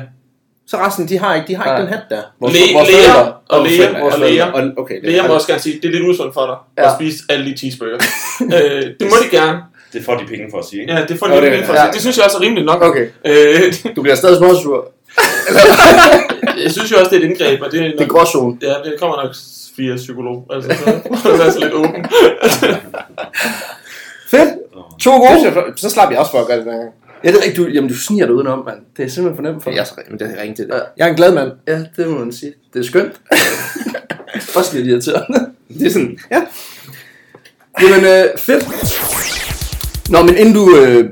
Så 0.68 0.78
resten, 0.78 1.10
de 1.10 1.18
har 1.20 1.36
ikke, 1.36 1.48
de 1.48 1.56
har 1.56 1.64
ikke 1.64 1.72
Nej. 1.72 1.80
den 1.82 1.90
hat 1.90 2.02
der. 2.10 2.22
Vores- 2.42 2.54
Læ- 2.54 2.74
vores 2.74 2.90
læger 2.92 3.14
forældre. 3.14 3.34
og 3.50 3.60
Vores 3.60 3.72
læger 3.72 4.02
og 4.14 4.20
læger. 4.20 4.46
Og, 4.52 4.72
okay, 4.78 5.16
jeg 5.16 5.26
må 5.28 5.34
også 5.34 5.48
gerne 5.48 5.62
sige, 5.62 5.76
det 5.82 5.86
er 5.86 5.92
lidt 5.92 6.04
usundt 6.04 6.34
for 6.34 6.46
dig 6.46 6.84
Ja. 6.84 6.90
at 6.90 6.96
spise 7.00 7.24
alle 7.30 7.46
de 7.52 7.58
cheeseburger. 7.58 7.98
øh, 8.42 8.82
det 9.00 9.02
må 9.02 9.16
de 9.24 9.38
gerne. 9.38 9.60
Det 9.94 10.06
får 10.06 10.18
de 10.18 10.26
penge 10.26 10.46
for 10.52 10.58
at 10.60 10.66
sige, 10.66 10.82
ikke? 10.82 10.94
Ja, 10.94 11.06
det 11.06 11.20
får 11.20 11.28
de 11.28 11.34
det- 11.34 11.52
lige 11.52 11.66
for 11.66 11.74
ja. 11.74 11.92
Det 11.94 12.02
synes 12.02 12.18
jeg 12.18 12.26
også 12.26 12.38
er 12.38 12.42
rimeligt 12.42 12.66
nok. 12.66 12.82
Okay. 12.84 13.08
Øh, 13.26 13.74
Du 13.96 14.02
bliver 14.02 14.16
stadig 14.16 14.38
småsur. 14.38 14.92
jeg 16.64 16.72
synes 16.72 16.92
jo 16.92 16.98
også, 16.98 17.10
det 17.10 17.18
er 17.18 17.26
et 17.26 17.30
indgreb, 17.30 17.62
og 17.62 17.72
det 17.72 17.80
er, 17.80 17.84
Det 17.92 18.02
er 18.02 18.08
gråzone. 18.08 18.58
Ja, 18.62 18.68
det 18.86 18.96
kommer 19.00 19.24
nok 19.24 19.36
via 19.78 19.96
psykolog. 19.96 20.48
Altså, 20.54 20.70
så 21.24 21.32
det 21.38 21.46
er 21.48 21.52
så 21.52 21.60
lidt 21.60 21.74
åben. 21.74 22.06
Fedt. 24.28 24.50
To 25.00 25.12
Det 25.12 25.20
gode. 25.22 25.40
synes 25.40 25.56
jeg, 25.56 25.64
så 25.76 25.90
slap 25.90 26.12
jeg 26.12 26.20
også 26.20 26.32
for 26.32 26.40
at 26.42 26.48
gøre 26.48 26.58
det 26.58 26.66
den 26.66 26.74
gang. 26.76 26.90
Ja, 27.24 27.30
det 27.32 27.38
er 27.38 27.42
rigtigt. 27.44 27.58
Du, 27.58 27.72
jamen, 27.72 27.90
du 27.90 27.96
sniger 27.98 28.26
dig 28.26 28.36
udenom, 28.36 28.66
mand. 28.66 28.78
Det 28.98 29.06
er 29.06 29.10
simpelthen 29.10 29.36
for 29.46 29.52
nemt 29.52 29.64
for 29.64 29.70
Jeg 29.70 29.76
dig. 29.76 29.82
er 29.82 29.86
så 29.86 29.96
men 30.10 30.20
det 30.20 30.34
er 30.38 30.54
til 30.56 30.66
det. 30.68 30.74
Ja. 30.74 30.80
Jeg 30.98 31.06
er 31.06 31.10
en 31.10 31.16
glad 31.16 31.34
mand. 31.34 31.52
Ja, 31.68 31.84
det 31.98 32.08
må 32.10 32.18
man 32.20 32.32
sige. 32.32 32.54
Det 32.74 32.80
er 32.80 32.84
skønt. 32.84 33.12
Også 34.58 34.76
lidt 34.78 34.88
irriterende. 34.88 35.40
Det 35.80 35.88
er 35.88 35.92
sådan, 35.92 36.18
ja. 36.32 36.42
Jamen, 37.82 38.06
øh, 38.06 38.38
fedt. 38.38 38.66
Nå, 40.10 40.22
men 40.24 40.38
inden 40.38 40.54
du 40.54 40.76
øh, 40.78 41.10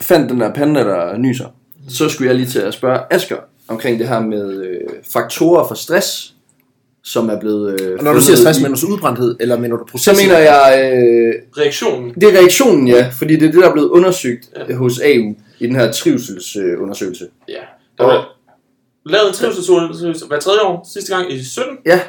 fandt 0.00 0.30
den 0.30 0.40
der 0.40 0.52
panda, 0.52 0.80
der 0.80 1.16
nyser, 1.18 1.46
så 1.88 2.08
skulle 2.08 2.28
jeg 2.28 2.36
lige 2.36 2.48
til 2.48 2.58
at 2.58 2.74
spørge 2.74 3.00
Asger 3.10 3.36
omkring 3.68 3.98
det 3.98 4.08
her 4.08 4.20
med 4.20 4.62
øh, 4.64 4.80
faktorer 5.12 5.68
for 5.68 5.74
stress, 5.74 6.34
som 7.02 7.28
er 7.28 7.40
blevet... 7.40 7.80
Øh, 7.80 7.98
Og 7.98 8.04
når 8.04 8.12
du 8.12 8.20
siger 8.20 8.36
stress, 8.36 8.58
i- 8.58 8.62
mener 8.62 8.74
du 8.74 8.80
så 8.80 8.86
udbrændthed, 8.86 9.36
eller 9.40 9.58
mener 9.58 9.76
du 9.76 9.84
så 9.86 9.90
proces? 9.90 10.22
mener 10.22 10.38
jeg, 10.38 10.92
øh, 10.94 11.34
Reaktionen. 11.58 12.14
det 12.14 12.22
er 12.22 12.32
reaktionen, 12.38 12.88
ja, 12.88 13.10
fordi 13.18 13.36
det 13.36 13.48
er 13.48 13.52
det, 13.52 13.60
der 13.62 13.68
er 13.68 13.72
blevet 13.72 13.88
undersøgt 13.88 14.48
Ja. 14.68 14.74
hos 14.74 15.00
AU 15.00 15.34
i 15.58 15.66
den 15.66 15.76
her 15.76 15.92
trivselsundersøgelse. 15.92 17.26
Ja. 17.48 17.60
Der 17.98 18.04
var, 18.04 18.36
lavet 19.06 19.28
en 19.28 19.34
trivselsundersøgelse 19.34 20.26
hver 20.26 20.38
tredje 20.40 20.60
år, 20.62 20.88
sidste 20.92 21.16
gang 21.16 21.32
i 21.32 21.44
17. 21.44 21.76
Ja. 21.86 22.00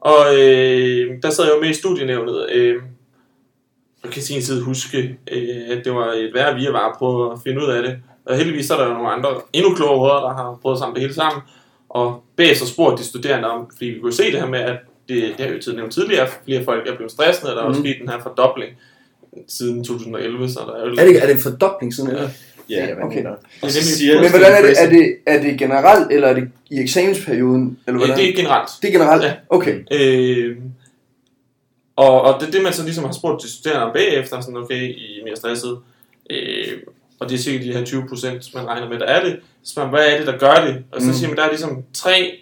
Og 0.00 0.16
øh, 0.38 1.10
der 1.22 1.30
sad 1.30 1.44
jeg 1.44 1.52
jo 1.56 1.60
med 1.60 1.70
i 1.70 1.74
studienævnet. 1.74 2.46
Øh, 2.52 2.74
jeg 4.04 4.12
kan 4.12 4.22
sin 4.22 4.42
side 4.42 4.62
huske, 4.62 5.18
øh, 5.32 5.48
at 5.70 5.84
det 5.84 5.92
var 5.94 6.06
et 6.12 6.30
værre 6.34 6.54
virvar 6.54 6.88
at 6.90 6.94
prøve 6.98 7.32
at 7.32 7.38
finde 7.44 7.62
ud 7.62 7.70
af 7.70 7.82
det. 7.82 7.96
Og 8.26 8.36
heldigvis 8.36 8.66
så 8.66 8.74
er 8.74 8.78
der 8.80 8.86
jo 8.88 8.92
nogle 8.94 9.08
andre, 9.10 9.28
endnu 9.52 9.74
klogere 9.74 9.98
hoveder, 9.98 10.20
der 10.20 10.34
har 10.34 10.58
prøvet 10.62 10.78
sammen 10.78 10.94
det 10.94 11.00
hele 11.02 11.14
sammen. 11.14 11.42
Og 11.88 12.22
bagefter 12.36 12.66
spurgte 12.66 13.02
de 13.02 13.08
studerende 13.08 13.48
om, 13.50 13.70
fordi 13.72 13.86
vi 13.86 13.98
kunne 14.00 14.12
se 14.12 14.22
det 14.32 14.40
her 14.40 14.46
med, 14.48 14.58
at 14.60 14.76
det, 15.08 15.34
det 15.38 15.46
har 15.46 15.52
jo 15.54 15.60
tid 15.60 15.76
nævnt 15.76 15.92
tidligere, 15.92 16.28
flere 16.44 16.64
folk 16.64 16.88
er 16.88 16.96
blevet 16.96 17.12
stressede, 17.12 17.50
og 17.52 17.56
der 17.56 17.62
er 17.62 17.66
også 17.66 17.80
Mhm. 17.80 17.86
sket 17.88 18.00
den 18.00 18.08
her 18.08 18.20
fordobling 18.22 18.72
siden 19.48 19.84
2011, 19.84 20.48
så 20.48 20.60
der 20.60 20.74
er 20.74 20.86
jo 20.86 20.92
Er 20.98 21.04
det, 21.04 21.22
er 21.22 21.26
det 21.26 21.34
en 21.34 21.40
fordobling 21.40 21.94
siden? 21.94 22.10
Ja. 22.10 22.22
Ja. 22.70 22.86
Ja, 22.86 23.04
Okay. 23.04 23.16
Det 23.18 23.26
er 23.26 23.30
Og 23.62 23.70
så 23.70 23.78
nemlig 23.78 23.96
siger- 23.96 24.20
Men 24.22 24.30
hvordan 24.30 24.52
er 24.52 24.62
det? 24.62 24.74
Er 24.82 24.88
det, 24.90 25.16
er 25.26 25.42
det 25.42 25.58
generelt, 25.58 26.12
eller 26.12 26.28
er 26.28 26.34
det 26.34 26.50
i 26.70 26.78
eksamensperioden? 26.80 27.78
Eller 27.86 28.00
Ja, 28.00 28.06
hvordan? 28.06 28.24
det 28.24 28.32
er 28.32 28.36
generelt. 28.36 28.68
det 28.82 28.88
er 28.88 28.92
generelt? 28.92 29.22
Ja. 29.24 29.32
Okay. 29.48 29.74
Øh, 29.92 30.56
og, 31.96 32.22
og 32.22 32.40
det 32.40 32.46
er 32.48 32.50
det, 32.52 32.62
man 32.62 32.72
så 32.72 32.82
ligesom 32.84 33.04
har 33.04 33.12
spurgt 33.12 33.42
de 33.42 33.48
studerende 33.50 33.84
om 33.86 33.92
bagefter, 33.92 34.40
sådan, 34.40 34.56
okay, 34.56 34.82
I 34.82 35.18
er 35.20 35.24
mere 35.24 35.36
stresset. 35.36 35.78
Øh, 36.30 36.72
og 37.20 37.28
det 37.28 37.34
er 37.34 37.38
sikkert 37.38 37.64
de 37.64 37.72
her 37.72 37.84
20 37.84 38.08
procent, 38.08 38.54
man 38.54 38.66
regner 38.66 38.88
med, 38.88 38.98
der 38.98 39.06
er 39.06 39.24
det. 39.24 39.40
Så 39.62 39.72
spørger 39.72 39.90
man, 39.90 39.98
hvad 40.00 40.12
er 40.12 40.18
det, 40.18 40.26
der 40.26 40.38
gør 40.38 40.54
det? 40.66 40.84
Og 40.92 41.00
så 41.02 41.06
Mm. 41.08 41.12
siger 41.14 41.28
man, 41.28 41.36
der 41.36 41.42
er 41.44 41.48
ligesom 41.48 41.82
tre 41.94 42.38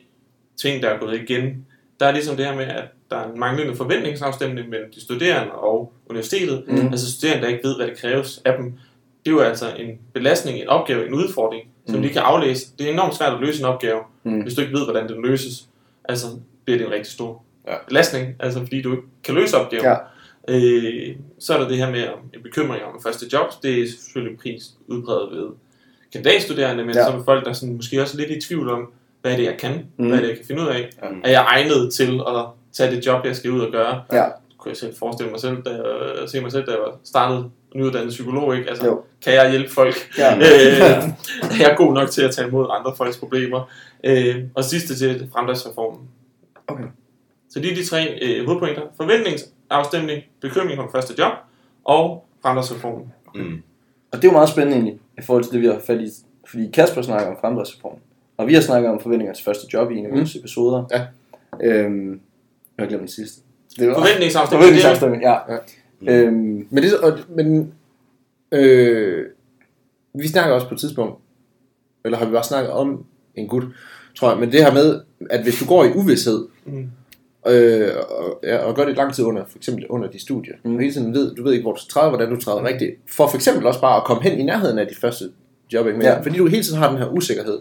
ting, 0.56 0.82
der 0.82 0.88
er 0.88 0.98
gået 0.98 1.20
igen. 1.20 1.66
Der 2.00 2.06
er 2.06 2.12
ligesom 2.12 2.36
det 2.36 2.46
her 2.46 2.54
med, 2.54 2.64
at 2.64 2.84
der 3.10 3.16
er 3.16 3.32
en 3.32 3.40
manglende 3.40 3.76
forventningsafstemning 3.76 4.68
mellem 4.68 4.92
de 4.94 5.00
studerende 5.00 5.52
og 5.52 5.92
universitetet. 6.10 6.64
Mm. 6.68 6.86
Altså 6.88 7.12
studerende, 7.12 7.42
der 7.42 7.48
ikke 7.52 7.68
ved, 7.68 7.76
hvad 7.76 7.86
det 7.86 7.98
kræves 7.98 8.42
af 8.44 8.52
dem. 8.58 8.72
Det 9.24 9.30
er 9.30 9.34
jo 9.34 9.40
altså 9.40 9.66
en 9.78 9.98
belastning, 10.14 10.58
en 10.58 10.68
opgave, 10.68 11.06
en 11.06 11.14
udfordring, 11.14 11.62
som 11.86 11.96
Mm. 11.96 12.02
de 12.02 12.08
kan 12.08 12.22
aflæse. 12.22 12.66
Det 12.78 12.88
er 12.88 12.92
enormt 12.92 13.14
svært 13.14 13.32
at 13.34 13.40
løse 13.40 13.58
en 13.60 13.64
opgave, 13.64 14.00
Mm. 14.22 14.40
hvis 14.42 14.54
du 14.54 14.60
ikke 14.60 14.72
ved, 14.74 14.84
hvordan 14.84 15.08
den 15.08 15.22
løses. 15.22 15.68
Altså, 16.08 16.26
bliver 16.64 16.78
det 16.78 16.86
en 16.86 16.92
rigtig 16.92 17.12
stor 17.12 17.42
Ja. 17.68 17.74
belastning, 17.88 18.34
altså 18.40 18.58
fordi 18.60 18.82
du 18.82 18.90
ikke 18.90 19.02
kan 19.24 19.34
løse 19.34 19.56
opgaven. 19.56 19.84
Ja. 19.84 19.94
Øh, 20.48 21.16
så 21.38 21.54
er 21.54 21.58
der 21.60 21.68
det 21.68 21.76
her 21.76 21.90
med 21.90 22.08
om 22.08 22.18
en 22.34 22.42
bekymring 22.42 22.82
om 22.84 23.02
første 23.02 23.26
job. 23.32 23.46
Det 23.62 23.82
er 23.82 23.86
selvfølgelig 23.88 24.38
pris 24.38 24.64
udbredt 24.86 25.36
ved 25.36 25.48
kandidatstuderende, 26.12 26.84
men 26.84 26.94
Ja. 26.94 27.00
er 27.00 27.22
folk, 27.24 27.44
der 27.44 27.52
sådan, 27.52 27.76
måske 27.76 28.02
også 28.02 28.18
er 28.18 28.26
lidt 28.26 28.44
i 28.44 28.48
tvivl 28.48 28.68
om, 28.68 28.92
hvad 29.22 29.32
er 29.32 29.36
det, 29.36 29.44
jeg 29.44 29.56
kan? 29.58 29.72
Mm. 29.72 30.04
Mm. 30.04 30.06
Hvad 30.08 30.18
er 30.18 30.22
det, 30.22 30.28
jeg 30.28 30.36
kan 30.36 30.46
finde 30.46 30.62
ud 30.62 30.66
af? 30.66 30.90
Ja. 31.02 31.06
Er 31.24 31.30
jeg 31.30 31.44
egnet 31.48 31.92
til 31.94 32.20
at 32.28 32.44
tage 32.72 32.96
det 32.96 33.06
job, 33.06 33.24
jeg 33.24 33.36
skal 33.36 33.50
ud 33.50 33.60
og 33.60 33.72
gøre? 33.72 34.02
Ja. 34.12 34.24
kunne 34.58 34.70
jeg 34.70 34.76
selv 34.76 34.94
forestille 34.98 35.30
mig 35.30 35.40
selv, 35.40 35.62
da 35.62 35.70
jeg, 35.70 36.28
se 36.28 36.40
mig 36.40 36.52
selv, 36.52 36.66
da 36.66 36.70
jeg 36.70 36.80
var 36.80 36.98
startet 37.04 37.50
nyuddannet 37.74 38.08
psykolog, 38.10 38.56
ikke? 38.56 38.68
Altså, 38.70 38.86
Jo. 38.86 39.02
kan 39.24 39.32
jeg 39.34 39.50
hjælpe 39.50 39.70
folk? 39.70 39.94
Ja. 40.18 40.36
øh, 40.36 40.42
er 41.42 41.56
jeg 41.60 41.74
god 41.76 41.94
nok 41.94 42.10
til 42.10 42.22
at 42.22 42.34
tage 42.34 42.48
imod 42.48 42.66
andre 42.70 42.92
folks 42.96 43.16
problemer? 43.16 43.70
Øh, 44.04 44.36
og 44.54 44.64
sidste 44.64 44.94
til 44.98 45.28
fremdriftsreformen. 45.32 46.00
Okay. 46.66 46.84
Så 47.50 47.60
det 47.60 47.70
er 47.72 47.74
de 47.74 47.84
tre 47.84 48.18
øh, 48.22 48.46
hovedpointer. 48.46 48.82
Forventningsafstemning, 49.70 50.22
bekymring 50.40 50.80
om 50.80 50.88
første 50.94 51.14
job, 51.18 51.32
og 51.84 52.24
fremdriftsreformen. 52.42 53.12
Mm. 53.34 53.62
Og 54.12 54.16
det 54.22 54.24
er 54.24 54.28
jo 54.28 54.32
meget 54.32 54.48
spændende 54.48 54.76
egentlig, 54.76 54.98
i 55.18 55.22
forhold 55.22 55.44
til 55.44 55.52
det, 55.52 55.60
vi 55.60 55.66
har 55.66 55.80
fat 55.86 56.00
i. 56.00 56.08
Fordi 56.50 56.70
Kasper 56.72 57.02
snakker 57.02 57.28
om 57.30 57.36
fremdriftsreform. 57.40 57.98
Og 58.36 58.46
vi 58.46 58.54
har 58.54 58.60
snakket 58.60 58.90
om 58.90 59.00
forventninger 59.00 59.34
til 59.34 59.44
første 59.44 59.66
job 59.72 59.90
i 59.90 59.96
en 59.96 60.04
af 60.06 60.10
Mm. 60.12 60.16
vores 60.18 60.36
episoder. 60.36 60.84
Ja. 60.90 61.06
Øhm, 61.62 62.10
jeg 62.78 62.82
har 62.82 62.86
glemt 62.86 63.00
den 63.00 63.08
sidste. 63.08 63.40
Det 63.78 63.88
var 63.88 63.94
Forventningsafstemning, 63.94 64.62
forventningsafstemning, 64.64 65.22
ja. 65.22 65.34
Ja. 65.52 65.58
Øhm, 66.22 66.66
Men, 66.70 66.82
det, 66.82 66.98
og, 66.98 67.18
men 67.28 67.74
øh, 68.52 69.26
vi 70.14 70.28
snakker 70.28 70.54
også 70.54 70.68
på 70.68 70.74
et 70.74 70.80
tidspunkt, 70.80 71.18
eller 72.04 72.18
har 72.18 72.24
vi 72.26 72.32
bare 72.32 72.44
snakket 72.44 72.72
om 72.72 73.04
en 73.34 73.48
gut, 73.48 73.64
tror 74.16 74.30
jeg, 74.30 74.40
men 74.40 74.52
det 74.52 74.64
her 74.64 74.72
med, 74.74 75.00
at 75.30 75.42
hvis 75.42 75.58
du 75.58 75.66
går 75.66 75.84
i 75.84 75.92
uvidshed, 75.92 76.46
Mm. 76.66 76.90
Øh, 77.46 77.88
og, 78.10 78.38
ja, 78.42 78.56
og 78.56 78.74
gør 78.74 78.84
det 78.84 78.96
lang 78.96 79.14
tid 79.14 79.24
under, 79.24 79.42
for 79.48 79.58
eksempel 79.58 79.86
under 79.86 80.08
de 80.08 80.20
studier, 80.20 80.54
Mm. 80.64 80.74
og 80.74 80.80
hele 80.80 80.92
tiden 80.92 81.14
ved, 81.14 81.34
du 81.34 81.42
ved 81.44 81.52
ikke, 81.52 81.62
hvor 81.62 81.72
du 81.72 81.80
skal 81.80 81.90
træde, 81.90 82.08
hvordan 82.08 82.30
du 82.30 82.40
træder 82.40 82.58
mm. 82.60 82.66
rigtigt, 82.66 82.90
for 83.10 83.26
for 83.26 83.36
eksempel 83.36 83.66
også 83.66 83.80
bare 83.80 83.96
at 83.96 84.04
komme 84.04 84.22
hen 84.22 84.38
i 84.38 84.42
nærheden 84.42 84.78
af 84.78 84.86
de 84.86 84.94
første 84.94 85.24
job, 85.72 85.86
ikke? 85.86 85.98
Men, 85.98 86.06
Ja. 86.06 86.20
fordi 86.20 86.38
du 86.38 86.46
hele 86.46 86.62
tiden 86.62 86.78
har 86.78 86.88
den 86.88 86.98
her 86.98 87.06
usikkerhed, 87.08 87.58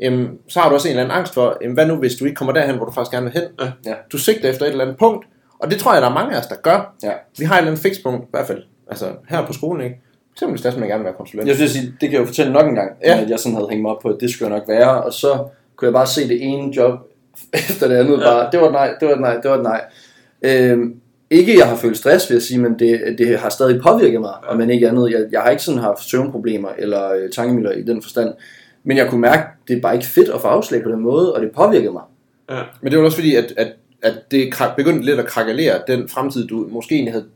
jamen, 0.00 0.28
så 0.48 0.60
har 0.60 0.68
du 0.68 0.74
også 0.74 0.88
en 0.88 0.90
eller 0.92 1.02
anden 1.04 1.18
angst 1.18 1.34
for, 1.34 1.58
jamen, 1.62 1.74
hvad 1.74 1.86
nu 1.86 1.94
hvis 1.96 2.14
du 2.14 2.24
ikke 2.24 2.34
kommer 2.34 2.52
derhen, 2.52 2.76
hvor 2.76 2.84
du 2.84 2.92
faktisk 2.92 3.12
gerne 3.12 3.24
vil 3.24 3.32
hen? 3.32 3.68
Ja. 3.86 3.94
Du 4.12 4.18
sigter 4.18 4.50
efter 4.50 4.64
et 4.66 4.70
eller 4.70 4.84
andet 4.84 4.98
punkt, 4.98 5.26
og 5.58 5.70
det 5.70 5.78
tror 5.78 5.92
jeg, 5.92 6.02
der 6.02 6.08
er 6.08 6.14
mange 6.14 6.34
af 6.34 6.38
os, 6.40 6.46
der 6.46 6.56
gør. 6.62 6.94
Ja. 7.02 7.12
Vi 7.38 7.44
har 7.44 7.54
et 7.54 7.58
eller 7.58 7.70
andet 7.70 7.82
fikspunkt, 7.82 8.24
i 8.24 8.28
hvert 8.30 8.46
fald, 8.46 8.62
altså 8.90 9.06
her 9.28 9.46
på 9.46 9.52
skolen, 9.52 9.84
ikke? 9.84 10.00
For 10.04 10.34
eksempel, 10.36 10.52
hvis 10.52 10.62
det 10.62 10.68
at 10.72 10.78
man 10.78 10.88
gerne 10.88 10.98
vil 11.00 11.04
være 11.04 11.14
konsulent. 11.14 11.48
jeg 11.48 11.56
synes, 11.56 11.70
sige, 11.70 11.86
det 11.86 12.00
kan 12.00 12.12
jeg 12.12 12.20
jo 12.20 12.24
fortælle 12.26 12.52
nok 12.52 12.66
en 12.68 12.74
gang, 12.74 12.90
Ja. 13.04 13.20
at 13.22 13.30
jeg 13.30 13.38
sådan 13.38 13.56
havde 13.56 13.68
hængt 13.68 13.82
mig 13.82 13.90
op 13.90 14.02
på, 14.02 14.08
at 14.08 14.16
det 14.20 14.30
skulle 14.30 14.50
jeg 14.52 14.58
nok 14.58 14.68
være. 14.68 15.02
Og 15.04 15.12
så 15.12 15.44
kunne 15.76 15.86
jeg 15.86 15.92
bare 15.92 16.06
se 16.06 16.28
det 16.28 16.38
ene 16.42 16.76
job 16.76 16.98
efter 17.52 17.88
det 17.88 17.96
andet. 17.96 18.18
Ja. 18.18 18.24
Bare, 18.24 18.48
det 18.52 18.60
var 18.60 18.66
et 18.66 18.72
nej, 18.72 18.94
det 19.00 19.08
var 19.08 19.14
et 19.14 19.20
nej, 19.20 19.34
det 19.34 19.50
var 19.50 19.56
et 19.56 19.62
nej. 19.62 19.80
Øhm, 20.42 20.94
ikke, 21.30 21.58
jeg 21.58 21.68
har 21.68 21.76
følt 21.76 21.96
stress, 21.96 22.30
vil 22.30 22.34
jeg 22.34 22.42
sige, 22.42 22.60
men 22.60 22.78
det, 22.78 23.18
det 23.18 23.38
har 23.38 23.48
stadig 23.48 23.80
påvirket 23.82 24.20
mig, 24.20 24.32
og 24.48 24.56
men 24.56 24.70
ikke 24.70 24.88
andet. 24.88 25.10
Jeg, 25.10 25.26
jeg 25.32 25.40
har 25.40 25.50
ikke 25.50 25.62
sådan 25.62 25.80
haft 25.80 26.04
søvnproblemer 26.04 26.68
eller 26.78 27.12
øh, 27.12 27.30
tankemøller 27.30 27.72
i 27.72 27.82
den 27.82 28.02
forstand. 28.02 28.34
Men 28.84 28.96
jeg 28.96 29.08
kunne 29.08 29.20
mærke, 29.20 29.42
det 29.68 29.76
er 29.76 29.80
bare 29.80 29.94
ikke 29.94 30.06
fedt 30.06 30.28
at 30.28 30.40
få 30.40 30.48
afslag 30.48 30.82
på 30.82 30.90
den 30.90 31.00
måde, 31.00 31.34
og 31.34 31.42
det 31.42 31.50
påvirkede 31.50 31.92
mig. 31.92 32.02
Men 32.80 32.92
det 32.92 32.98
var 32.98 33.04
også 33.04 33.16
fordi, 33.16 33.36
at, 33.36 33.54
at, 33.56 33.72
at 34.02 34.14
det 34.30 34.54
begyndte 34.76 35.06
lidt 35.06 35.20
at 35.20 35.26
krakalere 35.26 35.80
den 35.86 36.08
fremtid, 36.08 36.46
du 36.46 36.68
måske 36.70 36.94
egentlig 36.94 37.12
havde 37.12 37.26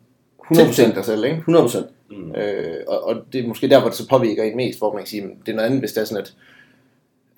100%. 0.53 0.65
tiltænkt 0.65 0.97
dig 0.97 1.05
selv, 1.05 1.25
ikke? 1.25 1.43
100%. 1.49 1.85
Mm. 2.11 2.35
Øh, 2.41 2.75
og, 2.89 3.09
og 3.09 3.17
det 3.33 3.45
er 3.45 3.49
måske 3.49 3.69
der, 3.69 3.81
hvor 3.81 3.89
det 3.89 3.99
så 3.99 4.09
påvirker 4.09 4.43
en 4.43 4.57
mest, 4.57 4.79
hvor 4.79 4.93
man 4.93 5.03
kan 5.03 5.09
sige, 5.09 5.23
det 5.47 5.53
er 5.53 5.57
noget 5.57 5.67
andet, 5.67 5.81
hvis 5.81 5.93
det 5.93 6.01
er 6.01 6.05
sådan, 6.05 6.23
at 6.23 6.33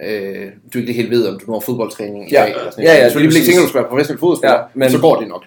øh, 0.02 0.46
du 0.74 0.78
ikke 0.78 0.92
helt 0.92 1.10
ved, 1.10 1.28
om 1.28 1.38
du 1.40 1.50
når 1.50 1.60
fodboldtræning 1.60 2.30
i 2.30 2.34
Ja. 2.34 2.40
dag. 2.42 2.50
Eller 2.50 2.70
sådan 2.70 2.84
Ja, 2.84 2.90
ja, 2.92 2.96
noget. 2.98 3.12
Selvfølgelig 3.12 3.32
lige 3.32 3.40
ikke 3.42 3.46
tænker, 3.52 3.60
præcis. 3.62 3.68
du 3.68 3.72
skal 3.72 3.80
være 3.82 3.88
professionel 3.90 4.20
fodboldspiller, 4.20 4.56
Ja, 4.56 4.60
ja, 4.62 4.66
men- 4.74 4.90
så 4.90 4.98
går 5.00 5.16
det 5.20 5.28
nok. 5.28 5.44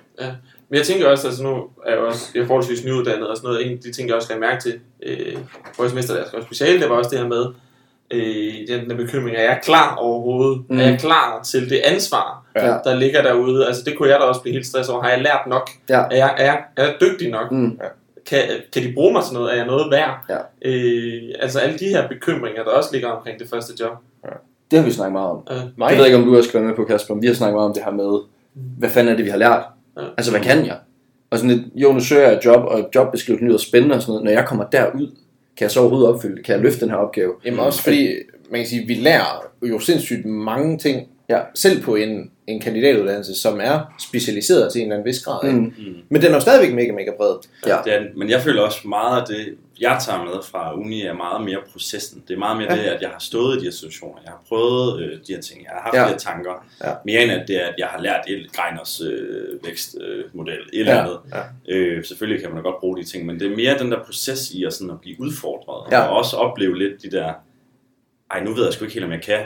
Men 0.69 0.77
jeg 0.77 0.85
tænker 0.85 1.07
også, 1.07 1.27
altså 1.27 1.43
nu 1.43 1.53
er 1.85 1.91
jeg 1.91 1.99
også 1.99 2.27
jeg 2.35 2.41
er 2.41 2.47
forholdsvis 2.47 2.85
nyuddannet 2.85 3.27
og 3.27 3.37
sådan 3.37 3.47
noget. 3.47 3.65
En 3.65 3.71
af 3.71 3.79
de 3.83 3.91
ting, 3.91 4.07
jeg 4.07 4.15
også 4.15 4.29
lagde 4.29 4.39
mærke 4.41 4.61
til, 4.61 4.73
øh, 5.03 5.33
jeg 5.81 5.89
semester, 5.89 6.15
jeg 6.15 6.23
skrev 6.27 6.43
speciale, 6.43 6.79
det 6.81 6.89
var 6.89 6.95
også 6.95 7.09
det 7.09 7.19
her 7.19 7.27
med, 7.27 7.45
øh, 8.11 8.53
den 8.67 8.89
der 8.89 8.95
bekymring, 8.95 9.35
er 9.37 9.41
jeg 9.43 9.59
klar 9.63 9.95
overhovedet? 9.95 10.57
Mm. 10.69 10.75
Mm. 10.75 10.81
Er 10.81 10.85
jeg 10.89 10.99
klar 10.99 11.43
til 11.43 11.69
det 11.69 11.81
ansvar, 11.85 12.45
Ja. 12.55 12.77
der 12.83 12.95
ligger 12.95 13.21
derude? 13.21 13.67
Altså 13.67 13.81
det 13.85 13.97
kunne 13.97 14.09
jeg 14.09 14.19
da 14.19 14.25
også 14.25 14.41
blive 14.41 14.53
helt 14.53 14.65
stresset 14.67 14.93
over. 14.93 15.03
Har 15.03 15.09
jeg 15.09 15.21
lært 15.21 15.41
nok? 15.47 15.69
Ja. 15.89 15.99
Er, 15.99 16.15
jeg, 16.15 16.33
er, 16.37 16.43
jeg, 16.45 16.59
er 16.77 16.83
jeg 16.83 16.95
dygtig 17.01 17.29
nok? 17.29 17.51
Mm. 17.51 17.79
Kan, 18.29 18.39
kan 18.73 18.83
de 18.83 18.93
bruge 18.93 19.13
mig 19.13 19.23
til 19.23 19.33
noget? 19.33 19.51
Er 19.51 19.55
jeg 19.57 19.65
noget 19.65 19.91
værd? 19.91 20.17
Ja. 20.29 20.69
Øh, 20.69 21.21
altså 21.39 21.59
alle 21.59 21.79
de 21.79 21.85
her 21.87 22.07
bekymringer, 22.07 22.63
der 22.63 22.71
også 22.71 22.89
ligger 22.93 23.07
omkring 23.09 23.39
det 23.39 23.49
første 23.49 23.73
job. 23.79 23.91
Det 24.71 24.79
har 24.79 24.85
vi 24.85 24.91
snakket 24.91 25.11
meget 25.13 25.29
om. 25.29 25.47
Øh, 25.51 25.57
Nej. 25.77 25.87
Jeg 25.89 25.97
ved 25.97 26.05
ikke, 26.05 26.17
om 26.17 26.23
du 26.23 26.37
også 26.37 26.49
skal 26.49 26.59
være 26.59 26.67
med 26.67 26.75
på, 26.75 26.85
Kasper, 26.85 27.13
men 27.13 27.21
vi 27.21 27.27
har 27.27 27.33
snakket 27.33 27.55
meget 27.55 27.67
om 27.67 27.73
det 27.73 27.83
her 27.83 27.91
med, 27.91 28.19
hvad 28.77 28.89
fanden 28.89 29.13
er 29.13 29.17
det, 29.17 29.25
vi 29.25 29.29
har 29.29 29.37
lært? 29.37 29.63
Ja. 29.97 30.01
Altså, 30.17 30.31
hvad 30.31 30.41
kan 30.41 30.65
jeg? 30.65 30.77
Og 31.31 31.37
sådan 31.37 31.49
lidt, 31.57 31.61
jo, 31.75 31.91
nu 31.93 31.99
søger 31.99 32.21
jeg 32.27 32.33
et 32.37 32.45
job, 32.45 32.65
og 32.65 32.89
jobbeskrivelsen 32.95 33.47
lyder 33.47 33.57
spændende 33.57 33.95
og 33.95 34.01
sådan 34.01 34.11
noget. 34.11 34.23
Når 34.25 34.31
jeg 34.31 34.45
kommer 34.47 34.65
derud, 34.65 35.07
kan 35.57 35.63
jeg 35.63 35.71
så 35.71 35.79
overhovedet 35.79 36.09
opfylde 36.09 36.35
det? 36.35 36.45
Kan 36.45 36.53
jeg 36.55 36.61
løfte 36.61 36.81
den 36.81 36.89
her 36.89 36.97
opgave? 36.97 37.33
Jamen 37.45 37.59
også 37.59 37.83
fordi, 37.83 38.07
man 38.51 38.59
kan 38.59 38.67
sige, 38.67 38.87
vi 38.87 38.93
lærer 38.93 39.43
jo 39.69 39.79
sindssygt 39.79 40.25
mange 40.25 40.77
ting, 40.77 41.07
Ja. 41.29 41.39
selv 41.55 41.81
på 41.83 41.95
en, 41.95 42.31
en 42.53 42.61
kandidatuddannelse, 42.61 43.35
som 43.35 43.59
er 43.63 43.95
specialiseret 43.99 44.71
til 44.71 44.79
en 44.81 44.85
eller 44.87 44.95
anden 44.95 45.07
vis 45.09 45.23
grad. 45.23 45.51
Mm. 45.51 45.57
Mm. 45.59 45.73
Men 46.09 46.21
den 46.21 46.29
er 46.31 46.35
jo 46.35 46.39
stadigvæk 46.39 46.73
mega, 46.75 46.91
mega 46.91 47.11
bred. 47.17 47.35
Ja. 47.67 47.77
Det 47.85 47.93
er, 47.93 48.01
men 48.15 48.29
jeg 48.29 48.41
føler 48.41 48.61
også 48.61 48.87
meget 48.87 49.21
af 49.21 49.27
det, 49.27 49.55
jeg 49.79 50.01
tager 50.05 50.23
med 50.23 50.33
fra 50.51 50.75
uni, 50.79 51.01
er 51.01 51.13
meget 51.13 51.45
mere 51.45 51.57
processen. 51.71 52.23
Det 52.27 52.33
er 52.33 52.37
meget 52.37 52.57
mere 52.57 52.67
Ja. 52.73 52.75
ja. 52.75 52.81
det, 52.83 52.89
at 52.89 53.01
jeg 53.01 53.09
har 53.09 53.19
stået 53.19 53.55
i 53.55 53.59
de 53.59 53.63
her 53.63 53.71
situationer. 53.71 54.15
Jeg 54.23 54.31
har 54.31 54.41
prøvet 54.47 55.01
øh, 55.01 55.09
de 55.27 55.33
her 55.33 55.41
ting. 55.41 55.63
Jeg 55.63 55.71
har 55.73 55.81
haft 55.81 55.93
Ja. 55.95 55.99
ja. 56.01 56.05
de 56.07 56.11
her 56.11 56.17
tanker. 56.17 56.65
Ja. 56.83 56.93
Mere 57.05 57.23
end 57.23 57.31
at 57.31 57.47
det 57.47 57.55
er, 57.63 57.67
at 57.67 57.75
jeg 57.77 57.87
har 57.87 58.01
lært 58.01 58.21
et 58.27 58.51
Greiners 58.53 59.01
øh, 59.01 59.65
vækstmodel. 59.65 60.53
Øh, 60.53 60.59
et 60.73 60.79
eller 60.79 60.93
Ja. 60.93 61.01
andet. 61.01 61.17
Ja. 61.67 61.73
Øh, 61.75 62.05
selvfølgelig 62.05 62.41
kan 62.43 62.53
man 62.53 62.63
da 62.63 62.69
godt 62.69 62.79
bruge 62.79 62.97
de 62.97 63.03
ting, 63.03 63.25
men 63.25 63.39
det 63.39 63.51
er 63.51 63.55
mere 63.55 63.77
den 63.79 63.91
der 63.91 64.03
proces 64.03 64.51
i 64.51 64.63
at, 64.63 64.73
sådan 64.73 64.91
at 64.91 65.01
blive 65.01 65.15
udfordret. 65.19 65.91
Ja. 65.91 65.99
Og 66.01 66.17
også 66.17 66.35
opleve 66.37 66.77
lidt 66.77 67.03
de 67.03 67.11
der, 67.11 67.33
ej 68.31 68.43
nu 68.43 68.53
ved 68.53 68.63
jeg 68.63 68.73
sgu 68.73 68.83
ikke 68.85 68.93
helt, 68.93 69.05
om 69.05 69.11
jeg 69.11 69.21
kan 69.21 69.39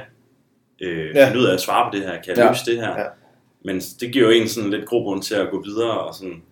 øh, 0.81 1.15
Ja. 1.15 1.27
finde 1.27 1.39
ud 1.41 1.45
af 1.45 1.53
at 1.53 1.61
svare 1.61 1.91
på 1.91 1.97
det 1.97 2.05
her. 2.05 2.11
Kan 2.21 2.23
jeg 2.27 2.37
Ja. 2.37 2.43
ja. 2.43 2.49
løse 2.51 2.65
det 2.65 2.77
her? 2.79 2.99
Ja. 2.99 3.05
Men 3.65 3.79
det 3.79 4.11
giver 4.13 4.25
jo 4.25 4.31
en 4.41 4.47
sådan 4.47 4.69
lidt 4.69 4.85
grobund 4.85 5.21
til 5.23 5.35
at 5.35 5.49
gå 5.51 5.61
videre 5.63 5.99
og 5.99 6.15
sådan 6.15 6.43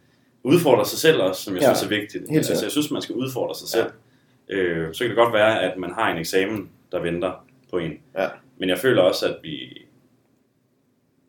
udfordre 0.43 0.85
sig 0.85 0.99
selv 0.99 1.21
også, 1.21 1.41
som 1.41 1.53
jeg 1.53 1.61
Ja. 1.61 1.67
ja. 1.69 1.75
synes 1.75 1.85
er 1.85 1.89
vigtigt. 1.99 2.11
sikkert. 2.27 2.35
altså, 2.49 2.65
jeg 2.65 2.71
synes, 2.71 2.91
man 2.91 3.01
skal 3.01 3.15
udfordre 3.15 3.55
sig 3.55 3.67
selv. 3.67 3.85
Øh, 4.49 4.93
så 4.93 4.99
kan 4.99 5.09
det 5.09 5.17
godt 5.17 5.33
være, 5.33 5.61
at 5.61 5.77
man 5.77 5.91
har 5.93 6.11
en 6.11 6.17
eksamen, 6.17 6.69
der 6.91 6.99
venter 7.01 7.45
på 7.71 7.77
en. 7.77 7.99
Ja. 8.17 8.27
Men 8.57 8.69
jeg 8.69 8.77
føler 8.79 9.01
også, 9.01 9.25
at 9.27 9.35
vi... 9.43 9.81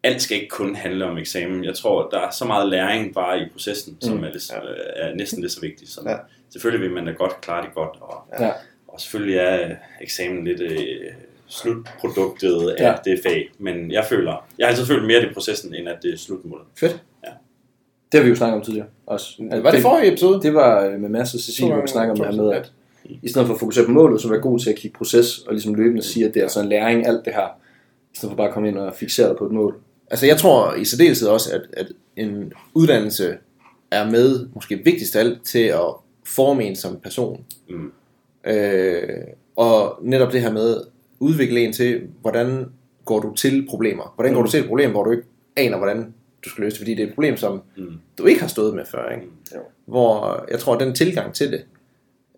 Alt 0.02 0.22
skal 0.22 0.36
ikke 0.36 0.48
kun 0.48 0.74
handle 0.74 1.04
om 1.04 1.18
eksamen. 1.18 1.64
Jeg 1.64 1.74
tror, 1.74 2.08
der 2.08 2.18
er 2.20 2.30
så 2.30 2.44
meget 2.44 2.68
læring 2.68 3.14
bare 3.14 3.40
i 3.40 3.44
processen, 3.52 3.96
som 4.00 4.16
Mm. 4.16 4.24
er, 4.24 4.30
lidt, 4.32 4.50
er 4.96 5.14
næsten 5.14 5.40
lige 5.40 5.50
så 5.50 5.60
vigtigt. 5.60 5.90
Så 5.90 6.00
Ja. 6.06 6.16
Selvfølgelig 6.50 6.86
vil 6.88 6.94
man 6.94 7.06
da 7.06 7.12
godt 7.12 7.40
klare 7.40 7.64
det 7.66 7.74
godt, 7.74 7.96
og, 8.00 8.26
Ja. 8.40 8.50
og 8.88 9.00
selvfølgelig 9.00 9.36
er 9.38 9.76
eksamen 10.00 10.44
lidt 10.44 10.60
øh, 10.60 11.00
slutproduktet 11.46 12.70
af 12.78 12.82
Ja. 12.82 12.88
ja. 12.88 12.94
det 13.04 13.20
fag. 13.26 13.50
Men 13.58 13.90
jeg 13.92 14.04
føler, 14.08 14.46
jeg 14.58 14.66
har 14.66 14.70
altid 14.70 14.86
følt 14.86 15.06
mere 15.06 15.20
det 15.20 15.30
processen, 15.34 15.74
end 15.74 15.88
at 15.88 15.98
det 16.02 16.12
er 16.12 16.16
slutmålet. 16.18 16.66
Fedt. 16.76 17.02
Det 18.12 18.20
har 18.20 18.24
vi 18.24 18.28
jo 18.30 18.36
snakket 18.36 18.56
om 18.56 18.62
tidligere 18.62 18.86
også. 19.06 19.26
Var 19.62 19.70
det 19.70 19.82
forrige 19.82 20.08
episode? 20.12 20.42
Det 20.42 20.54
var 20.54 20.84
øh, 20.84 21.00
med 21.00 21.08
Mads 21.08 21.34
og 21.34 21.40
Cecilie, 21.40 21.72
hvor 21.72 21.82
vi 21.82 21.88
snakker 21.88 22.12
om 22.12 22.18
det 22.18 22.26
her 22.26 22.42
med, 22.42 22.52
at 22.52 22.72
i 23.22 23.28
stedet 23.28 23.46
for 23.46 23.54
at 23.54 23.60
fokusere 23.60 23.84
på 23.86 23.90
målet, 23.90 24.20
så 24.20 24.28
være 24.28 24.40
god 24.40 24.58
til 24.58 24.70
at 24.70 24.76
kigge 24.76 24.96
proces, 24.98 25.38
og 25.38 25.52
ligesom 25.52 25.74
løbende 25.74 26.02
sige, 26.02 26.26
at 26.28 26.34
det 26.34 26.42
er 26.42 26.48
sådan 26.48 26.64
en 26.64 26.68
læring, 26.70 27.06
alt 27.06 27.24
det 27.24 27.34
her. 27.34 27.46
I 28.12 28.16
stedet 28.16 28.30
for 28.32 28.36
bare 28.36 28.48
at 28.48 28.54
komme 28.54 28.68
ind 28.68 28.78
og 28.78 28.94
fixere 28.94 29.28
dig 29.28 29.36
på 29.36 29.46
et 29.46 29.52
mål. 29.52 29.76
Altså 30.10 30.26
jeg 30.26 30.36
tror 30.36 30.74
i 30.74 30.84
særdeleshed 30.84 31.28
også, 31.28 31.50
at, 31.54 31.62
at 31.72 31.86
en 32.16 32.52
uddannelse 32.74 33.36
er 33.90 34.10
med, 34.10 34.46
måske 34.54 34.76
vigtigst 34.84 35.16
af 35.16 35.20
alt, 35.20 35.42
til 35.44 35.58
at 35.62 35.94
forme 36.26 36.64
en 36.64 36.76
som 36.76 37.00
person. 37.02 37.44
Mm. 37.68 37.92
Øh, 38.52 39.08
og 39.56 39.98
netop 40.02 40.32
det 40.32 40.40
her 40.40 40.52
med, 40.52 40.76
udvikle 41.20 41.60
en 41.60 41.72
til, 41.72 42.02
hvordan 42.20 42.66
går 43.04 43.20
du 43.20 43.34
til 43.34 43.66
problemer? 43.70 44.12
Hvordan 44.16 44.34
går 44.34 44.42
du 44.42 44.50
til 44.50 44.60
et 44.60 44.66
problem, 44.66 44.90
hvor 44.90 45.04
du 45.04 45.10
ikke 45.10 45.22
aner, 45.56 45.76
hvordan 45.78 46.14
du 46.44 46.48
skal 46.50 46.64
løse 46.64 46.74
det? 46.74 46.78
Fordi 46.80 46.94
det 46.94 47.02
er 47.02 47.06
et 47.06 47.14
problem, 47.14 47.36
som 47.36 47.62
Mm. 47.76 47.92
du 48.18 48.26
ikke 48.26 48.40
har 48.40 48.48
stået 48.48 48.74
med 48.74 48.84
før. 48.90 49.10
Ikke? 49.10 49.26
Jo. 49.54 49.60
Hvor 49.86 50.44
jeg 50.50 50.58
tror, 50.58 50.74
at 50.74 50.80
den 50.80 50.94
tilgang 50.94 51.34
til 51.34 51.52
det, 51.52 51.64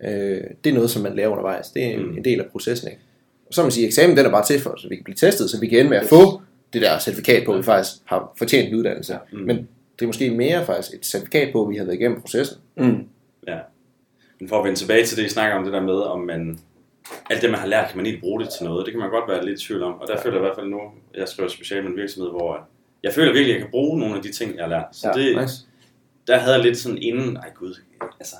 øh, 0.04 0.40
det 0.64 0.70
er 0.70 0.74
noget, 0.74 0.90
som 0.90 1.02
man 1.02 1.16
lærer 1.16 1.28
undervejs. 1.28 1.68
Det 1.68 1.84
er 1.84 1.90
en, 1.90 2.06
Mm. 2.06 2.16
en 2.16 2.24
del 2.24 2.40
af 2.40 2.46
processen. 2.46 2.88
Ikke? 2.90 3.00
Og 3.48 3.54
så 3.54 3.62
man 3.62 3.70
sige, 3.70 3.86
eksamen 3.86 4.16
den 4.16 4.26
er 4.26 4.30
bare 4.30 4.44
til 4.44 4.60
for, 4.60 4.74
så 4.78 4.88
vi 4.88 4.94
kan 4.96 5.04
blive 5.04 5.14
testet, 5.16 5.50
så 5.50 5.60
vi 5.60 5.66
kan 5.68 5.78
ende 5.78 5.90
med 5.90 5.98
at 5.98 6.06
få 6.06 6.40
det 6.72 6.82
der 6.82 6.98
certifikat 6.98 7.42
på, 7.46 7.52
at 7.52 7.58
vi 7.58 7.62
faktisk 7.62 7.92
har 8.04 8.32
fortjent 8.38 8.68
en 8.68 8.74
uddannelse. 8.74 9.18
Mm. 9.32 9.38
Men 9.38 9.56
det 9.98 10.02
er 10.02 10.06
måske 10.06 10.30
mere 10.30 10.64
faktisk 10.66 10.94
et 10.94 11.06
certifikat 11.06 11.52
på, 11.52 11.64
at 11.64 11.70
vi 11.70 11.76
har 11.76 11.84
været 11.84 11.96
igennem 11.96 12.20
processen. 12.20 12.58
Mm. 12.76 13.04
Ja. 13.48 13.58
Men 14.40 14.48
for 14.48 14.58
at 14.58 14.64
vende 14.64 14.78
tilbage 14.78 15.04
til 15.06 15.16
det, 15.16 15.24
I 15.24 15.28
snakker 15.28 15.56
om, 15.58 15.64
det 15.64 15.72
der 15.72 15.80
med, 15.82 15.94
om 15.94 16.20
man, 16.20 16.58
alt 17.30 17.42
det, 17.42 17.50
man 17.50 17.60
har 17.60 17.66
lært, 17.66 17.88
kan 17.88 17.96
man 17.96 18.06
ikke 18.06 18.20
bruge 18.20 18.40
det 18.42 18.48
til 18.58 18.64
noget. 18.66 18.86
Det 18.86 18.92
kan 18.92 19.00
man 19.00 19.10
godt 19.10 19.28
være 19.30 19.44
lidt 19.44 19.62
i 19.62 19.66
tvivl 19.66 19.82
om. 19.82 20.00
Og 20.00 20.06
der 20.08 20.14
ja. 20.16 20.22
føler 20.24 20.34
jeg 20.36 20.42
i 20.44 20.46
hvert 20.46 20.56
fald 20.56 20.66
nu, 20.66 20.80
jeg 21.14 21.28
skriver 21.28 21.48
specielt 21.48 21.84
med 21.84 21.90
en 21.92 21.96
virksomhed, 21.98 22.30
hvor 22.30 22.60
jeg 23.02 23.12
føler 23.12 23.32
virkelig, 23.32 23.50
at 23.54 23.54
jeg 23.54 23.62
kan 23.62 23.70
bruge 23.70 23.98
nogle 24.00 24.16
af 24.16 24.22
de 24.22 24.32
ting, 24.32 24.56
jeg 24.56 24.64
har 24.64 24.70
lært. 24.70 24.84
Så 24.92 25.08
Ja, 25.16 25.20
det, 25.22 25.36
Nice. 25.42 25.54
der 26.26 26.38
havde 26.38 26.54
jeg 26.54 26.64
lidt 26.64 26.78
sådan 26.78 26.98
inden, 27.02 27.36
ej 27.36 27.50
gud, 27.54 27.74
altså, 28.20 28.36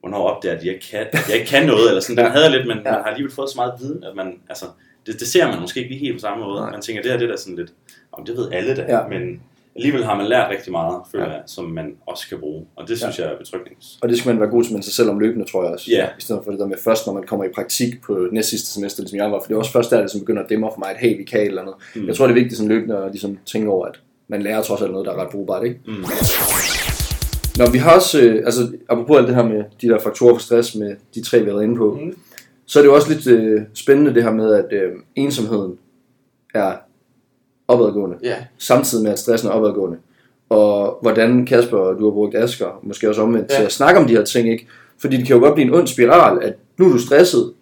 hvornår 0.00 0.18
opdager 0.28 0.60
de, 0.60 0.60
at 0.60 0.72
jeg 0.74 0.80
kan, 0.90 1.06
at 1.12 1.28
jeg 1.28 1.36
ikke 1.36 1.48
kan 1.50 1.66
noget, 1.66 1.88
eller 1.88 2.00
sådan, 2.00 2.24
den 2.24 2.32
havde 2.32 2.44
jeg 2.44 2.52
lidt, 2.52 2.66
men 2.66 2.76
Ja. 2.76 2.82
man 2.82 2.92
har 2.92 3.02
alligevel 3.02 3.32
fået 3.34 3.50
så 3.50 3.56
meget 3.56 3.72
viden, 3.80 4.04
at 4.04 4.16
man, 4.16 4.40
altså, 4.48 4.64
det, 5.06 5.20
det 5.20 5.28
ser 5.28 5.46
man 5.48 5.60
måske 5.60 5.80
ikke 5.80 5.90
lige 5.90 6.00
helt 6.00 6.14
på 6.16 6.20
samme 6.20 6.44
måde. 6.44 6.60
Nej. 6.60 6.70
Man 6.70 6.80
tænker, 6.82 7.02
det 7.02 7.10
her 7.10 7.18
det 7.18 7.24
er 7.26 7.30
da 7.30 7.36
sådan 7.36 7.56
lidt, 7.56 7.72
om 8.12 8.24
det 8.24 8.36
ved 8.36 8.52
alle 8.52 8.76
da, 8.76 8.82
Ja. 8.88 9.06
men 9.08 9.42
alligevel 9.76 10.04
har 10.04 10.16
man 10.16 10.26
lært 10.26 10.50
rigtig 10.50 10.72
meget, 10.72 11.00
føler 11.12 11.24
Ja. 11.24 11.30
jeg, 11.32 11.42
som 11.46 11.64
man 11.64 11.94
også 12.06 12.28
kan 12.28 12.38
bruge, 12.38 12.66
og 12.76 12.88
det 12.88 12.98
synes 12.98 13.18
jeg 13.18 13.26
er 13.32 13.38
betryggende. 13.38 13.76
Og 14.02 14.08
det 14.08 14.18
skal 14.18 14.28
man 14.32 14.40
være 14.40 14.50
god 14.50 14.64
til 14.64 14.72
med 14.74 14.82
sig 14.82 14.92
selv 14.92 15.10
om 15.10 15.18
løbende, 15.18 15.50
tror 15.50 15.62
jeg 15.64 15.72
også. 15.72 15.90
Ja. 15.90 16.06
I 16.18 16.20
stedet 16.22 16.40
for 16.44 16.50
det 16.50 16.60
der 16.60 16.66
med 16.66 16.76
først, 16.84 17.06
når 17.06 17.14
man 17.14 17.22
kommer 17.22 17.44
i 17.44 17.48
praktik 17.54 18.02
på 18.02 18.28
næst 18.32 18.48
sidste 18.48 18.68
semester, 18.68 19.02
ligesom 19.02 19.18
jeg 19.18 19.30
var. 19.32 19.40
For 19.40 19.46
det 19.48 19.54
er 19.54 19.58
også 19.58 19.72
først 19.72 19.90
der, 19.90 20.00
det 20.00 20.10
som 20.10 20.20
begynder 20.20 20.42
at 20.42 20.48
dæmme 20.48 20.68
for 20.74 20.78
mig, 20.78 20.90
at 20.90 20.96
hey, 20.96 21.16
vi 21.18 21.24
kan 21.24 21.40
eller 21.46 21.62
andet. 21.62 21.74
Mm. 21.96 22.06
Jeg 22.06 22.16
tror, 22.16 22.26
det 22.26 22.30
er 22.32 22.34
vigtigt 22.40 22.56
sådan 22.56 22.68
løbende 22.68 22.96
at 22.96 23.10
ligesom 23.10 23.38
tænke 23.46 23.68
over, 23.68 23.86
at 23.86 24.00
man 24.28 24.42
lærer 24.42 24.62
trods 24.62 24.82
alt 24.82 24.90
noget, 24.92 25.06
der 25.06 25.12
er 25.12 25.22
ret 25.22 25.30
brugbart, 25.30 25.64
ikke? 25.64 25.80
Mm. 25.86 26.04
Nå, 27.58 27.70
vi 27.72 27.78
har 27.78 27.94
også, 27.94 28.20
øh, 28.20 28.42
altså 28.44 28.72
apropos 28.88 29.16
alt 29.18 29.26
det 29.28 29.34
her 29.36 29.42
med 29.44 29.64
de 29.82 29.88
der 29.88 29.98
faktorer 29.98 30.34
for 30.34 30.40
stress, 30.40 30.74
med 30.74 30.96
de 31.14 31.22
tre, 31.22 31.38
vi 31.38 31.44
har 31.44 31.52
været 31.52 31.64
inde 31.64 31.76
på, 31.76 31.98
Mm. 32.02 32.16
så 32.66 32.78
er 32.78 32.82
det 32.82 32.88
jo 32.88 32.94
også 32.94 33.12
lidt 33.12 33.26
øh, 33.26 33.62
spændende 33.74 34.14
det 34.14 34.22
her 34.22 34.32
med, 34.32 34.54
at 34.54 34.72
øh, 34.72 34.92
ensomheden 35.16 35.78
er 36.54 36.72
opadgående, 37.68 38.16
Ja, 38.22 38.34
samtidig 38.58 39.04
med, 39.04 39.12
at 39.12 39.18
stressen 39.18 39.48
er 39.48 39.52
opadgående. 39.52 39.96
Og 40.48 40.98
hvordan 41.02 41.46
Kasper, 41.46 41.78
du 41.92 42.04
har 42.04 42.10
brugt 42.10 42.34
Asger, 42.34 42.80
måske 42.82 43.08
også 43.08 43.22
omvendt, 43.22 43.50
Ja. 43.50 43.56
til 43.56 43.62
at 43.64 43.72
snakke 43.72 44.00
om 44.00 44.06
de 44.06 44.12
her 44.16 44.24
ting, 44.24 44.50
ikke? 44.52 44.66
Fordi 45.00 45.16
det 45.16 45.26
kan 45.26 45.36
jo 45.36 45.42
godt 45.42 45.54
blive 45.54 45.68
en 45.68 45.74
ond 45.74 45.86
spiral, 45.86 46.38
at 46.42 46.54
nu 46.78 46.86
er 46.86 46.92
du 46.92 46.98
stresset, 46.98 47.52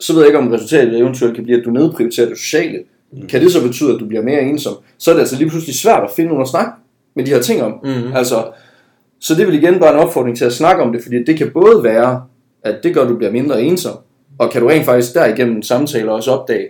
så 0.00 0.12
ved 0.12 0.20
jeg 0.20 0.28
ikke, 0.28 0.38
om 0.38 0.48
resultatet 0.48 0.98
eventuelt 0.98 1.34
kan 1.34 1.44
blive, 1.44 1.58
at 1.58 1.64
du 1.64 1.70
nedprioriterer 1.70 2.28
det 2.28 2.38
sociale. 2.38 2.78
Mm. 3.12 3.26
Kan 3.28 3.40
det 3.40 3.52
så 3.52 3.62
betyde, 3.62 3.94
at 3.94 4.00
du 4.00 4.06
bliver 4.06 4.22
mere 4.22 4.42
ensom? 4.42 4.74
Så 4.98 5.10
er 5.10 5.14
det 5.14 5.20
altså 5.20 5.36
lige 5.36 5.50
pludselig 5.50 5.74
svært 5.74 6.02
at 6.04 6.10
finde 6.16 6.28
nogen 6.28 6.42
at 6.42 6.48
snakke 6.48 6.70
med 7.14 7.24
de 7.24 7.30
her 7.30 7.40
ting 7.40 7.62
om. 7.62 7.74
Mm-hmm. 7.84 8.12
Altså, 8.14 8.44
så 9.20 9.34
det 9.34 9.46
vil 9.46 9.54
igen 9.62 9.78
bare 9.80 9.92
en 9.92 9.98
opfordring 9.98 10.36
til 10.36 10.44
at 10.44 10.52
snakke 10.52 10.82
om 10.82 10.92
det, 10.92 11.02
fordi 11.02 11.24
det 11.24 11.38
kan 11.38 11.50
både 11.50 11.84
være, 11.84 12.22
at 12.62 12.82
det 12.82 12.94
gør, 12.94 13.02
at 13.02 13.08
du 13.08 13.16
bliver 13.16 13.32
mindre 13.32 13.62
ensom, 13.62 13.96
og 14.38 14.50
kan 14.50 14.60
du 14.62 14.68
rent 14.68 14.84
faktisk 14.84 15.14
derigennem 15.14 15.56
en 15.56 15.62
samtale 15.62 16.12
også 16.12 16.30
opdage, 16.30 16.68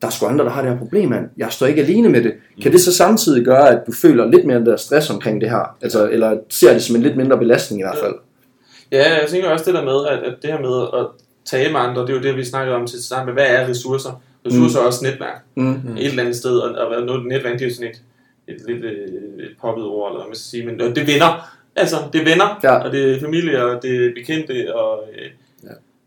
der 0.00 0.06
er 0.06 0.10
sgu 0.10 0.26
andre, 0.26 0.44
der 0.44 0.50
har 0.50 0.62
det 0.62 0.70
her 0.70 0.78
problem, 0.78 1.08
mand. 1.08 1.28
Jeg 1.36 1.48
står 1.50 1.66
ikke 1.66 1.82
alene 1.82 2.08
med 2.08 2.22
det. 2.22 2.34
Kan 2.62 2.72
det 2.72 2.80
så 2.80 2.92
samtidig 2.96 3.44
gøre, 3.44 3.68
at 3.70 3.86
du 3.86 3.92
føler 3.92 4.30
lidt 4.30 4.44
mere 4.46 4.64
der 4.64 4.76
stress 4.76 5.10
omkring 5.10 5.40
det 5.40 5.50
her? 5.50 5.76
Altså, 5.82 6.08
eller 6.10 6.38
ser 6.48 6.72
det 6.72 6.82
som 6.82 6.96
en 6.96 7.02
lidt 7.02 7.16
mindre 7.16 7.38
belastning 7.38 7.80
i 7.80 7.84
hvert 7.84 7.98
fald? 8.02 8.14
Ja, 8.92 9.20
jeg 9.20 9.28
tænker 9.28 9.48
også 9.50 9.64
det 9.64 9.74
der 9.74 9.84
med, 9.84 10.06
at, 10.06 10.18
at 10.18 10.34
det 10.42 10.50
her 10.50 10.60
med 10.60 11.00
at 11.00 11.06
tale 11.44 11.72
med 11.72 11.80
andre, 11.80 12.02
det 12.02 12.10
er 12.10 12.14
jo 12.14 12.20
det, 12.22 12.36
vi 12.36 12.44
snakkede 12.44 12.76
om 12.76 12.86
til 12.86 13.04
sammen 13.04 13.34
med, 13.34 13.42
hvad 13.42 13.50
er 13.50 13.68
ressourcer? 13.68 14.22
Ressourcer 14.46 14.80
er 14.80 14.84
også 14.84 15.04
netværk. 15.04 15.42
Mm. 15.54 15.72
Et 15.96 16.06
eller 16.06 16.22
andet 16.22 16.36
sted, 16.36 16.58
og, 16.58 16.86
og 16.88 17.02
noget 17.02 17.26
netværk, 17.26 17.52
det 17.52 17.62
er 17.62 17.68
jo 17.68 17.74
sådan 17.74 17.90
et, 17.90 18.02
et 18.54 18.60
lidt 18.68 18.84
øh, 18.84 19.44
et 19.44 19.50
poppet 19.60 19.84
ord, 19.84 20.10
eller 20.10 20.20
hvad 20.20 20.28
man 20.28 20.34
skal 20.36 20.50
sige, 20.50 20.66
men 20.66 20.78
det 20.78 20.98
er 20.98 21.06
venner. 21.12 21.50
Altså, 21.76 21.96
det 22.12 22.20
er 22.20 22.24
venner, 22.24 22.60
Ja. 22.62 22.74
og 22.74 22.92
det 22.92 23.16
er 23.16 23.20
familie, 23.20 23.64
og 23.64 23.82
det 23.82 24.06
er 24.06 24.10
bekendte, 24.14 24.74
og, 24.76 25.04
øh. 25.18 25.30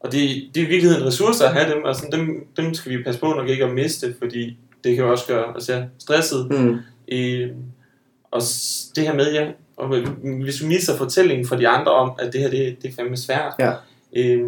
Og 0.04 0.12
det, 0.12 0.50
det 0.56 0.62
er 0.62 0.66
i 0.66 0.70
virkeligheden 0.70 1.06
ressourcer 1.08 1.46
at 1.46 1.54
have 1.54 1.74
dem, 1.76 1.84
og 1.84 1.96
sådan, 1.96 2.12
dem, 2.12 2.48
dem 2.58 2.74
skal 2.74 2.92
vi 2.92 3.04
passe 3.04 3.20
på 3.20 3.28
nok 3.28 3.50
ikke 3.50 3.66
at 3.66 3.74
miste, 3.74 4.16
fordi 4.20 4.58
det 4.84 4.96
kan 4.96 5.06
jo 5.06 5.12
også 5.12 5.28
gøre 5.28 5.46
os 5.46 5.70
ja, 5.70 5.84
stresset. 6.00 6.50
Mm. 6.52 6.78
Øh, 7.12 7.50
og 8.32 8.42
det 8.96 9.04
her 9.04 9.14
med, 9.14 9.34
ja, 9.34 9.52
og 9.78 9.88
hvis 10.44 10.62
vi 10.62 10.68
misser 10.68 10.98
fortællingen 10.98 11.48
fra 11.48 11.58
de 11.58 11.68
andre 11.68 11.92
om, 11.92 12.12
at 12.20 12.34
det 12.34 12.42
her, 12.42 12.50
det, 12.50 12.78
det 12.82 12.90
er 12.92 12.96
fandme 12.96 13.18
svært. 13.18 13.54
Ja. 13.60 13.74
Øh, 14.16 14.48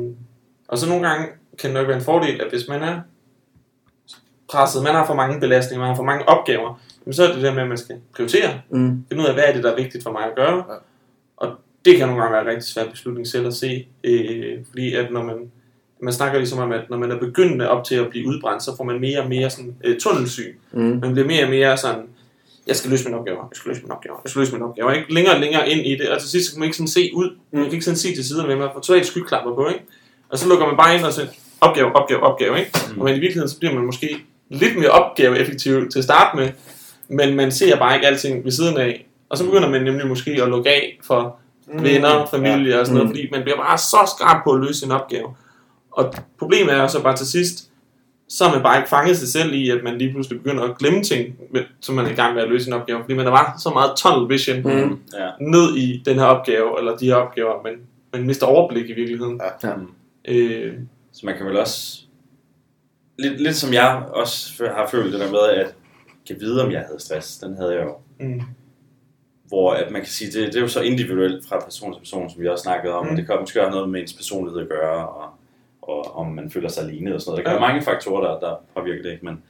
og 0.68 0.78
så 0.78 0.89
nogle 0.89 1.08
gange 1.08 1.28
kan 1.60 1.70
det 1.70 1.74
nok 1.80 1.88
være 1.88 1.98
en 1.98 2.04
fordel, 2.04 2.42
at 2.42 2.48
hvis 2.50 2.68
man 2.68 2.84
er 2.84 3.02
presset, 4.50 4.84
man 4.84 4.94
har 4.96 5.06
for 5.06 5.13
mange 5.13 5.39
belastninger, 5.39 5.80
man 5.80 5.89
har 5.89 5.96
for 5.96 6.04
mange 6.04 6.30
opgaver, 6.30 6.82
så 7.12 7.28
er 7.28 7.34
det 7.34 7.44
der 7.44 7.54
med, 7.54 7.62
at 7.62 7.68
man 7.68 7.78
skal 7.78 7.96
prioritere, 8.16 8.62
Mm. 8.70 9.06
finde 9.10 9.24
ud 9.24 9.28
af, 9.28 9.34
hvad 9.34 9.44
er 9.48 9.54
det, 9.54 9.63
der 9.63 9.72
er 9.72 9.76
vigtigt 9.76 10.04
for 10.04 10.12
mig 10.12 10.24
at 10.24 10.36
gøre. 10.36 10.56
Ja. 10.56 10.78
Og 11.38 11.52
det 11.86 11.98
kan 11.98 12.08
nogle 12.08 12.22
gange 12.22 12.34
være 12.34 12.41
en 12.41 12.48
rigtig 12.48 12.63
svær 12.63 12.89
beslutning 12.89 13.28
selv 13.28 13.48
at 13.48 13.54
se, 13.54 13.88
øh, 14.04 14.58
fordi 14.69 14.96
at 14.96 15.12
når 15.12 15.24
man, 15.24 15.36
man 16.02 16.13
snakker 16.13 16.38
ligesom 16.39 16.60
om, 16.60 16.72
at 16.72 16.89
når 16.89 16.98
man 16.98 17.12
er 17.12 17.19
begyndende 17.19 17.69
op 17.69 17.86
til 17.86 17.96
at 17.96 18.10
blive 18.10 18.28
udbrændt, 18.28 18.63
så 18.63 18.78
får 18.78 18.84
man 18.84 19.00
mere 19.00 19.19
og 19.19 19.30
mere 19.30 19.50
sådan, 19.50 19.76
øh, 19.84 20.00
tunnelsyn. 20.00 20.54
Mm. 20.72 20.82
Man 20.82 21.13
bliver 21.13 21.28
mere 21.28 21.43
og 21.43 21.50
mere 21.50 21.78
sådan, 21.78 22.04
jeg 22.67 22.76
skal 22.76 22.91
løse 22.91 23.06
mine 23.06 23.17
opgaver, 23.17 23.38
jeg 23.52 23.56
skal 23.56 23.69
løse 23.69 23.82
mine 23.82 23.93
opgaver, 23.93 24.17
jeg 24.24 24.30
skal 24.30 24.39
løse 24.39 24.54
mine 24.54 24.65
opgaver. 24.65 24.91
Ikke 24.91 25.13
længere 25.13 25.36
og 25.36 25.41
længere 25.41 25.69
ind 25.69 25.86
i 25.88 25.96
det, 25.96 26.10
og 26.10 26.22
til 26.22 26.30
sidst 26.30 26.52
kan 26.52 26.60
man 26.60 26.65
ikke 26.65 26.78
sådan 26.78 26.88
se 26.88 27.12
ud. 27.13 27.38
Man 27.52 27.63
kan 27.63 27.74
ikke 27.74 27.86
sådan 27.86 27.98
se 27.98 28.15
til 28.15 28.26
siden, 28.26 28.48
men 28.48 28.60
man 28.60 28.69
får 28.74 28.80
totalt 28.80 29.06
skyklapper 29.06 29.56
på, 29.56 29.67
ikke? 29.67 29.82
Og 30.30 30.39
så 30.39 30.50
lukker 30.50 30.65
man 30.65 30.78
bare 30.78 30.96
ind 30.96 31.04
og 31.04 31.13
siger, 31.13 31.28
opgave, 31.62 31.96
opgave, 31.96 32.24
opgave, 32.24 32.60
ikke? 32.60 32.72
Mm. 32.93 33.00
Og 33.00 33.06
men 33.06 33.15
i 33.15 33.19
virkeligheden, 33.19 33.50
så 33.50 33.60
bliver 33.60 33.74
man 33.74 33.86
måske 33.86 34.17
lidt 34.50 34.76
mere 34.80 34.89
opgaveeffektiv 34.89 35.89
til 35.89 36.00
at 36.00 36.04
starte 36.04 36.38
med, 36.38 36.50
men 37.08 37.36
man 37.36 37.52
ser 37.52 37.78
bare 37.78 37.96
ikke 37.96 38.08
alting 38.08 38.43
ved 38.43 38.52
siden 38.52 38.78
af. 38.78 39.08
Og 39.30 39.38
så 39.38 39.46
begynder 39.46 39.69
man 39.69 39.84
nemlig 39.84 40.08
måske 40.08 40.32
at 40.43 40.50
lukke 40.50 40.69
af 40.69 41.00
for 41.04 41.39
mm. 41.67 41.84
venner, 41.84 42.26
familie 42.26 42.80
og 42.80 42.86
sådan 42.86 42.95
noget, 42.97 43.10
Mm. 43.10 43.15
fordi 43.15 43.30
man 43.32 43.41
bliver 43.43 43.58
bare 43.58 43.78
så 43.78 44.13
skarp 44.17 44.43
på 44.43 44.52
at 44.52 44.60
løse 44.62 44.80
sin 44.80 44.91
opgave. 44.91 45.36
Og 45.91 46.13
problemet 46.39 46.73
er 46.73 46.82
jo 46.82 46.88
så 46.88 47.04
bare 47.04 47.15
til 47.15 47.28
sidst, 47.28 47.69
så 48.30 48.45
har 48.45 48.54
man 48.54 48.63
bare 48.63 48.78
ikke 48.78 48.89
fanget 48.89 49.17
sig 49.17 49.28
selv 49.28 49.54
i, 49.54 49.69
at 49.69 49.84
man 49.84 49.97
lige 49.97 50.12
pludselig 50.12 50.41
begynder 50.43 50.63
at 50.63 50.78
glemme 50.78 51.04
ting, 51.04 51.36
som 51.82 51.95
man 51.95 52.06
er 52.06 52.10
i 52.10 52.13
gang 52.15 52.34
med 52.36 52.43
at 52.43 52.49
løse 52.49 52.67
en 52.67 52.73
opgave. 52.73 52.99
Fordi 53.02 53.13
man 53.13 53.28
er 53.28 53.32
bare 53.32 53.60
så 53.60 53.69
meget 53.69 53.91
tunnel 53.97 54.30
vision 54.30 54.58
Mm. 54.62 54.99
Ja. 55.19 55.30
ned 55.41 55.76
i 55.76 56.02
den 56.06 56.15
her 56.19 56.26
opgave, 56.26 56.80
eller 56.80 56.97
de 56.97 57.06
her 57.06 57.15
opgaver, 57.15 57.63
men 57.63 57.73
man 58.13 58.28
mister 58.28 58.45
overblik 58.47 58.89
i 58.89 58.93
virkeligheden. 58.93 59.41
Ja. 59.63 59.69
Ja. 59.69 59.73
Øh, 60.28 60.73
Så 61.12 61.26
man 61.26 61.38
kan 61.38 61.45
vel 61.45 61.58
også, 61.58 61.99
lidt, 63.19 63.41
lidt 63.41 63.56
som 63.56 63.73
jeg 63.73 64.04
også 64.10 64.63
har 64.76 64.88
følt 64.91 65.13
det 65.13 65.19
der 65.21 65.32
med, 65.32 65.39
at 65.56 65.73
kan 66.28 66.36
vide, 66.39 66.63
om 66.65 66.71
jeg 66.71 66.80
havde 66.88 66.99
stress, 66.99 67.38
den 67.38 67.58
havde 67.58 67.73
jeg 67.73 67.84
jo. 67.84 67.95
mm, 68.19 68.41
Hvor 69.54 69.74
at 69.74 69.92
man 69.92 70.02
kan 70.02 70.10
sige, 70.10 70.32
det, 70.32 70.48
det 70.48 70.56
er 70.56 70.62
jo 70.62 70.68
så 70.68 70.82
individuelt 70.82 71.48
fra 71.48 71.60
person 71.60 71.94
til 71.94 72.00
person, 72.00 72.30
som 72.30 72.42
vi 72.42 72.48
også 72.48 72.63
snakkede 72.63 72.94
om, 72.94 73.06
Mm. 73.06 73.12
og 73.12 73.18
det 73.18 73.28
kan 73.28 73.38
måske 73.39 73.60
have 73.60 73.72
noget 73.72 73.89
med 73.89 74.02
ens 74.02 74.13
personlighed 74.13 74.62
at 74.62 74.70
gøre, 74.70 75.10
og, 75.10 75.30
og 75.82 76.16
om 76.16 76.32
man 76.32 76.52
føler 76.52 76.70
sig 76.70 76.84
alene 76.84 77.16
og 77.16 77.22
sådan 77.22 77.32
noget. 77.32 77.46
Der 77.46 77.52
kan 77.52 77.56
Ja. 77.58 77.60
være 77.66 77.70
mange 77.74 77.86
faktorer, 77.86 78.22
der, 78.39 78.39
der 78.48 78.56
påvirker 78.76 79.04
det, 79.04 79.12
ikke? 79.12 79.26
Men, 79.26 79.44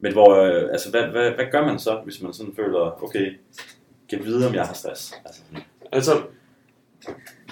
men 0.00 0.12
hvor, 0.12 0.34
øh, 0.36 0.68
altså, 0.72 0.90
hvad, 0.90 1.02
hvad, 1.02 1.30
hvad 1.30 1.44
gør 1.52 1.66
man 1.66 1.78
så, 1.78 2.00
hvis 2.04 2.22
man 2.22 2.32
sådan 2.32 2.52
føler, 2.56 3.02
okay, 3.04 3.32
kan 4.10 4.24
vide, 4.24 4.48
om 4.48 4.54
jeg 4.54 4.64
har 4.64 4.74
stress? 4.74 5.14
Altså, 5.24 5.42
altså, 5.92 6.12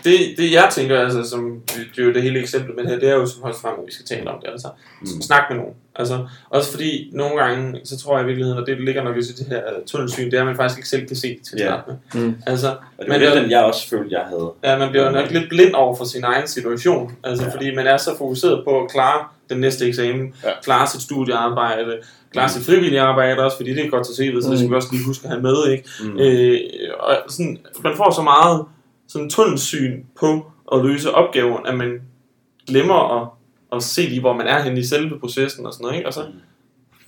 det, 0.05 0.19
det 0.37 0.53
jeg 0.53 0.69
tænker, 0.73 1.01
altså, 1.01 1.23
som 1.31 1.61
det 1.97 1.99
er 2.03 2.07
jo 2.07 2.13
det 2.13 2.23
hele 2.23 2.41
eksempel 2.41 2.75
med 2.75 2.83
det 2.85 2.93
her, 2.93 2.99
det 2.99 3.09
er 3.09 3.15
jo 3.15 3.27
som 3.27 3.43
højst 3.43 3.61
frem, 3.61 3.73
at 3.79 3.87
vi 3.87 3.93
skal 3.93 4.07
tale 4.07 4.31
om 4.31 4.41
det, 4.41 4.51
altså. 4.51 4.69
Mm. 5.01 5.07
Snak 5.23 5.43
med 5.51 5.57
nogen. 5.59 5.75
Altså, 5.97 6.27
også 6.51 6.71
fordi 6.71 7.11
nogle 7.13 7.37
gange, 7.43 7.81
så 7.85 7.99
tror 7.99 8.17
jeg 8.17 8.25
i 8.25 8.27
virkeligheden, 8.27 8.61
og 8.61 8.67
det 8.67 8.81
ligger 8.81 9.03
nok 9.03 9.17
i 9.17 9.21
det 9.21 9.47
her 9.49 9.63
tunnelsyn, 9.87 10.25
det 10.31 10.35
er, 10.35 10.41
at 10.41 10.47
man 10.47 10.57
faktisk 10.57 10.79
ikke 10.79 10.89
selv 10.89 11.07
kan 11.07 11.17
se 11.17 11.29
det 11.29 11.39
til 11.49 11.57
at 11.57 11.61
Ja. 11.61 11.67
starte 11.67 11.83
med. 12.19 12.23
Mm. 12.27 12.35
Altså, 12.47 12.69
og 12.69 12.75
det 12.99 13.09
Men 13.09 13.21
var 13.21 13.27
lidt 13.27 13.43
den, 13.43 13.51
jeg 13.51 13.63
også 13.65 13.89
følte, 13.89 14.15
jeg 14.19 14.25
havde. 14.29 14.53
Ja, 14.65 14.79
man 14.79 14.91
bliver 14.91 15.11
nok 15.11 15.31
lidt 15.31 15.49
blind 15.49 15.75
over 15.75 15.97
for 15.97 16.05
sin 16.05 16.25
egen 16.25 16.49
situation. 16.49 17.13
Altså, 17.25 17.45
Ja. 17.45 17.55
fordi 17.55 17.75
man 17.75 17.87
er 17.87 17.97
så 17.97 18.11
fokuseret 18.19 18.65
på 18.65 18.83
at 18.85 18.91
klare 18.91 19.25
den 19.51 19.61
næste 19.61 19.87
eksamen, 19.87 20.35
Ja. 20.45 20.49
ja. 20.49 20.55
klare 20.65 20.87
sit 20.87 21.03
studiearbejde, 21.03 21.97
klare 22.33 22.49
sit 22.49 22.67
frivillige 22.67 23.01
arbejde 23.01 23.45
også, 23.45 23.57
fordi 23.57 23.75
det 23.75 23.85
er 23.87 23.91
godt 23.91 24.07
til 24.07 24.13
CV'et, 24.23 24.43
så 24.43 24.51
det 24.51 24.59
skal 24.59 24.71
vi 24.71 24.75
også 24.75 24.89
lige 24.93 25.05
huske 25.07 25.25
at 25.25 25.31
have 25.31 25.43
med, 25.43 25.69
ikke? 25.73 25.89
Mm. 26.03 26.19
Øh, 26.19 26.61
og 27.01 27.17
sådan, 27.29 27.59
man 27.85 27.93
får 27.97 28.11
så 28.15 28.23
meget 28.23 28.65
sådan 29.09 29.31
tunnelsyn 29.31 30.03
på 30.21 30.51
at 30.73 30.85
løse 30.85 31.15
opgaven, 31.15 31.67
at 31.67 31.75
man 31.75 32.01
glemmer 32.67 33.21
at, 33.23 33.29
at 33.73 33.83
se 33.83 34.03
lige, 34.03 34.21
hvor 34.21 34.33
man 34.33 34.47
er 34.47 34.63
henne 34.63 34.81
i 34.81 34.85
selve 34.85 35.21
processen 35.21 35.67
og 35.67 35.73
sådan 35.73 35.85
noget, 35.85 35.97
ikke? 35.97 36.09
Og 36.09 36.15
så 36.15 36.27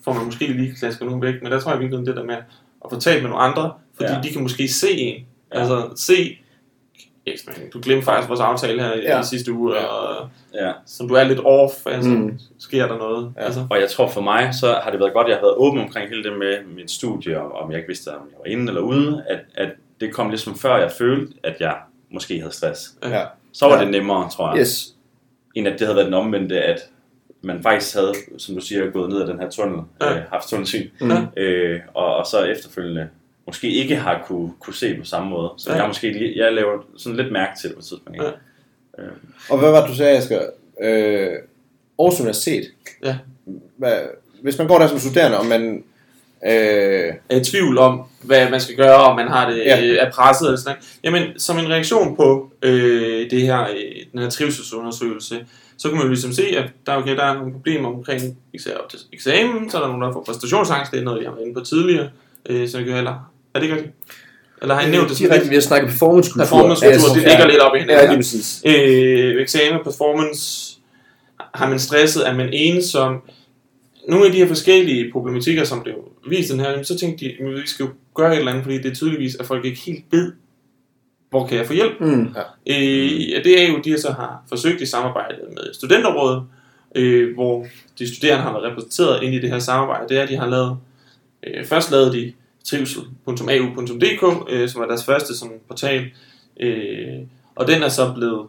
får 0.04 0.12
man 0.12 0.24
måske 0.24 0.46
lige 0.46 0.74
klasket 0.78 1.06
nogen 1.06 1.22
væk, 1.22 1.34
men 1.42 1.52
der 1.52 1.60
tror 1.60 1.70
jeg 1.70 1.80
virkelig 1.80 2.06
det 2.06 2.16
der 2.16 2.24
med 2.24 2.34
at 2.84 2.90
få 2.92 3.00
talt 3.00 3.22
med 3.22 3.30
nogle 3.30 3.44
andre, 3.44 3.72
fordi 3.94 4.10
Ja. 4.10 4.16
ja. 4.16 4.22
de 4.22 4.30
kan 4.30 4.42
måske 4.42 4.68
se 4.68 4.90
en, 4.92 5.24
Ja. 5.54 5.60
altså 5.60 5.88
se, 5.96 6.38
ekstra. 7.26 7.52
Du 7.72 7.80
glemte 7.82 8.04
faktisk 8.04 8.28
vores 8.28 8.40
aftale 8.40 8.82
her 8.82 8.92
i, 8.94 9.00
Ja. 9.00 9.22
sidste 9.22 9.52
uge, 9.52 9.78
og 9.88 10.28
Ja. 10.54 10.72
som 10.86 11.08
du 11.08 11.14
er 11.14 11.24
lidt 11.24 11.40
off, 11.44 11.86
altså, 11.86 12.10
Mm. 12.10 12.38
sker 12.58 12.86
der 12.88 12.98
noget. 12.98 13.32
Ja. 13.36 13.44
Altså. 13.44 13.66
Og 13.70 13.80
jeg 13.80 13.90
tror 13.90 14.08
for 14.08 14.20
mig, 14.20 14.54
så 14.54 14.80
har 14.82 14.90
det 14.90 15.00
været 15.00 15.12
godt, 15.12 15.24
at 15.26 15.30
jeg 15.30 15.36
har 15.36 15.42
været 15.46 15.56
åben 15.56 15.80
omkring 15.80 16.08
hele 16.08 16.24
det 16.24 16.38
med 16.38 16.64
mit 16.76 16.90
studie, 16.90 17.40
og 17.40 17.52
om 17.52 17.70
jeg 17.70 17.78
ikke 17.78 17.88
vidste, 17.88 18.08
om 18.08 18.26
jeg 18.30 18.38
var 18.38 18.44
inde 18.44 18.68
eller 18.68 18.80
ude, 18.80 19.24
at, 19.28 19.38
at 19.54 19.68
det 20.00 20.14
kom 20.14 20.28
ligesom 20.28 20.58
før 20.58 20.76
jeg 20.76 20.90
følte, 20.98 21.34
at 21.42 21.56
jeg 21.60 21.76
måske 22.12 22.38
havde 22.40 22.52
stress. 22.52 22.94
Ja. 23.02 23.24
Så 23.52 23.66
var 23.66 23.76
Ja. 23.76 23.82
det 23.82 23.90
nemmere, 23.90 24.30
tror 24.30 24.50
jeg, 24.50 24.60
Yes. 24.60 24.94
end 25.54 25.68
at 25.68 25.72
det 25.72 25.80
havde 25.80 25.96
været 25.96 26.06
den 26.06 26.14
omvendte, 26.14 26.62
at 26.62 26.80
man 27.42 27.62
faktisk 27.62 27.94
havde, 27.94 28.12
som 28.38 28.54
du 28.54 28.60
siger, 28.60 28.90
gået 28.90 29.10
ned 29.10 29.22
ad 29.22 29.26
den 29.26 29.40
her 29.40 29.50
tunnel, 29.50 29.80
Ja. 30.00 30.16
øh, 30.16 30.22
haft 30.32 30.48
tunnelsyn, 30.48 30.88
Mm. 31.00 31.10
Øh, 31.36 31.80
og, 31.94 32.16
og 32.16 32.26
så 32.26 32.44
efterfølgende 32.44 33.08
måske 33.46 33.70
ikke 33.70 33.96
har 33.96 34.22
kunne, 34.26 34.52
kunne 34.60 34.74
se 34.74 34.96
på 34.98 35.04
samme 35.04 35.30
måde. 35.30 35.50
Så 35.56 35.70
Ja. 35.72 35.76
jeg 35.78 35.88
måske 35.88 36.12
lige, 36.12 36.44
jeg 36.44 36.52
laver 36.52 36.78
sådan 36.96 37.16
lidt 37.16 37.32
mærke 37.32 37.60
til 37.60 37.68
det 37.68 37.76
på 37.76 37.80
et 37.80 37.84
tidspunkt. 37.84 38.22
Ja. 38.22 38.30
Og 39.50 39.58
hvad 39.58 39.70
var 39.70 39.80
det, 39.80 39.88
du 39.90 39.94
sagde, 39.96 40.16
Asger? 40.16 40.42
Øh, 40.82 41.36
Aarhus 41.98 42.20
Universitet. 42.20 42.64
Ja. 43.04 43.18
Hvad, 43.76 43.98
hvis 44.42 44.58
man 44.58 44.66
går 44.68 44.78
der 44.78 44.86
som 44.86 44.98
studerende, 44.98 45.38
og 45.38 45.46
man... 45.46 45.84
Øh, 46.46 47.12
er 47.30 47.40
i 47.40 47.44
tvivl 47.44 47.78
om, 47.78 48.02
hvad 48.22 48.50
man 48.50 48.60
skal 48.60 48.76
gøre, 48.76 48.96
om 48.96 49.16
man 49.16 49.28
har 49.28 49.50
det 49.50 49.58
Ja. 49.58 49.80
ja. 49.80 49.94
er 49.96 50.10
presset 50.12 50.46
eller 50.46 50.58
sådan 50.58 50.76
noget. 51.04 51.22
Jamen, 51.22 51.38
som 51.40 51.58
en 51.58 51.68
reaktion 51.68 52.16
på 52.16 52.50
øh, 52.62 53.30
det 53.30 53.42
her, 53.42 53.60
øh, 53.62 54.02
den 54.12 54.20
her 54.20 54.30
trivselsundersøgelse, 54.30 55.46
så 55.78 55.88
kan 55.88 55.96
man 55.96 56.02
jo 56.06 56.08
ligesom 56.08 56.32
se, 56.32 56.42
at 56.58 56.64
der, 56.86 56.96
okay, 56.96 57.16
der 57.16 57.22
er 57.24 57.34
nogle 57.34 57.52
problemer 57.52 57.88
omkring 57.88 58.22
eksamen, 59.12 59.70
så 59.70 59.76
er 59.76 59.80
der 59.80 59.88
nogen, 59.88 60.02
der 60.02 60.12
får 60.12 60.22
præstationsangst, 60.26 60.92
det 60.92 61.00
er 61.00 61.04
noget, 61.04 61.22
jeg 61.22 61.28
har 61.30 61.34
været 61.34 61.46
inde 61.46 61.60
på 61.60 61.64
tidligere, 61.64 62.08
øh, 62.48 62.68
så 62.68 62.76
jeg 62.78 62.86
kan 62.86 62.94
heller... 62.94 63.30
Er 63.54 63.58
det 63.58 63.62
ikke 63.62 63.74
rigtigt? 63.76 63.94
Eller 64.62 64.74
har 64.74 64.82
jeg 64.82 64.90
nævnt 64.90 65.08
det 65.08 65.16
sådan 65.16 65.30
Direkte, 65.30 65.48
vi 65.48 65.54
har 65.54 65.62
snakket 65.62 65.90
performance-kultur. 65.90 66.44
Performance-kultur, 66.44 67.14
det 67.14 67.22
ligger 67.28 67.46
lidt 67.46 67.58
op 67.60 67.74
i 67.74 67.78
Ja, 67.78 67.82
hinanden. 67.84 68.08
lige 68.08 68.18
præcis. 68.18 68.62
øh, 68.66 69.42
eksamen, 69.42 69.80
performance, 69.84 70.76
har 71.54 71.68
man 71.68 71.78
stresset, 71.78 72.28
er 72.28 72.34
man 72.34 72.48
ensom, 72.52 73.22
nogle 74.08 74.26
af 74.26 74.32
de 74.32 74.38
her 74.38 74.46
forskellige 74.48 75.12
problematikker, 75.12 75.64
som 75.64 75.82
blev 75.82 75.94
vist 76.28 76.50
den 76.50 76.60
her, 76.60 76.82
så 76.82 76.98
tænkte 76.98 77.24
de, 77.24 77.32
at 77.32 77.62
vi 77.62 77.66
skal 77.66 77.84
jo 77.84 77.90
gøre 78.14 78.32
et 78.32 78.38
eller 78.38 78.50
andet, 78.50 78.64
fordi 78.64 78.78
det 78.78 78.90
er 78.90 78.94
tydeligvis, 78.94 79.34
at 79.34 79.46
folk 79.46 79.64
ikke 79.64 79.80
helt 79.80 80.04
ved, 80.10 80.32
hvor 81.30 81.46
kan 81.46 81.58
jeg 81.58 81.66
få 81.66 81.72
hjælp. 81.72 82.00
Mm. 82.00 82.34
Øh, 82.66 83.10
og 83.38 83.44
det 83.44 83.62
er 83.62 83.68
jo, 83.68 83.78
de 83.84 84.00
så 84.00 84.12
har 84.12 84.42
forsøgt 84.48 84.80
i 84.80 84.86
samarbejde 84.86 85.38
med 85.48 85.74
studenterrådet, 85.74 86.42
øh, 86.94 87.34
hvor 87.34 87.66
de 87.98 88.14
studerende 88.14 88.42
har 88.42 88.52
været 88.52 88.72
repræsenteret 88.72 89.22
ind 89.22 89.34
i 89.34 89.38
det 89.38 89.50
her 89.50 89.58
samarbejde, 89.58 90.08
det 90.08 90.18
er, 90.18 90.22
at 90.22 90.28
de 90.28 90.36
har 90.36 90.46
lavet, 90.46 90.76
øh, 91.46 91.64
først 91.64 91.90
lavede 91.90 92.12
de 92.12 92.32
trivsel.au.dk, 92.64 94.50
øh, 94.50 94.68
som 94.68 94.82
er 94.82 94.86
deres 94.86 95.04
første 95.04 95.38
sådan, 95.38 95.56
portal, 95.68 96.10
øh, 96.60 97.18
og 97.54 97.66
den 97.66 97.82
er 97.82 97.88
så 97.88 98.12
blevet 98.12 98.46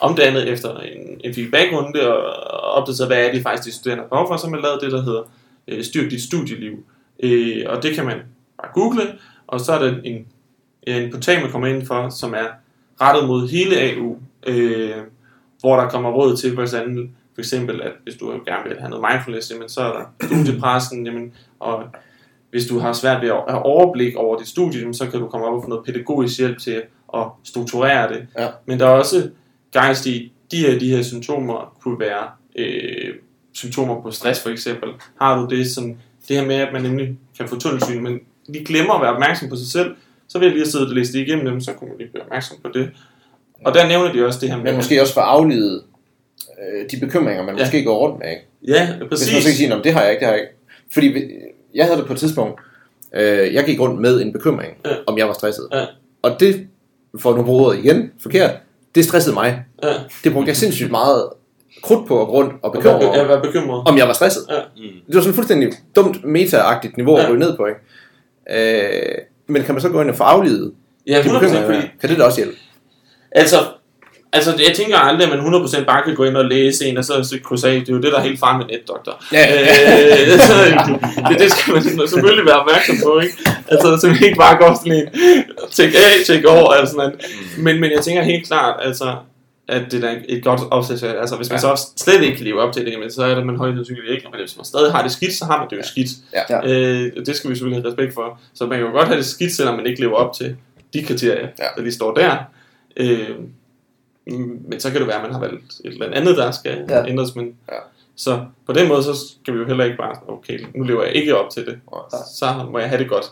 omdannet 0.00 0.48
efter 0.48 0.78
en, 0.78 1.20
en 1.24 1.34
feedbackrunde 1.34 2.16
og, 2.16 2.46
opdateret, 2.76 3.08
hvad 3.08 3.26
er 3.26 3.32
det 3.32 3.42
faktisk, 3.42 3.66
de 3.66 3.72
studerende 3.72 4.02
har 4.02 4.08
behov 4.08 4.28
for, 4.28 4.36
så 4.36 4.46
har 4.46 4.50
man 4.50 4.62
lavet 4.62 4.80
det, 4.82 4.92
der 4.92 5.02
hedder 5.02 5.22
øh, 5.68 5.84
Styrk 5.84 6.10
dit 6.10 6.22
studieliv. 6.22 6.84
Øh, 7.22 7.64
og 7.66 7.82
det 7.82 7.94
kan 7.94 8.04
man 8.04 8.16
bare 8.62 8.72
google, 8.74 9.18
og 9.46 9.60
så 9.60 9.72
er 9.72 9.78
der 9.78 10.02
en, 10.02 10.26
en 10.82 11.10
portal, 11.12 11.40
man 11.42 11.50
kommer 11.50 11.68
ind 11.68 11.86
for, 11.86 12.08
som 12.08 12.34
er 12.34 12.46
rettet 13.00 13.28
mod 13.28 13.48
hele 13.48 13.80
AU, 13.80 14.18
øh, 14.46 14.96
hvor 15.60 15.76
der 15.76 15.88
kommer 15.88 16.10
råd 16.10 16.36
til, 16.36 16.54
eksempel, 16.62 17.10
for 17.34 17.40
eksempel, 17.40 17.82
at 17.82 17.92
hvis 18.02 18.14
du 18.14 18.30
gerne 18.46 18.68
vil 18.68 18.78
have 18.78 18.90
noget 18.90 19.04
mindfulness, 19.10 19.50
jamen, 19.50 19.68
så 19.68 19.80
er 19.80 19.92
der 19.92 20.26
studiepressen, 20.26 21.06
jamen, 21.06 21.32
og 21.58 21.84
hvis 22.50 22.66
du 22.66 22.78
har 22.78 22.92
svært 22.92 23.22
ved 23.22 23.28
at 23.28 23.42
have 23.48 23.62
overblik 23.62 24.16
over 24.16 24.38
dit 24.38 24.48
studie, 24.48 24.80
jamen, 24.80 24.94
så 24.94 25.10
kan 25.10 25.20
du 25.20 25.28
komme 25.28 25.46
op 25.46 25.54
og 25.54 25.62
få 25.62 25.68
noget 25.68 25.84
pædagogisk 25.84 26.38
hjælp 26.38 26.58
til 26.58 26.82
at 27.14 27.26
strukturere 27.44 28.12
det. 28.12 28.26
Ja. 28.38 28.48
Men 28.66 28.80
der 28.80 28.86
er 28.86 28.90
også 28.90 29.30
guides 29.72 30.06
i, 30.06 30.32
de 30.50 30.56
her, 30.56 30.78
de 30.78 30.88
her 30.88 31.02
symptomer 31.02 31.76
kunne 31.82 32.00
være 32.00 32.28
øh, 32.56 33.14
symptomer 33.56 34.02
på 34.02 34.10
stress 34.10 34.40
for 34.42 34.50
eksempel. 34.50 34.88
Har 35.20 35.38
du 35.40 35.56
det 35.56 35.70
sådan, 35.70 35.98
det 36.28 36.36
her 36.36 36.46
med, 36.46 36.54
at 36.56 36.68
man 36.72 36.82
nemlig 36.82 37.18
kan 37.38 37.48
få 37.48 37.58
tunnelsyn, 37.60 38.02
men 38.02 38.18
lige 38.48 38.64
glemmer 38.64 38.94
at 38.94 39.02
være 39.02 39.12
opmærksom 39.14 39.48
på 39.48 39.56
sig 39.56 39.66
selv, 39.66 39.94
så 40.28 40.38
vil 40.38 40.46
jeg 40.46 40.52
lige 40.52 40.64
have 40.64 40.70
siddet 40.70 40.88
og 40.88 40.94
læst 40.94 41.12
det 41.12 41.18
igennem 41.20 41.46
dem, 41.46 41.60
så 41.60 41.72
kunne 41.72 41.88
man 41.88 41.98
lige 41.98 42.10
blive 42.10 42.22
opmærksom 42.22 42.56
på 42.64 42.68
det. 42.74 42.90
Og 43.64 43.74
der 43.74 43.88
nævner 43.88 44.12
de 44.12 44.26
også 44.26 44.38
det 44.40 44.48
her 44.50 44.56
med... 44.56 44.64
men 44.64 44.74
måske 44.76 45.00
også 45.02 45.14
for 45.14 45.20
afledet 45.20 45.82
øh, 46.62 46.90
de 46.90 47.06
bekymringer, 47.06 47.42
man 47.44 47.56
Ja. 47.56 47.62
måske 47.64 47.84
går 47.84 47.98
rundt 47.98 48.18
med. 48.18 48.28
Ikke? 48.30 48.42
Ja, 48.68 48.86
Hvis 48.86 48.98
man 49.00 49.08
så 49.18 49.24
præcis. 49.24 49.44
kan 49.44 49.52
sige, 49.54 49.68
"Nå, 49.68 49.74
men 49.74 49.84
det 49.84 49.92
har 49.92 50.02
jeg 50.02 50.10
ikke, 50.10 50.20
det 50.20 50.26
har 50.26 50.34
jeg 50.34 50.42
ikke. 50.42 50.52
Fordi 50.92 51.14
jeg 51.74 51.84
havde 51.84 51.98
det 51.98 52.06
på 52.06 52.12
et 52.12 52.18
tidspunkt, 52.18 52.60
øh, 53.14 53.54
jeg 53.54 53.64
gik 53.64 53.80
rundt 53.80 54.00
med 54.00 54.22
en 54.22 54.32
bekymring, 54.32 54.72
Ja. 54.84 54.90
om 55.06 55.18
jeg 55.18 55.26
var 55.28 55.32
stresset. 55.32 55.68
Ja. 55.72 55.84
Og 56.22 56.40
det, 56.40 56.66
for 57.18 57.36
nu 57.36 57.42
bruger 57.42 57.72
igen, 57.72 58.10
forkert, 58.20 58.50
det 58.94 59.04
stressede 59.04 59.34
mig. 59.34 59.64
Ja. 59.82 59.92
Det 60.24 60.32
brugte 60.32 60.48
jeg 60.48 60.56
sindssygt 60.56 60.90
meget 60.90 61.28
krudt 61.82 62.08
på 62.08 62.20
at 62.20 62.26
gå 62.26 62.32
rundt 62.32 62.52
og 62.62 62.72
bekymre 62.72 62.98
mig 63.02 63.16
Jeg 63.16 63.28
var 63.28 63.40
bekymret. 63.42 63.82
om 63.88 63.98
jeg 63.98 64.06
var 64.06 64.12
stresset. 64.12 64.42
Mm. 64.76 64.82
Det 64.82 65.14
var 65.14 65.20
sådan 65.20 65.30
et 65.30 65.34
fuldstændig 65.34 65.72
dumt 65.96 66.16
meta-agtigt 66.24 66.96
niveau 66.96 67.16
at 67.16 67.22
Ja. 67.24 67.28
ryge 67.30 67.38
ned 67.38 67.56
på, 67.56 67.66
ikke? 67.66 67.80
Øh, 68.50 69.14
men 69.48 69.62
kan 69.62 69.74
man 69.74 69.82
så 69.82 69.88
gå 69.88 70.00
ind 70.00 70.10
og 70.10 70.16
få 70.16 70.22
afledet 70.24 70.72
Ja, 71.06 71.12
de 71.22 71.28
100% 71.28 71.32
bekymringer? 71.32 71.64
fordi, 71.66 71.78
Kan 72.00 72.10
det 72.10 72.18
da 72.18 72.24
også 72.24 72.38
hjælpe? 72.40 72.56
Altså, 73.32 73.56
altså, 74.32 74.50
jeg 74.68 74.76
tænker 74.76 74.96
aldrig, 74.98 75.32
at 75.32 75.38
man 75.38 75.54
100% 75.54 75.84
bare 75.84 76.02
kan 76.04 76.14
gå 76.14 76.24
ind 76.24 76.36
og 76.36 76.44
læse 76.44 76.86
en, 76.86 76.96
og 76.98 77.04
så, 77.04 77.12
så 77.24 77.38
krydse 77.44 77.68
af. 77.68 77.72
Det 77.80 77.88
er 77.88 77.92
jo 77.92 78.00
det, 78.00 78.12
der 78.12 78.18
er 78.18 78.22
helt 78.22 78.40
faren 78.40 78.58
med 78.58 78.66
netdoktor. 78.66 79.24
Ja. 79.32 79.44
Øh, 79.54 80.38
så, 80.48 80.54
det, 81.30 81.38
det 81.38 81.52
skal 81.52 81.72
man 81.74 81.82
selvfølgelig 82.08 82.46
være 82.46 82.56
opmærksom 82.60 82.96
på, 83.04 83.18
ikke? 83.18 83.34
Altså, 83.68 83.96
så 84.00 84.08
vi 84.18 84.24
ikke 84.26 84.38
bare 84.38 84.56
går 84.58 84.74
sådan 84.74 84.92
en 84.92 85.08
tjek 85.72 85.94
af, 85.94 86.24
tjek 86.26 86.44
over, 86.44 86.72
eller 86.74 86.86
sådan 86.86 86.96
noget. 86.96 87.14
Men, 87.58 87.80
men 87.80 87.90
jeg 87.90 88.00
tænker 88.00 88.22
helt 88.22 88.46
klart, 88.46 88.76
altså, 88.82 89.14
at 89.68 89.92
det 89.92 90.04
er 90.04 90.16
et 90.28 90.44
godt 90.44 90.60
opsæt. 90.70 91.02
Altså, 91.02 91.36
hvis 91.36 91.50
man 91.50 91.54
Ja. 91.62 91.76
så 91.76 91.88
slet 91.96 92.22
ikke 92.22 92.36
kan 92.36 92.44
leve 92.46 92.60
op 92.60 92.72
til 92.72 92.86
det, 92.86 93.12
så 93.12 93.22
er 93.24 93.34
det, 93.34 93.46
man 93.46 93.56
højst 93.56 93.76
sandsynligt 93.76 94.08
ikke. 94.10 94.28
Men 94.32 94.40
hvis 94.40 94.56
man 94.56 94.64
stadig 94.64 94.92
har 94.92 95.02
det 95.02 95.12
skidt, 95.12 95.32
så 95.34 95.44
har 95.44 95.58
man 95.58 95.66
det 95.70 95.76
jo 95.76 95.82
skidt. 95.82 96.08
Ja. 96.32 96.42
Ja. 96.50 96.68
Øh, 96.68 97.26
det 97.26 97.36
skal 97.36 97.50
vi 97.50 97.54
selvfølgelig 97.54 97.82
have 97.82 97.90
respekt 97.90 98.14
for. 98.14 98.40
Så 98.54 98.66
man 98.66 98.78
kan 98.78 98.86
jo 98.86 98.92
godt 98.92 99.06
have 99.08 99.16
det 99.18 99.26
skidt, 99.26 99.52
selvom 99.52 99.76
man 99.76 99.86
ikke 99.86 100.00
lever 100.00 100.14
op 100.16 100.34
til 100.34 100.56
de 100.94 101.02
kriterier, 101.04 101.48
Ja. 101.58 101.64
der 101.76 101.82
lige 101.82 101.92
står 101.92 102.14
der. 102.14 102.36
Øh, 102.96 103.28
men 104.68 104.80
så 104.80 104.90
kan 104.90 105.00
det 105.00 105.06
være, 105.08 105.16
at 105.16 105.22
man 105.22 105.32
har 105.32 105.40
valgt 105.40 105.64
et 105.84 105.92
eller 105.92 106.10
andet, 106.12 106.36
der 106.36 106.50
skal 106.50 106.84
Ja. 106.88 106.98
ja. 106.98 107.06
ændres. 107.08 107.34
Men, 107.36 107.54
Ja. 107.72 107.76
Så 108.18 108.44
på 108.66 108.72
den 108.72 108.88
måde, 108.88 109.02
så 109.02 109.14
skal 109.42 109.54
vi 109.54 109.58
jo 109.58 109.66
heller 109.66 109.84
ikke 109.84 109.96
bare, 109.96 110.14
okay, 110.28 110.58
nu 110.74 110.84
lever 110.84 111.04
jeg 111.04 111.12
ikke 111.14 111.36
op 111.38 111.50
til 111.50 111.66
det. 111.66 111.78
Ja. 112.12 112.18
Så 112.38 112.46
må 112.72 112.78
jeg 112.78 112.88
have 112.88 112.98
det 113.02 113.08
godt. 113.08 113.24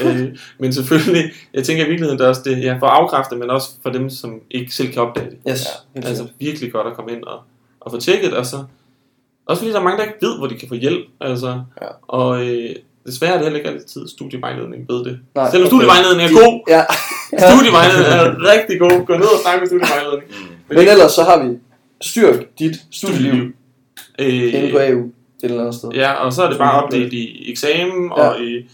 Øh, 0.00 0.28
men 0.58 0.72
selvfølgelig, 0.72 1.24
jeg 1.54 1.64
tænker 1.64 1.84
i 1.84 1.88
virkeligheden, 1.88 2.18
det 2.18 2.24
er 2.24 2.28
også 2.28 2.42
det, 2.44 2.62
ja, 2.64 2.76
for 2.80 2.86
afkræfte, 2.86 3.36
men 3.36 3.50
også 3.50 3.70
for 3.82 3.90
dem, 3.90 4.10
som 4.10 4.40
ikke 4.50 4.74
selv 4.74 4.92
kan 4.92 5.02
opdage 5.02 5.30
det. 5.30 5.38
Yes. 5.50 5.64
Ja. 5.96 6.00
Altså 6.08 6.26
virkelig 6.38 6.72
godt 6.72 6.86
at 6.86 6.94
komme 6.94 7.12
ind 7.12 7.24
og, 7.24 7.38
og 7.80 7.90
få 7.92 8.00
tjekket, 8.00 8.34
og 8.34 8.46
så 8.46 8.56
også 9.46 9.60
fordi 9.62 9.72
der 9.72 9.78
er 9.78 9.82
mange, 9.84 9.98
der 9.98 10.04
ikke 10.04 10.16
ved, 10.26 10.38
hvor 10.38 10.46
de 10.46 10.54
kan 10.54 10.68
få 10.68 10.74
hjælp. 10.74 11.04
Altså, 11.20 11.62
Ja. 11.82 11.86
Og 12.02 12.46
øh, 12.48 12.70
desværre 13.06 13.32
er 13.32 13.36
det 13.36 13.44
heller 13.44 13.58
ikke 13.58 13.70
altid 13.70 14.08
studievejledning 14.08 14.88
ved 14.88 15.04
det. 15.04 15.18
Nej, 15.34 15.50
Selvom 15.50 15.66
okay. 15.66 15.70
studievejledning 15.76 16.30
er 16.30 16.34
god, 16.44 16.60
Ja. 16.68 16.82
studievejledning 17.50 18.08
er 18.20 18.52
rigtig 18.52 18.80
god. 18.80 19.06
Gå 19.06 19.12
ned 19.16 19.26
og 19.36 19.40
snakke 19.42 19.60
med 19.60 19.66
studievejledning. 19.66 20.30
Mm. 20.30 20.76
Men 20.76 20.88
ellers 20.88 21.12
så 21.12 21.22
har 21.22 21.44
vi 21.44 21.56
styrk 22.00 22.58
dit 22.58 22.76
studieliv 22.90 23.52
inde 24.18 24.70
på 24.72 24.78
Øh, 24.78 24.88
AU 24.90 24.98
et 25.00 25.50
eller 25.50 25.60
andet 25.60 25.74
sted. 25.74 25.88
ja, 25.94 26.12
og 26.12 26.32
så 26.32 26.42
er 26.42 26.48
det 26.48 26.58
bare 26.58 26.82
opdelt 26.84 27.12
i 27.12 27.50
eksamen 27.50 28.12
Ja. 28.16 28.22
og 28.28 28.40
i, 28.44 28.68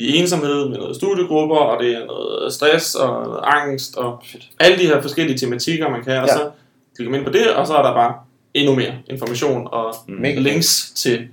i 0.00 0.16
ensomhed 0.16 0.68
med 0.68 0.78
noget 0.78 0.96
studiegrupper, 0.96 1.56
og 1.56 1.82
det 1.82 1.94
er 1.94 2.06
noget 2.06 2.52
stress 2.52 2.94
og 2.94 3.24
noget 3.24 3.40
angst 3.42 3.96
og 3.96 4.22
alle 4.60 4.78
de 4.78 4.86
her 4.86 5.02
forskellige 5.02 5.38
tematikker, 5.38 5.88
man 5.90 6.04
kan. 6.04 6.12
Og 6.20 6.26
Ja. 6.28 6.32
så 6.34 6.50
klikker 6.96 7.10
man 7.10 7.20
ind 7.20 7.26
på 7.26 7.32
det, 7.32 7.50
og 7.54 7.66
så 7.66 7.74
er 7.74 7.82
der 7.82 7.92
bare 7.94 8.14
endnu 8.54 8.74
mere 8.74 8.92
information 9.10 9.68
og 9.72 9.94
Mega. 10.08 10.40
links 10.40 10.92
til 10.96 11.28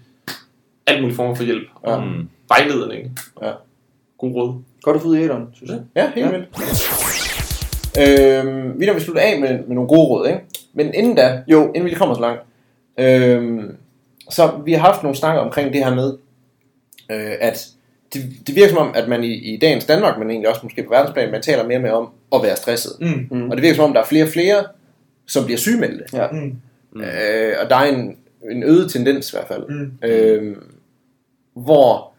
alt 0.87 1.01
muligt 1.01 1.15
form 1.15 1.35
for 1.35 1.43
hjælp 1.43 1.67
og 1.81 2.03
Mm. 2.03 2.29
vejledning. 2.49 3.19
Ja. 3.41 3.51
God 4.17 4.31
råd. 4.31 4.53
Godt 4.81 4.95
at 4.95 5.01
få 5.01 5.07
ud 5.07 5.17
i 5.17 5.21
æderen, 5.23 5.47
synes 5.53 5.71
jeg. 5.71 5.79
Ja, 5.95 6.11
helt 6.15 6.25
Ja. 6.25 6.31
vildt. 6.31 6.47
Øhm, 7.99 8.79
vi 8.79 8.85
når 8.85 8.93
vi 8.93 8.99
slutter 8.99 9.21
af 9.21 9.39
med, 9.39 9.49
med 9.49 9.75
nogle 9.75 9.87
gode 9.87 10.01
råd, 10.07 10.27
ikke? 10.27 10.39
Men 10.73 10.93
inden 10.93 11.15
da, 11.15 11.41
jo, 11.47 11.61
inden 11.67 11.83
vi 11.83 11.89
lige 11.89 11.99
kommer 11.99 12.15
så 12.15 12.21
langt, 12.21 12.41
øhm, 12.97 13.75
så 14.29 14.51
vi 14.65 14.73
har 14.73 14.79
haft 14.79 15.03
nogle 15.03 15.17
snakker 15.17 15.41
omkring 15.41 15.73
det 15.73 15.83
her 15.85 15.95
med, 15.95 16.17
øh, 17.11 17.31
at 17.41 17.67
det, 18.13 18.23
det 18.47 18.55
virker 18.55 18.69
som 18.69 18.77
om, 18.77 18.91
at 18.95 19.07
man 19.09 19.23
i, 19.23 19.33
i 19.33 19.57
dagens 19.57 19.85
Danmark, 19.85 20.19
men 20.19 20.29
egentlig 20.29 20.49
også 20.49 20.61
måske 20.63 20.83
på 20.83 20.89
verdensplan, 20.89 21.31
man 21.31 21.41
taler 21.41 21.67
mere 21.67 21.79
med 21.79 21.89
om 21.89 22.09
at 22.35 22.43
være 22.43 22.55
stresset. 22.55 22.91
Mm. 23.01 23.27
Mm. 23.31 23.49
Og 23.49 23.57
det 23.57 23.61
virker 23.61 23.75
som 23.75 23.85
om, 23.85 23.93
der 23.93 24.01
er 24.01 24.05
flere 24.05 24.23
og 24.23 24.29
flere, 24.29 24.65
som 25.25 25.45
bliver 25.45 25.57
sygemeldte. 25.57 26.03
Ja. 26.13 26.27
Mm. 26.31 26.55
Mm. 26.91 27.01
Øh, 27.01 27.53
og 27.63 27.69
der 27.69 27.75
er 27.75 27.85
en, 27.85 28.17
en 28.51 28.63
øget 28.63 28.91
tendens 28.91 29.29
i 29.29 29.35
hvert 29.35 29.47
fald. 29.47 29.63
Mm. 29.69 29.91
Øhm, 30.07 30.63
hvor 31.53 32.11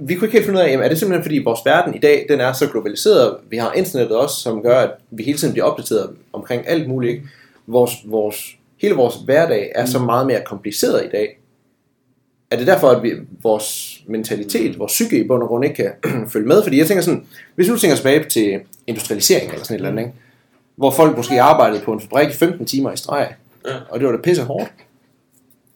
vi 0.00 0.14
kunne 0.14 0.26
ikke 0.26 0.36
helt 0.36 0.44
finde 0.46 0.58
ud 0.58 0.64
af, 0.64 0.70
jamen, 0.70 0.84
er 0.84 0.88
det 0.88 0.98
simpelthen 0.98 1.24
fordi 1.24 1.38
vores 1.44 1.60
verden 1.64 1.94
i 1.94 1.98
dag, 1.98 2.26
den 2.28 2.40
er 2.40 2.52
så 2.52 2.66
globaliseret, 2.70 3.36
vi 3.50 3.56
har 3.56 3.72
internettet 3.72 4.16
også, 4.16 4.36
som 4.40 4.62
gør, 4.62 4.80
at 4.80 4.90
vi 5.10 5.22
hele 5.22 5.38
tiden 5.38 5.52
bliver 5.52 5.66
opdateret 5.66 6.10
omkring 6.32 6.68
alt 6.68 6.88
muligt. 6.88 7.22
Vores, 7.66 7.92
vores, 8.04 8.56
hele 8.80 8.94
vores 8.94 9.14
hverdag 9.24 9.72
er 9.74 9.84
så 9.84 9.98
meget 9.98 10.26
mere 10.26 10.40
kompliceret 10.44 11.04
i 11.04 11.08
dag, 11.08 11.37
er 12.50 12.56
det 12.56 12.66
derfor, 12.66 12.88
at 12.88 13.02
vi, 13.02 13.12
vores 13.42 13.98
mentalitet, 14.06 14.78
vores 14.78 14.92
psyke 14.92 15.18
i 15.18 15.26
bund 15.26 15.42
og 15.42 15.48
grund 15.48 15.64
ikke 15.64 15.76
kan 15.76 15.92
følge 16.32 16.46
med? 16.48 16.62
Fordi 16.62 16.78
jeg 16.78 16.86
tænker 16.86 17.02
sådan, 17.02 17.26
hvis 17.54 17.66
du 17.68 17.78
tænker 17.78 17.96
tilbage 17.96 18.24
til 18.24 18.60
industrialisering 18.86 19.50
eller 19.50 19.64
sådan 19.64 19.74
et 19.74 19.78
eller 19.78 19.90
andet, 19.90 20.02
ikke? 20.02 20.14
hvor 20.76 20.90
folk 20.90 21.16
måske 21.16 21.40
arbejdede 21.42 21.80
på 21.80 21.92
en 21.92 22.00
fabrik 22.00 22.28
i 22.28 22.32
15 22.32 22.66
timer 22.66 22.92
i 22.92 22.96
streg, 22.96 23.28
Ja. 23.66 23.72
og 23.90 24.00
det 24.00 24.06
var 24.08 24.12
da 24.16 24.22
pisse 24.22 24.42
hårdt. 24.42 24.72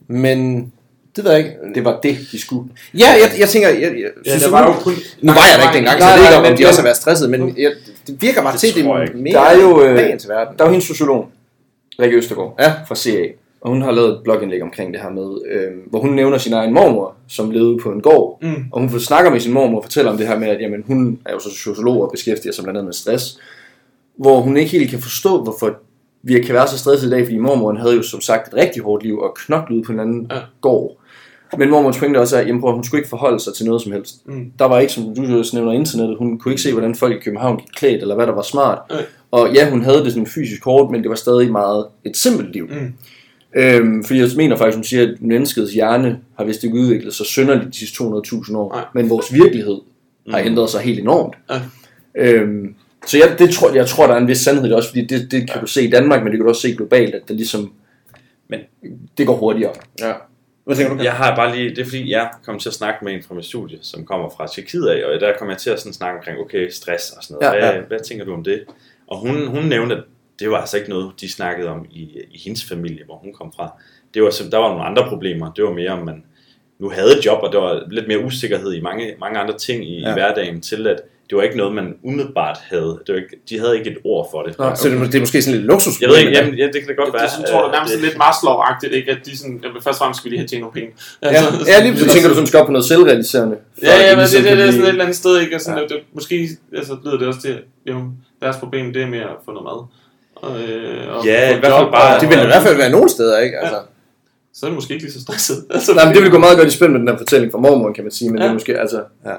Men 0.08 0.72
det 1.16 1.24
ved 1.24 1.30
jeg 1.30 1.40
ikke. 1.40 1.56
Det 1.74 1.84
var 1.84 2.00
det, 2.00 2.18
de 2.32 2.40
skulle. 2.40 2.68
Ja, 2.94 3.06
jeg, 3.06 3.30
jeg 3.38 3.48
tænker, 3.48 3.68
jeg, 3.68 3.80
jeg 3.82 3.92
Ja, 4.26 4.30
synes, 4.30 4.42
der 4.42 4.50
var 4.50 4.66
jo 4.66 4.72
kun... 4.72 4.92
nu 5.22 5.32
var 5.32 5.40
jeg 5.50 5.58
der 5.58 5.64
ikke 5.70 5.76
dengang, 5.76 6.00
så 6.02 6.08
jeg 6.08 6.18
ved 6.18 6.24
ikke, 6.26 6.36
om 6.36 6.42
men- 6.42 6.58
de 6.58 6.66
også 6.66 6.80
har 6.80 6.86
været 6.86 6.96
stresset, 6.96 7.30
men 7.30 7.58
jeg, 7.58 7.72
det 8.06 8.22
virker 8.22 8.42
bare 8.42 8.52
Det 8.52 8.60
til, 8.60 8.74
det 8.74 8.84
er 8.86 9.16
mere 9.16 9.32
Der 9.34 9.40
er 9.40 9.60
jo, 9.60 9.82
øh, 9.84 10.18
til 10.18 10.28
verden. 10.28 10.56
Der 10.58 10.64
er 10.64 10.68
jo 10.68 10.72
hendes 10.72 10.86
sociolog, 10.86 11.28
Rikke 12.00 12.16
Østergaard, 12.16 12.54
Ja. 12.58 12.72
fra 12.88 12.94
CA, 12.96 13.24
og 13.62 13.70
hun 13.70 13.82
har 13.82 13.90
lavet 13.92 14.08
et 14.08 14.20
blogindlæg 14.24 14.62
omkring 14.62 14.92
det 14.94 15.02
her 15.02 15.10
med, 15.10 15.38
øh, 15.50 15.70
hvor 15.90 16.00
hun 16.00 16.10
nævner 16.10 16.38
sin 16.38 16.52
egen 16.52 16.74
mormor, 16.74 17.14
som 17.28 17.50
levede 17.50 17.78
på 17.82 17.90
en 17.92 18.00
gård, 18.00 18.38
Mm. 18.42 18.64
og 18.72 18.80
hun 18.80 19.00
snakker 19.00 19.30
med 19.30 19.40
sin 19.40 19.52
mormor 19.52 19.78
og 19.78 19.84
fortæller 19.84 20.10
om 20.10 20.16
det 20.18 20.26
her 20.28 20.38
med, 20.38 20.48
at 20.48 20.60
jamen, 20.60 20.84
hun 20.86 21.18
er 21.26 21.32
jo 21.32 21.38
så 21.38 21.50
sociolog 21.50 22.02
og 22.02 22.10
beskæftiger 22.10 22.52
sig 22.52 22.64
blandt 22.64 22.78
andet 22.78 22.86
med 22.88 22.92
stress, 22.94 23.38
hvor 24.16 24.40
hun 24.40 24.56
ikke 24.56 24.70
helt 24.70 24.90
kan 24.90 24.98
forstå, 24.98 25.42
hvorfor 25.42 25.74
vi 26.22 26.40
kan 26.42 26.54
være 26.54 26.68
så 26.68 26.78
stresset 26.78 27.08
i 27.08 27.10
dag, 27.10 27.24
fordi 27.24 27.38
mormoren 27.38 27.76
havde 27.76 27.94
jo 27.96 28.02
som 28.02 28.20
sagt 28.20 28.48
et 28.48 28.54
rigtig 28.54 28.82
hårdt 28.82 29.02
liv 29.04 29.18
og 29.18 29.34
knoklede 29.34 29.82
på 29.82 29.92
en 29.92 30.00
anden 30.00 30.26
Ja. 30.30 30.36
gård. 30.60 30.96
Men 31.58 31.70
mormorens 31.70 31.98
pointe 31.98 32.18
også 32.18 32.36
er, 32.36 32.40
at 32.40 32.72
hun 32.74 32.84
skulle 32.84 32.98
ikke 33.00 33.08
forholde 33.08 33.40
sig 33.40 33.54
til 33.54 33.66
noget 33.66 33.82
som 33.82 33.92
helst. 33.92 34.26
Mm. 34.28 34.52
Der 34.58 34.64
var 34.64 34.78
ikke, 34.80 34.92
som 34.92 35.14
du 35.14 35.38
også 35.38 35.56
nævner, 35.56 35.72
internettet. 35.72 36.18
Hun 36.18 36.38
kunne 36.38 36.52
ikke 36.52 36.62
se, 36.62 36.72
hvordan 36.72 36.94
folk 36.94 37.14
i 37.16 37.24
København 37.24 37.56
gik 37.56 37.66
klædt, 37.76 38.02
eller 38.02 38.14
hvad 38.14 38.26
der 38.26 38.32
var 38.32 38.42
smart. 38.42 38.78
Nej. 38.90 39.02
Og 39.30 39.54
ja, 39.54 39.70
hun 39.70 39.82
havde 39.82 40.04
det 40.04 40.12
sådan 40.12 40.26
fysisk 40.26 40.64
hårdt, 40.64 40.90
men 40.90 41.02
det 41.02 41.08
var 41.10 41.16
stadig 41.16 41.52
meget 41.52 41.86
et 42.04 42.16
simpelt 42.16 42.52
liv. 42.52 42.66
Mm. 42.70 42.92
Øhm, 43.56 44.04
fordi 44.04 44.20
jeg 44.20 44.28
mener 44.36 44.56
faktisk, 44.56 44.76
hun 44.76 44.84
siger, 44.84 45.02
at 45.02 45.22
menneskets 45.22 45.72
hjerne 45.72 46.18
har 46.38 46.44
vist 46.44 46.64
ikke 46.64 46.76
udviklet 46.76 47.14
sig 47.14 47.26
synderligt 47.26 47.66
de 47.68 47.78
sidste 47.78 48.04
200.000 48.04 48.56
år. 48.56 48.72
Nej. 48.74 48.84
Men 48.94 49.10
vores 49.10 49.34
virkelighed 49.34 49.80
har 50.30 50.40
Mm. 50.40 50.46
ændret 50.46 50.70
sig 50.70 50.80
helt 50.80 50.98
enormt. 51.00 51.34
Ja. 51.50 51.60
Øhm, 52.14 52.74
så 53.06 53.18
jeg, 53.18 53.38
det 53.38 53.50
tror, 53.50 53.74
jeg 53.74 53.86
tror, 53.86 54.06
der 54.06 54.14
er 54.14 54.18
en 54.18 54.28
vis 54.28 54.38
sandhed 54.38 54.64
i 54.64 54.68
det 54.68 54.76
også, 54.76 54.88
fordi 54.88 55.04
det, 55.04 55.30
det 55.30 55.50
kan 55.50 55.60
du 55.60 55.66
se 55.66 55.82
i 55.82 55.90
Danmark, 55.90 56.22
men 56.22 56.26
det 56.32 56.38
kan 56.38 56.42
du 56.44 56.48
også 56.48 56.62
se 56.62 56.74
globalt, 56.74 57.14
at 57.14 57.22
det 57.28 57.36
ligesom, 57.36 57.72
Men- 58.48 58.60
det 59.18 59.26
går 59.26 59.36
hurtigere. 59.36 59.72
Ja. 60.00 60.12
Hvad 60.64 60.76
tænker 60.76 60.96
du? 60.96 61.02
Jeg 61.02 61.12
har 61.12 61.36
bare 61.36 61.56
lige, 61.56 61.70
det 61.70 61.78
er 61.78 61.84
fordi, 61.84 62.10
jeg 62.10 62.30
kom 62.44 62.58
til 62.58 62.68
at 62.68 62.74
snakke 62.74 63.04
med 63.04 63.12
en 63.12 63.22
fra 63.22 63.34
mit 63.34 63.44
studie, 63.44 63.78
som 63.82 64.04
kommer 64.04 64.28
fra 64.36 64.46
Tjekkiet 64.54 64.86
af, 64.86 65.04
og 65.14 65.20
der 65.20 65.32
kom 65.38 65.48
jeg 65.50 65.58
til 65.58 65.70
at 65.70 65.78
sådan 65.80 65.92
snakke 65.92 66.18
omkring, 66.18 66.38
okay, 66.38 66.68
stress 66.70 67.10
og 67.10 67.22
sådan 67.22 67.36
noget. 67.40 67.54
Ja, 67.56 67.60
hvad, 67.60 67.74
ja. 67.80 67.86
hvad 67.88 67.98
tænker 68.08 68.24
du 68.24 68.32
om 68.34 68.44
det? 68.44 68.62
Og 69.06 69.18
hun, 69.18 69.46
hun 69.46 69.64
nævnte, 69.64 69.94
at 69.96 70.02
det 70.42 70.50
var 70.50 70.56
altså 70.58 70.76
ikke 70.76 70.90
noget, 70.90 71.10
de 71.20 71.32
snakkede 71.32 71.68
om 71.68 71.86
i, 71.90 72.02
i 72.30 72.38
hendes 72.44 72.64
familie, 72.64 73.04
hvor 73.06 73.16
hun 73.16 73.32
kom 73.32 73.52
fra. 73.56 73.72
Det 74.14 74.22
var, 74.22 74.30
der 74.50 74.58
var 74.58 74.68
nogle 74.68 74.84
andre 74.84 75.04
problemer. 75.08 75.52
Det 75.52 75.64
var 75.64 75.72
mere, 75.72 75.90
om 75.90 76.04
man 76.06 76.24
nu 76.78 76.90
havde 76.90 77.18
et 77.18 77.26
job, 77.26 77.38
og 77.42 77.52
der 77.52 77.58
var 77.58 77.82
lidt 77.90 78.08
mere 78.08 78.24
usikkerhed 78.24 78.72
i 78.72 78.80
mange, 78.80 79.14
mange 79.20 79.38
andre 79.38 79.58
ting 79.58 79.84
i, 79.88 80.00
ja. 80.00 80.10
I 80.10 80.12
hverdagen, 80.12 80.60
til 80.60 80.86
at 80.86 81.00
det 81.30 81.36
var 81.36 81.42
ikke 81.42 81.56
noget, 81.56 81.74
man 81.74 81.94
umiddelbart 82.02 82.58
havde. 82.70 82.92
Det 83.06 83.14
var 83.14 83.20
ikke, 83.20 83.36
de 83.48 83.58
havde 83.58 83.78
ikke 83.78 83.90
et 83.90 83.96
ord 84.04 84.28
for 84.32 84.42
det. 84.42 84.58
Nej, 84.58 84.74
Så 84.74 84.88
det, 84.88 84.98
er- 85.00 85.04
det 85.04 85.14
er 85.14 85.20
måske 85.20 85.42
sådan 85.42 85.56
lidt 85.58 85.66
luksus. 85.72 86.00
Jeg 86.00 86.08
ved 86.08 86.18
ikke, 86.18 86.32
jamen, 86.32 86.54
ja, 86.54 86.66
det 86.66 86.74
kan 86.80 86.86
da 86.88 86.92
godt 86.92 87.06
Det, 87.06 87.14
være. 87.14 87.22
det, 87.22 87.30
sådan, 87.30 87.46
tror 87.50 87.60
du 87.60 87.66
øh, 87.66 87.72
nærmest 87.72 87.92
det- 87.94 88.02
lidt 88.02 88.14
Maslow-agtigt, 88.24 88.92
ikke? 88.98 89.10
At 89.10 89.18
de 89.26 89.38
sådan, 89.38 89.60
jamen, 89.64 89.82
først 89.82 89.96
og 89.96 90.00
fremmest 90.02 90.18
skal 90.20 90.26
vi 90.30 90.32
lige 90.34 90.40
have 90.42 90.48
tjent 90.52 90.60
nogle 90.64 90.74
penge. 90.78 90.90
Ja, 91.22 91.28
ja, 91.72 91.76
lige 91.84 91.92
Så 91.96 91.98
præcis. 91.98 92.12
tænker 92.14 92.28
du, 92.28 92.34
som 92.40 92.46
skal 92.46 92.60
op 92.60 92.66
på 92.66 92.72
noget 92.72 92.86
selvrealiserende? 92.92 93.56
Ja, 93.82 93.88
ja, 93.88 93.96
men 93.96 94.08
det, 94.10 94.16
ligesom 94.18 94.42
det, 94.42 94.58
det 94.58 94.66
er 94.66 94.70
sådan 94.70 94.84
et 94.84 94.88
eller 94.88 95.04
andet 95.06 95.16
sted, 95.22 95.34
ikke? 95.42 95.52
Altså, 95.58 95.70
Ja. 95.72 95.78
ja. 95.78 95.82
det, 95.92 95.98
måske 96.18 96.34
altså, 96.80 96.92
lyder 97.04 97.18
det 97.18 97.26
også 97.28 97.40
til, 97.46 97.54
jo, 97.90 97.96
deres 98.42 98.56
problem, 98.62 98.92
det 98.92 99.02
er 99.02 99.06
mere 99.16 99.26
at 99.34 99.38
få 99.44 99.50
noget 99.56 99.64
mad. 99.70 99.78
Og, 100.42 100.60
øh, 100.60 101.16
og 101.16 101.24
Ja, 101.26 101.56
i 101.56 101.58
hvert 101.60 101.72
fald 101.72 101.90
bare- 101.92 102.14
og- 102.16 102.20
Det 102.20 102.28
vil 102.28 102.38
i 102.38 102.46
hvert 102.46 102.62
fald 102.62 102.76
være 102.76 102.90
nogle 102.90 103.08
steder, 103.08 103.38
ikke? 103.38 103.58
Altså. 103.58 103.76
Så 104.54 104.66
er 104.66 104.70
det 104.70 104.74
måske 104.74 104.92
ikke 104.94 105.04
lige 105.04 105.12
så 105.12 105.20
stresset. 105.20 105.64
Altså, 105.74 105.94
Nej, 105.94 106.04
men 106.04 106.14
det 106.14 106.22
vil 106.22 106.30
gå 106.30 106.38
meget 106.38 106.58
godt 106.58 106.68
i 106.68 106.70
spil 106.70 106.90
med 106.90 106.98
den 107.00 107.06
der 107.06 107.18
fortælling 107.18 107.52
fra 107.52 107.58
mormoren, 107.58 107.94
kan 107.94 108.04
man 108.04 108.10
sige, 108.10 108.30
men 108.30 108.38
ja. 108.38 108.42
det 108.42 108.46
Ja. 108.46 108.50
er 108.50 108.54
måske, 108.54 108.80
altså, 108.80 109.02
ja. 109.26 109.34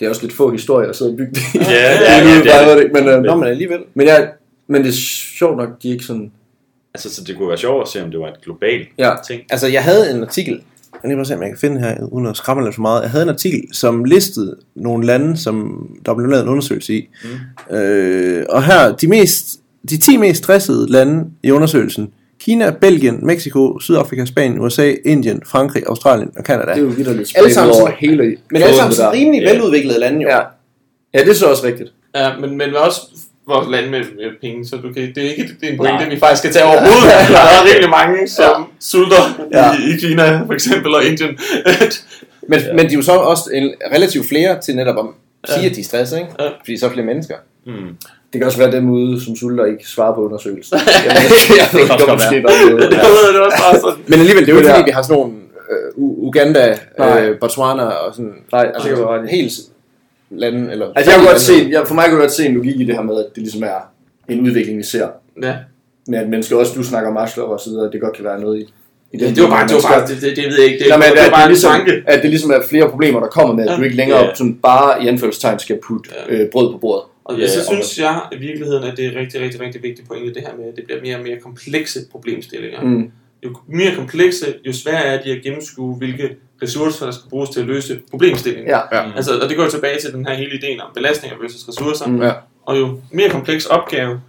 Det 0.00 0.06
er 0.06 0.10
også 0.10 0.22
lidt 0.22 0.32
få 0.34 0.50
historier 0.50 0.88
at 0.88 0.96
sidde 0.96 1.10
og 1.10 1.16
bygge 1.16 1.32
det. 1.34 1.42
Ja, 1.54 1.60
ja, 1.60 1.98
er 2.12 2.18
ja, 2.18 2.24
nu 2.24 2.30
det 2.44 2.54
er 2.54 2.64
bare, 2.66 2.78
det. 2.78 2.92
men, 2.92 3.08
øh, 3.08 3.22
Nå, 3.22 3.34
men 3.36 3.48
alligevel. 3.48 3.78
men, 3.94 4.06
jeg, 4.06 4.30
men 4.66 4.82
det 4.82 4.88
er 4.88 4.92
sjovt 5.38 5.56
nok, 5.56 5.68
de 5.82 5.88
er 5.88 5.92
ikke 5.92 6.04
sådan... 6.04 6.32
Altså, 6.94 7.14
så 7.14 7.24
det 7.24 7.36
kunne 7.36 7.48
være 7.48 7.58
sjovt 7.58 7.82
at 7.82 7.88
se, 7.88 8.02
om 8.02 8.10
det 8.10 8.20
var 8.20 8.26
et 8.28 8.40
globalt 8.44 8.88
Ja. 8.98 9.10
ting. 9.28 9.42
Altså, 9.50 9.66
jeg 9.66 9.84
havde 9.84 10.10
en 10.10 10.22
artikel, 10.22 10.52
jeg 10.92 11.00
kan 11.00 11.08
lige 11.10 11.16
prøve 11.16 11.20
at 11.20 11.26
se, 11.26 11.34
om 11.34 11.42
jeg 11.42 11.50
kan 11.50 11.58
finde 11.58 11.80
her, 11.80 12.04
uden 12.12 12.26
at 12.26 12.36
skræmme 12.36 12.64
lidt 12.64 12.74
for 12.74 12.82
meget. 12.82 13.02
Jeg 13.02 13.10
havde 13.10 13.22
en 13.22 13.28
artikel, 13.28 13.60
som 13.72 14.04
listede 14.04 14.56
nogle 14.74 15.06
lande, 15.06 15.36
som 15.36 15.86
der 16.06 16.14
blev 16.14 16.28
lavet 16.28 16.42
en 16.42 16.48
undersøgelse 16.48 16.94
i. 16.94 17.08
Mm. 17.70 17.76
Øh, 17.76 18.46
og 18.48 18.64
her, 18.64 18.96
de, 18.96 19.06
mest, 19.08 19.60
de 19.90 19.96
10 19.98 20.16
mest 20.16 20.38
stressede 20.38 20.86
lande 20.92 21.24
i 21.42 21.50
undersøgelsen. 21.50 22.12
Kina, 22.40 22.70
Belgien, 22.70 23.26
Mexico, 23.26 23.78
Sydafrika, 23.80 24.24
Spanien, 24.24 24.60
USA, 24.60 24.92
Indien, 25.06 25.42
Frankrig, 25.46 25.82
Australien 25.86 26.30
og 26.36 26.44
Canada. 26.44 26.70
Det 26.70 26.78
er 26.78 26.82
jo 26.82 26.86
vidt 26.86 27.16
lidt 27.16 27.32
Alle 27.36 27.54
sammen 27.54 27.74
over 27.80 27.90
hele 27.98 28.36
Men 28.50 28.62
alle 28.62 28.76
sammen 28.76 28.94
sådan 28.94 29.12
der. 29.12 29.18
rimelig 29.18 29.42
Ja. 29.42 29.52
veludviklede 29.52 29.98
lande, 30.00 30.22
jo. 30.22 30.28
Ja. 30.28 30.40
ja, 31.14 31.18
det 31.18 31.28
er 31.28 31.34
så 31.34 31.46
også 31.46 31.64
rigtigt. 31.66 31.92
Ja, 32.16 32.30
men, 32.40 32.56
men 32.58 32.76
også 32.76 33.00
vores 33.48 33.68
land 33.70 33.90
med, 33.90 33.98
med 33.98 34.30
penge, 34.40 34.66
så 34.66 34.76
du 34.76 34.92
kan, 34.92 35.02
det 35.14 35.18
er 35.26 35.30
ikke 35.30 35.42
det 35.60 35.68
er 35.68 35.72
en 35.72 35.76
pointe, 35.78 35.94
Nej. 36.04 36.08
vi 36.08 36.18
faktisk 36.18 36.38
skal 36.38 36.52
tage 36.52 36.64
overhovedet. 36.64 37.02
Der 37.34 37.38
er 37.38 37.64
rigtig 37.74 37.90
mange, 37.90 38.28
som 38.28 38.66
sulter 38.80 39.22
Ja. 39.52 39.72
i, 39.72 39.94
i 39.94 39.96
Kina, 40.00 40.42
for 40.46 40.52
eksempel, 40.52 40.94
og 40.94 41.04
Indien. 41.04 41.28
Men, 42.50 42.60
ja. 42.60 42.72
men 42.74 42.86
de 42.86 42.92
er 42.92 42.96
jo 42.96 43.02
så 43.02 43.12
også 43.12 43.50
en, 43.54 43.70
relativt 43.94 44.28
flere 44.28 44.60
til 44.60 44.76
netop 44.76 44.96
at 44.98 45.04
sige, 45.50 45.62
Ja. 45.62 45.68
at 45.70 45.74
de 45.76 45.80
er 45.80 45.84
stresset, 45.84 46.16
ikke? 46.18 46.30
Ja. 46.40 46.48
Fordi 46.48 46.76
så 46.76 46.86
er 46.86 46.90
flere 46.90 47.06
mennesker. 47.06 47.34
Mm. 47.66 47.72
Det 48.32 48.38
kan 48.40 48.46
også 48.46 48.58
være 48.58 48.72
dem 48.72 48.90
ude, 48.90 49.24
som 49.24 49.36
sulter 49.36 49.64
ikke 49.64 49.88
svarer 49.88 50.14
på 50.14 50.20
undersøgelsen. 50.26 50.78
jeg 51.06 51.68
ved 51.72 51.86
kan 51.86 51.94
også 51.94 52.06
godt 52.06 52.20
være. 52.32 52.42
bare 52.42 52.70
noget. 52.70 52.90
det 52.92 52.98
ved 52.98 53.32
det 53.34 53.40
også 53.40 53.58
bare 53.64 53.80
sådan. 53.80 54.02
Men 54.08 54.18
alligevel, 54.18 54.46
det 54.46 54.52
er 54.52 54.56
jo 54.56 54.58
Det 54.60 54.64
ikke 54.64 54.74
fordi, 54.76 54.84
vi 54.90 54.94
har 54.98 55.02
sådan 55.02 55.16
nogle 55.18 55.32
øh, 55.70 55.88
U- 56.04 56.16
Uganda, 56.28 56.78
Nej. 56.98 57.20
øh, 57.28 57.38
Botswana 57.40 57.82
og 57.84 58.14
sådan 58.14 58.32
Nej, 58.52 58.64
det 58.64 58.82
kan 58.82 58.90
du 58.90 58.96
have 58.96 59.18
ret 59.18 59.24
i. 59.32 59.36
helt 59.36 59.52
lande, 60.30 60.72
eller... 60.72 60.86
Altså, 60.96 61.10
jeg 61.12 61.20
kan 61.20 61.28
godt 61.28 61.40
se, 61.40 61.54
jeg, 61.70 61.82
for 61.86 61.94
mig 61.94 62.04
kan 62.04 62.12
jeg 62.12 62.20
godt 62.20 62.32
se 62.32 62.46
en 62.46 62.54
logik 62.54 62.80
i 62.80 62.84
det 62.84 62.94
her 62.94 63.02
med, 63.02 63.16
at 63.18 63.26
det 63.34 63.42
ligesom 63.42 63.62
er 63.62 63.80
en 64.28 64.40
udvikling, 64.40 64.78
vi 64.78 64.82
ser. 64.82 65.06
Ja. 65.42 65.54
Men 66.06 66.14
at 66.20 66.28
mennesker 66.28 66.56
også, 66.56 66.72
du 66.76 66.82
snakker 66.82 67.08
om 67.08 67.14
Maslow 67.14 67.46
og 67.46 67.60
så 67.60 67.70
videre, 67.70 67.90
det 67.92 68.00
godt 68.00 68.16
kan 68.16 68.24
være 68.24 68.40
noget 68.40 68.58
i, 68.58 68.62
i 69.12 69.16
Det, 69.18 69.36
det 69.36 69.42
var 69.42 69.50
bare, 69.50 69.66
det 69.68 69.74
var 69.74 69.80
bare, 69.92 70.06
det, 70.08 70.20
det, 70.22 70.36
det 70.36 70.44
ved 70.44 70.56
jeg 70.60 70.64
ikke, 70.72 70.78
det, 70.78 70.88
Nej, 70.88 70.98
men 70.98 71.06
det, 71.12 71.18
at, 71.18 71.24
var 71.24 71.30
bare 71.30 71.40
det 71.40 71.44
en 71.46 71.50
ligesom, 71.50 71.72
tanke. 71.72 71.92
at 72.06 72.22
det 72.22 72.30
ligesom 72.30 72.50
er 72.50 72.60
flere 72.68 72.88
problemer, 72.90 73.20
der 73.20 73.26
kommer 73.26 73.54
med, 73.54 73.64
at 73.64 73.70
Ja. 73.70 73.76
du 73.76 73.82
ikke 73.82 73.96
længere 73.96 74.18
Ja. 74.18 74.34
sådan 74.34 74.54
bare 74.62 75.04
i 75.04 75.08
anførselstegn 75.08 75.58
skal 75.58 75.78
putte 75.88 76.10
Ja. 76.30 76.34
øh, 76.34 76.50
brød 76.52 76.72
på 76.72 76.78
bordet. 76.78 77.04
Og 77.28 77.38
Ja, 77.38 77.46
så 77.48 77.58
og- 77.60 77.66
synes 77.74 77.98
jeg 77.98 78.22
i 78.32 78.36
virkeligheden, 78.36 78.84
at 78.84 78.96
det 78.96 79.06
er 79.06 79.20
rigtig, 79.20 79.40
rigtig, 79.40 79.60
rigtig 79.60 79.82
vigtigt 79.82 80.08
pointe, 80.08 80.34
det 80.34 80.42
her 80.42 80.56
med, 80.56 80.64
at 80.68 80.76
det 80.76 80.84
bliver 80.84 81.00
mere 81.00 81.16
og 81.16 81.22
mere 81.22 81.36
komplekse 81.40 82.00
problemstillinger. 82.10 82.80
Mm. 82.82 83.10
Jo 83.44 83.56
mere 83.66 83.94
komplekse, 83.94 84.54
jo 84.66 84.72
sværere 84.72 85.04
er 85.04 85.22
de 85.22 85.30
at 85.32 85.42
gennemskue, 85.42 85.96
hvilke 85.96 86.36
ressourcer, 86.62 87.04
der 87.06 87.12
skal 87.12 87.28
bruges 87.30 87.50
til 87.50 87.60
at 87.60 87.66
løse 87.66 88.00
problemstillingen. 88.10 88.68
Ja. 88.68 88.80
Ja. 88.96 89.12
Altså, 89.16 89.38
og 89.38 89.48
det 89.48 89.56
går 89.56 89.64
jo 89.64 89.70
tilbage 89.70 89.98
til 90.00 90.12
den 90.12 90.26
her 90.26 90.34
hele 90.34 90.54
ideen 90.58 90.80
om 90.80 90.90
belastninger 90.94 91.38
versus 91.38 91.68
ressourcer. 91.68 92.06
Mm. 92.06 92.22
Ja. 92.22 92.32
Og 92.62 92.78
jo 92.78 93.00
mere 93.12 93.30
kompleks 93.30 93.66
opgave, 93.66 94.20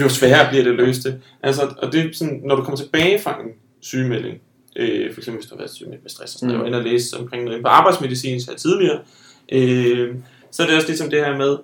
jo 0.00 0.08
sværere 0.08 0.48
bliver 0.50 0.64
det 0.64 0.70
at 0.70 0.76
løse 0.76 1.02
det. 1.02 1.20
Altså, 1.42 1.74
og 1.78 1.92
det 1.92 2.00
er 2.00 2.08
sådan, 2.12 2.40
når 2.44 2.56
du 2.56 2.62
kommer 2.62 2.76
tilbage 2.76 3.18
fra 3.18 3.40
en 3.40 3.48
sygemelding, 3.80 4.38
øh, 4.76 5.12
for 5.12 5.20
eksempel 5.20 5.40
hvis 5.40 5.48
du 5.50 5.54
har 5.54 5.58
været 5.58 5.70
sygemeldt 5.74 6.02
med 6.04 6.10
stress, 6.10 6.34
og 6.34 6.38
sådan, 6.40 6.48
Mm. 6.48 6.58
mm. 6.58 6.64
jeg 6.64 6.72
var 6.72 6.78
inde 6.78 6.78
og 6.78 6.92
læse 6.92 7.16
omkring 7.16 7.44
noget 7.44 7.62
på 7.62 7.68
arbejdsmedicin, 7.68 8.40
så 8.40 8.54
tidligere, 8.54 8.98
øh, 9.52 10.14
så 10.50 10.62
er 10.62 10.66
det 10.66 10.76
også 10.76 10.88
ligesom 10.88 11.10
det 11.10 11.18
her 11.24 11.36
med, 11.36 11.56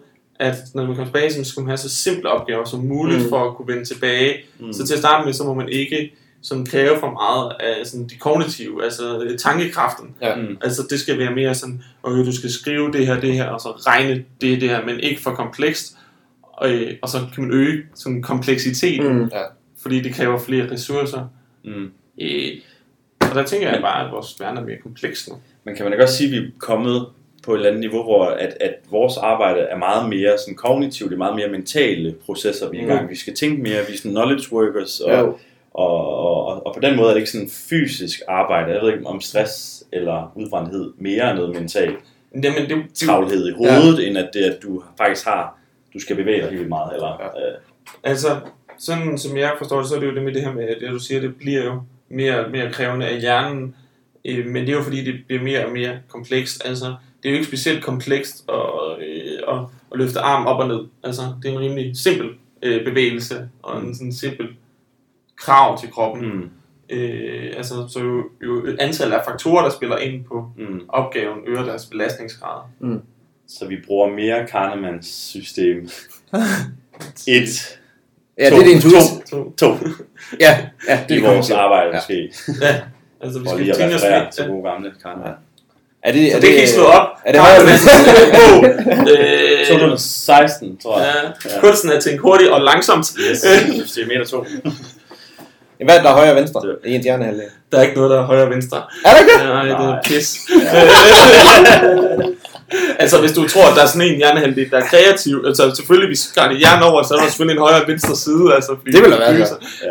at 0.43 0.57
når 0.75 0.83
man 0.87 0.97
kommer 0.97 1.05
tilbage, 1.05 1.33
så 1.33 1.45
skal 1.45 1.61
man 1.61 1.69
have 1.69 1.77
så 1.79 1.89
simple 1.89 2.31
opgaver 2.31 2.65
som 2.65 2.81
muligt 2.81 3.23
Mm. 3.23 3.29
for 3.29 3.49
at 3.51 3.57
kunne 3.57 3.69
vende 3.69 3.85
tilbage. 3.85 4.35
Mm. 4.61 4.73
Så 4.73 4.87
til 4.87 4.95
at 4.95 5.01
starte 5.01 5.25
med, 5.25 5.33
så 5.33 5.45
må 5.45 5.55
man 5.55 5.69
ikke 5.69 6.13
sådan 6.43 6.67
kræve 6.67 6.99
for 7.01 7.11
meget 7.11 7.53
af 7.61 7.87
sådan 7.87 8.07
de 8.07 8.17
kognitive, 8.19 8.85
altså 8.85 9.23
øh, 9.23 9.39
tankekraften. 9.39 10.15
Ja. 10.23 10.35
Mm. 10.37 10.57
Altså 10.61 10.83
det 10.91 11.01
skal 11.01 11.19
være 11.19 11.35
mere 11.35 11.55
sådan, 11.55 11.83
okay, 12.03 12.27
du 12.27 12.37
skal 12.37 12.51
skrive 12.51 12.93
det 12.93 13.07
her, 13.07 13.21
det 13.21 13.33
her, 13.35 13.45
og 13.45 13.61
så 13.61 13.69
regne 13.87 14.25
det, 14.41 14.61
det 14.61 14.69
her, 14.69 14.85
men 14.85 15.01
ikke 15.01 15.23
for 15.23 15.31
komplekst. 15.31 15.97
Og, 16.43 16.71
øh, 16.71 16.93
og 17.03 17.09
så 17.09 17.19
kan 17.35 17.45
man 17.45 17.53
øge 17.53 17.83
sådan 17.95 18.23
kompleksiteten, 18.23 19.13
mm. 19.13 19.19
Mm. 19.19 19.31
fordi 19.83 20.01
det 20.01 20.15
kræver 20.15 20.39
flere 20.39 20.71
ressourcer. 20.73 21.25
Mm. 21.65 21.91
Øh, 22.21 22.51
og 23.21 23.35
der 23.35 23.43
tænker 23.45 23.71
jeg 23.71 23.81
bare, 23.83 24.05
at 24.07 24.13
vores 24.13 24.37
verden 24.41 24.59
er 24.59 24.63
mere 24.65 24.77
kompleks 24.83 25.29
nu. 25.29 25.35
Men 25.65 25.77
kan 25.77 25.85
man 25.85 25.93
ikke 25.93 26.05
også 26.05 26.17
sige, 26.17 26.27
at 26.37 26.43
vi 26.43 26.47
er 26.47 26.51
kommet 26.59 27.07
på 27.45 27.53
et 27.53 27.57
eller 27.57 27.69
andet 27.69 27.81
niveau, 27.81 28.03
hvor 28.03 28.25
at, 28.25 28.57
at 28.61 28.75
vores 28.91 29.17
arbejde 29.17 29.61
er 29.61 29.77
meget 29.79 30.09
mere 30.09 30.39
sådan 30.39 30.55
kognitivt, 30.55 31.11
det 31.11 31.15
er 31.17 31.19
meget 31.19 31.37
mere 31.37 31.49
mentale 31.49 32.15
processer, 32.27 32.71
vi 32.71 32.79
er 32.79 32.83
i 32.83 32.87
gang. 32.87 33.11
Vi 33.11 33.17
skal 33.17 33.35
tænke 33.35 33.63
mere, 33.63 33.87
vi 33.89 33.93
er 33.93 33.97
sådan 33.97 34.11
knowledge 34.11 34.53
workers, 34.53 35.01
og, 35.01 35.11
Ja. 35.11 35.23
og, 35.23 35.37
og, 35.75 36.47
og, 36.47 36.67
og 36.67 36.75
på 36.75 36.81
den 36.81 36.97
måde 36.97 37.09
er 37.09 37.13
det 37.13 37.21
ikke 37.21 37.31
sådan 37.31 37.51
fysisk 37.69 38.21
arbejde. 38.29 38.73
Jeg 38.73 38.83
ved 38.83 38.93
ikke 38.93 39.07
om 39.07 39.21
stress 39.21 39.85
eller 39.93 40.33
udbrændthed 40.37 40.93
mere 40.99 41.23
er 41.23 41.35
noget 41.35 41.55
mentalt 41.61 41.97
Jamen, 42.35 42.59
det, 42.59 42.69
det, 42.69 42.95
travlhed 42.95 43.49
i 43.49 43.53
hovedet, 43.53 44.03
ja. 44.03 44.09
end 44.09 44.19
at 44.19 44.31
det, 44.35 44.45
at 44.45 44.63
du 44.63 44.83
faktisk 44.99 45.27
har, 45.27 45.59
du 45.95 45.99
skal 46.01 46.17
bevæge 46.17 46.43
dig 46.43 46.51
helt 46.51 46.69
meget. 46.69 46.95
Eller, 46.95 47.21
ja. 47.21 47.49
øh, 47.51 47.59
Altså, 48.03 48.29
sådan 48.79 49.19
som 49.19 49.37
jeg 49.37 49.53
forstår 49.59 49.79
det, 49.79 49.89
så 49.89 49.95
er 49.97 50.01
det 50.01 50.07
jo 50.07 50.15
det 50.15 50.23
med 50.23 50.35
det 50.35 50.43
her 50.43 50.53
med, 50.53 50.65
at 50.69 50.77
det 50.81 50.91
du 50.91 50.99
siger, 50.99 51.21
det 51.21 51.37
bliver 51.37 51.65
jo 51.65 51.83
mere 52.09 52.49
mere 52.49 52.73
krævende 52.73 53.07
af 53.07 53.21
hjernen, 53.21 53.75
øh, 54.25 54.47
men 54.47 54.63
det 54.67 54.73
er 54.73 54.77
jo 54.77 54.83
fordi, 54.83 55.05
det 55.05 55.15
bliver 55.27 55.43
mere 55.43 55.67
og 55.67 55.73
mere 55.73 55.99
komplekst. 56.09 56.67
Altså, 56.67 56.95
det 57.23 57.29
er 57.29 57.33
jo 57.33 57.35
ikke 57.37 57.47
specielt 57.49 57.85
komplekst 57.85 58.45
at, 58.49 58.99
øh, 59.07 59.39
at, 59.49 59.59
at 59.93 59.99
løfte 59.99 60.21
armen 60.21 60.47
op 60.49 60.61
og 60.61 60.69
ned. 60.69 60.81
Altså, 61.05 61.23
det 61.43 61.49
er 61.49 61.53
en 61.53 61.59
rimelig 61.61 61.97
simpel 61.97 62.29
øh, 62.63 62.85
bevægelse, 62.85 63.49
og 63.63 63.81
en 63.83 63.95
sådan 63.95 64.13
simpel 64.13 64.47
krav 65.37 65.81
til 65.81 65.91
kroppen. 65.91 66.27
mm. 66.37 66.51
Øh, 66.91 67.53
altså, 67.57 67.75
så 67.89 68.01
jo, 68.01 68.25
jo 68.45 68.67
et 68.67 68.77
antal 68.81 69.13
af 69.13 69.25
faktorer, 69.25 69.63
der 69.63 69.71
spiller 69.71 69.97
ind 69.97 70.25
på 70.25 70.47
Mm. 70.59 70.81
opgaven, 70.89 71.39
øger 71.47 71.65
deres 71.65 71.87
belastningsgrad. 71.87 72.61
Så 73.49 73.67
vi 73.67 73.77
bruger 73.87 74.09
mere 74.09 74.47
Kahnemans 74.47 75.07
system. 75.07 75.77
Et, 77.29 77.79
Ja, 78.39 78.51
det 78.51 78.59
er 78.59 78.65
din 78.65 78.81
twist. 78.81 79.29
Så, 79.29 79.53
to 79.59 79.75
Ja, 80.41 80.67
ja, 80.89 81.05
det 81.09 81.21
kommer 81.21 81.35
vores 81.35 81.51
arbejde 81.51 81.89
Ja. 81.89 81.95
måske. 81.97 82.33
altså, 83.21 83.41
vi 83.41 83.47
skal 83.49 83.75
tænke 83.75 83.95
os 83.95 84.03
lidt. 84.03 84.33
til 84.35 84.43
Ja. 84.43 84.49
gode 84.51 84.63
gamle 84.71 84.93
Kahneman. 85.03 85.33
Er 86.05 86.13
det, 86.13 86.31
Så 86.31 86.37
er 86.37 86.41
det 86.41 86.55
kan 86.55 86.65
I 86.65 86.67
slå 86.67 86.85
op. 86.85 87.09
Er 87.25 87.33
det 87.33 87.41
højre 87.41 87.67
venstre? 87.67 87.93
øh, 89.13 89.67
2016, 89.69 90.77
tror 90.83 90.99
jeg. 90.99 91.33
ja, 91.45 91.61
kunsten 91.61 91.91
er 91.91 91.97
at 91.97 92.03
tænke 92.03 92.23
hurtigt 92.23 92.51
og 92.51 92.61
langsomt. 92.61 93.07
Yes, 93.31 93.39
system 93.87 94.11
1 94.11 94.21
og 94.21 94.29
2. 94.29 94.47
Hvad 95.85 95.97
er 95.99 96.03
der 96.03 96.13
højre 96.13 96.31
og 96.31 96.37
venstre? 96.37 96.61
Det- 96.61 96.77
I 96.85 96.95
ens 96.95 97.05
hjernehalvdel. 97.05 97.45
Der 97.73 97.79
er 97.79 97.83
ikke 97.83 97.95
noget, 97.95 98.11
der 98.11 98.19
er 98.19 98.23
højre 98.25 98.43
og 98.43 98.51
venstre. 98.51 98.83
Er 99.05 99.11
der 99.11 99.19
ikke 99.19 99.31
det? 99.33 99.45
Nej, 99.49 99.65
det 99.65 99.73
er 99.73 99.99
pis. 100.05 100.37
altså, 102.99 103.21
hvis 103.21 103.33
du 103.33 103.49
tror, 103.49 103.67
at 103.71 103.77
der 103.77 103.83
er 103.83 103.87
sådan 103.87 104.09
en 104.09 104.17
hjernehalvdel, 104.17 104.71
der 104.71 104.77
er 104.79 104.87
kreativ, 104.93 105.43
altså 105.47 105.63
selvfølgelig, 105.77 106.09
hvis 106.09 106.25
vi 106.27 106.31
skrætter 106.31 106.57
hjernen 106.57 106.83
over, 106.83 107.03
så 107.03 107.15
er 107.15 107.19
der 107.19 107.27
selvfølgelig 107.29 107.57
en 107.59 107.63
højre 107.67 107.83
og 107.83 107.89
venstre 107.89 108.17
side, 108.17 108.55
altså, 108.55 108.71
fordi 108.79 108.91
Det 108.93 109.03
vil 109.03 109.11
der 109.11 109.19
være, 109.19 109.33
ja. 109.33 109.45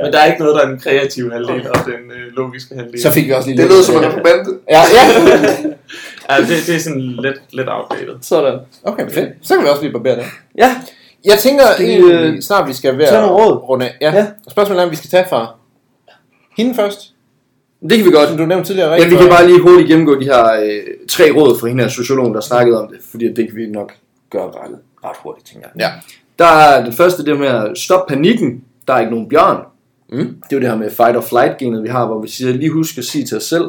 Men 0.03 0.13
der 0.13 0.19
er 0.19 0.25
ikke 0.25 0.39
noget, 0.43 0.55
der 0.55 0.61
er 0.61 0.67
den 0.69 0.79
kreative 0.79 1.31
halvdel 1.33 1.69
og 1.69 1.75
den 1.85 2.01
øh, 2.17 2.25
logiske 2.37 2.75
halvdel. 2.75 3.01
Så 3.01 3.11
fik 3.11 3.25
vi 3.27 3.31
også 3.31 3.47
lige 3.49 3.57
Det 3.57 3.65
lidt- 3.65 3.73
lød 3.75 3.83
som 3.83 3.95
er 3.95 4.11
på 4.11 4.19
bande. 4.23 4.49
Ja, 4.69 4.81
ja. 4.97 5.03
Ja, 6.29 6.37
det, 6.41 6.47
det 6.67 6.75
er 6.75 6.79
sådan 6.79 7.01
lidt, 7.01 7.35
lidt 7.53 7.67
outdated. 7.69 8.15
Sådan. 8.21 8.59
Okay, 8.83 9.09
fedt. 9.11 9.29
Så 9.41 9.55
kan 9.55 9.63
vi 9.63 9.69
også 9.69 9.81
lige 9.81 9.93
barbere 9.93 10.15
det. 10.15 10.25
Ja, 10.57 10.75
Jeg 11.25 11.37
tænker 11.39 11.63
Skal 11.73 11.87
vi, 11.87 11.95
øh, 11.95 12.41
snart, 12.41 12.67
vi 12.67 12.73
skal 12.73 12.97
være 12.97 13.27
runde 13.35 13.85
af. 13.85 13.95
Ja. 14.01 14.11
Ja. 14.15 14.25
Spørgsmålet 14.51 14.81
er, 14.81 14.85
om 14.85 14.91
vi 14.91 14.95
skal 14.95 15.09
tage 15.09 15.25
fra 15.29 15.47
hende 16.57 16.75
først, 16.75 17.10
det 17.89 17.97
kan 17.97 18.05
vi 18.05 18.11
godt. 18.11 18.29
som 18.29 18.37
du 18.37 18.45
nævnte 18.45 18.69
tidligere. 18.69 18.89
Ja, 18.89 18.95
Rikke, 18.95 19.09
vi 19.09 19.15
kan 19.15 19.29
bare 19.29 19.47
lige 19.47 19.61
hurtigt 19.61 19.87
gennemgå 19.87 20.19
de 20.19 20.25
her 20.25 20.61
øh, 20.63 20.81
tre 21.09 21.31
råd 21.31 21.59
fra 21.59 21.67
hende 21.67 21.83
her 21.83 21.89
sociologen, 21.89 22.33
der 22.33 22.41
snakkede 22.41 22.81
om 22.81 22.87
det, 22.87 22.97
fordi 23.11 23.33
det 23.33 23.47
kan 23.47 23.55
vi 23.55 23.67
nok 23.67 23.91
gøre 24.29 24.47
ret, 24.47 24.77
ret 25.03 25.17
hurtigt, 25.23 25.47
tænker 25.47 25.67
jeg. 25.75 25.81
Ja. 25.81 25.91
Der 26.39 26.51
er 26.51 26.85
det 26.85 26.93
første, 26.93 27.25
det 27.25 27.39
med 27.39 27.47
at 27.47 27.77
stoppe 27.77 28.13
panikken. 28.13 28.63
Der 28.87 28.93
er 28.93 28.99
ikke 28.99 29.11
nogen 29.11 29.29
bjørn. 29.29 29.57
Mm. 30.11 30.17
Det 30.17 30.27
er 30.27 30.55
jo 30.55 30.59
det 30.59 30.69
her 30.69 30.77
med 30.77 30.91
fight 30.91 31.17
or 31.17 31.21
flight 31.21 31.57
genet, 31.57 31.83
vi 31.83 31.87
har, 31.87 32.05
hvor 32.07 32.21
vi 32.21 32.27
siger, 32.27 32.53
lige 32.53 32.71
husk 32.71 32.97
at 32.97 33.05
sige 33.05 33.25
til 33.25 33.37
os 33.37 33.43
selv, 33.43 33.65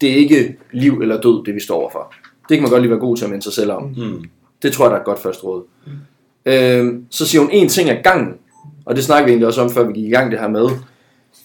det 0.00 0.10
er 0.10 0.16
ikke 0.16 0.56
liv 0.72 0.98
eller 1.02 1.20
død, 1.20 1.44
det 1.44 1.54
vi 1.54 1.60
står 1.60 1.80
overfor. 1.80 2.14
Det 2.48 2.56
kan 2.56 2.62
man 2.62 2.70
godt 2.70 2.82
lige 2.82 2.90
være 2.90 3.00
god 3.00 3.16
til 3.16 3.24
at 3.24 3.30
minde 3.30 3.44
sig 3.44 3.52
selv 3.52 3.72
om. 3.72 3.82
Mm. 3.82 4.24
Det 4.62 4.72
tror 4.72 4.84
jeg, 4.84 4.90
der 4.90 4.96
er 4.96 5.00
et 5.00 5.06
godt 5.06 5.22
første 5.22 5.44
råd. 5.44 5.62
Øhm, 6.46 7.04
så 7.10 7.26
siger 7.26 7.42
hun 7.42 7.50
en 7.52 7.68
ting 7.68 7.90
ad 7.90 8.02
gangen, 8.02 8.34
og 8.84 8.96
det 8.96 9.04
snakker 9.04 9.24
vi 9.24 9.30
egentlig 9.30 9.46
også 9.46 9.62
om, 9.62 9.70
før 9.70 9.84
vi 9.84 9.92
gik 9.92 10.04
i 10.04 10.10
gang 10.10 10.30
det 10.30 10.40
her 10.40 10.48
med. 10.48 10.68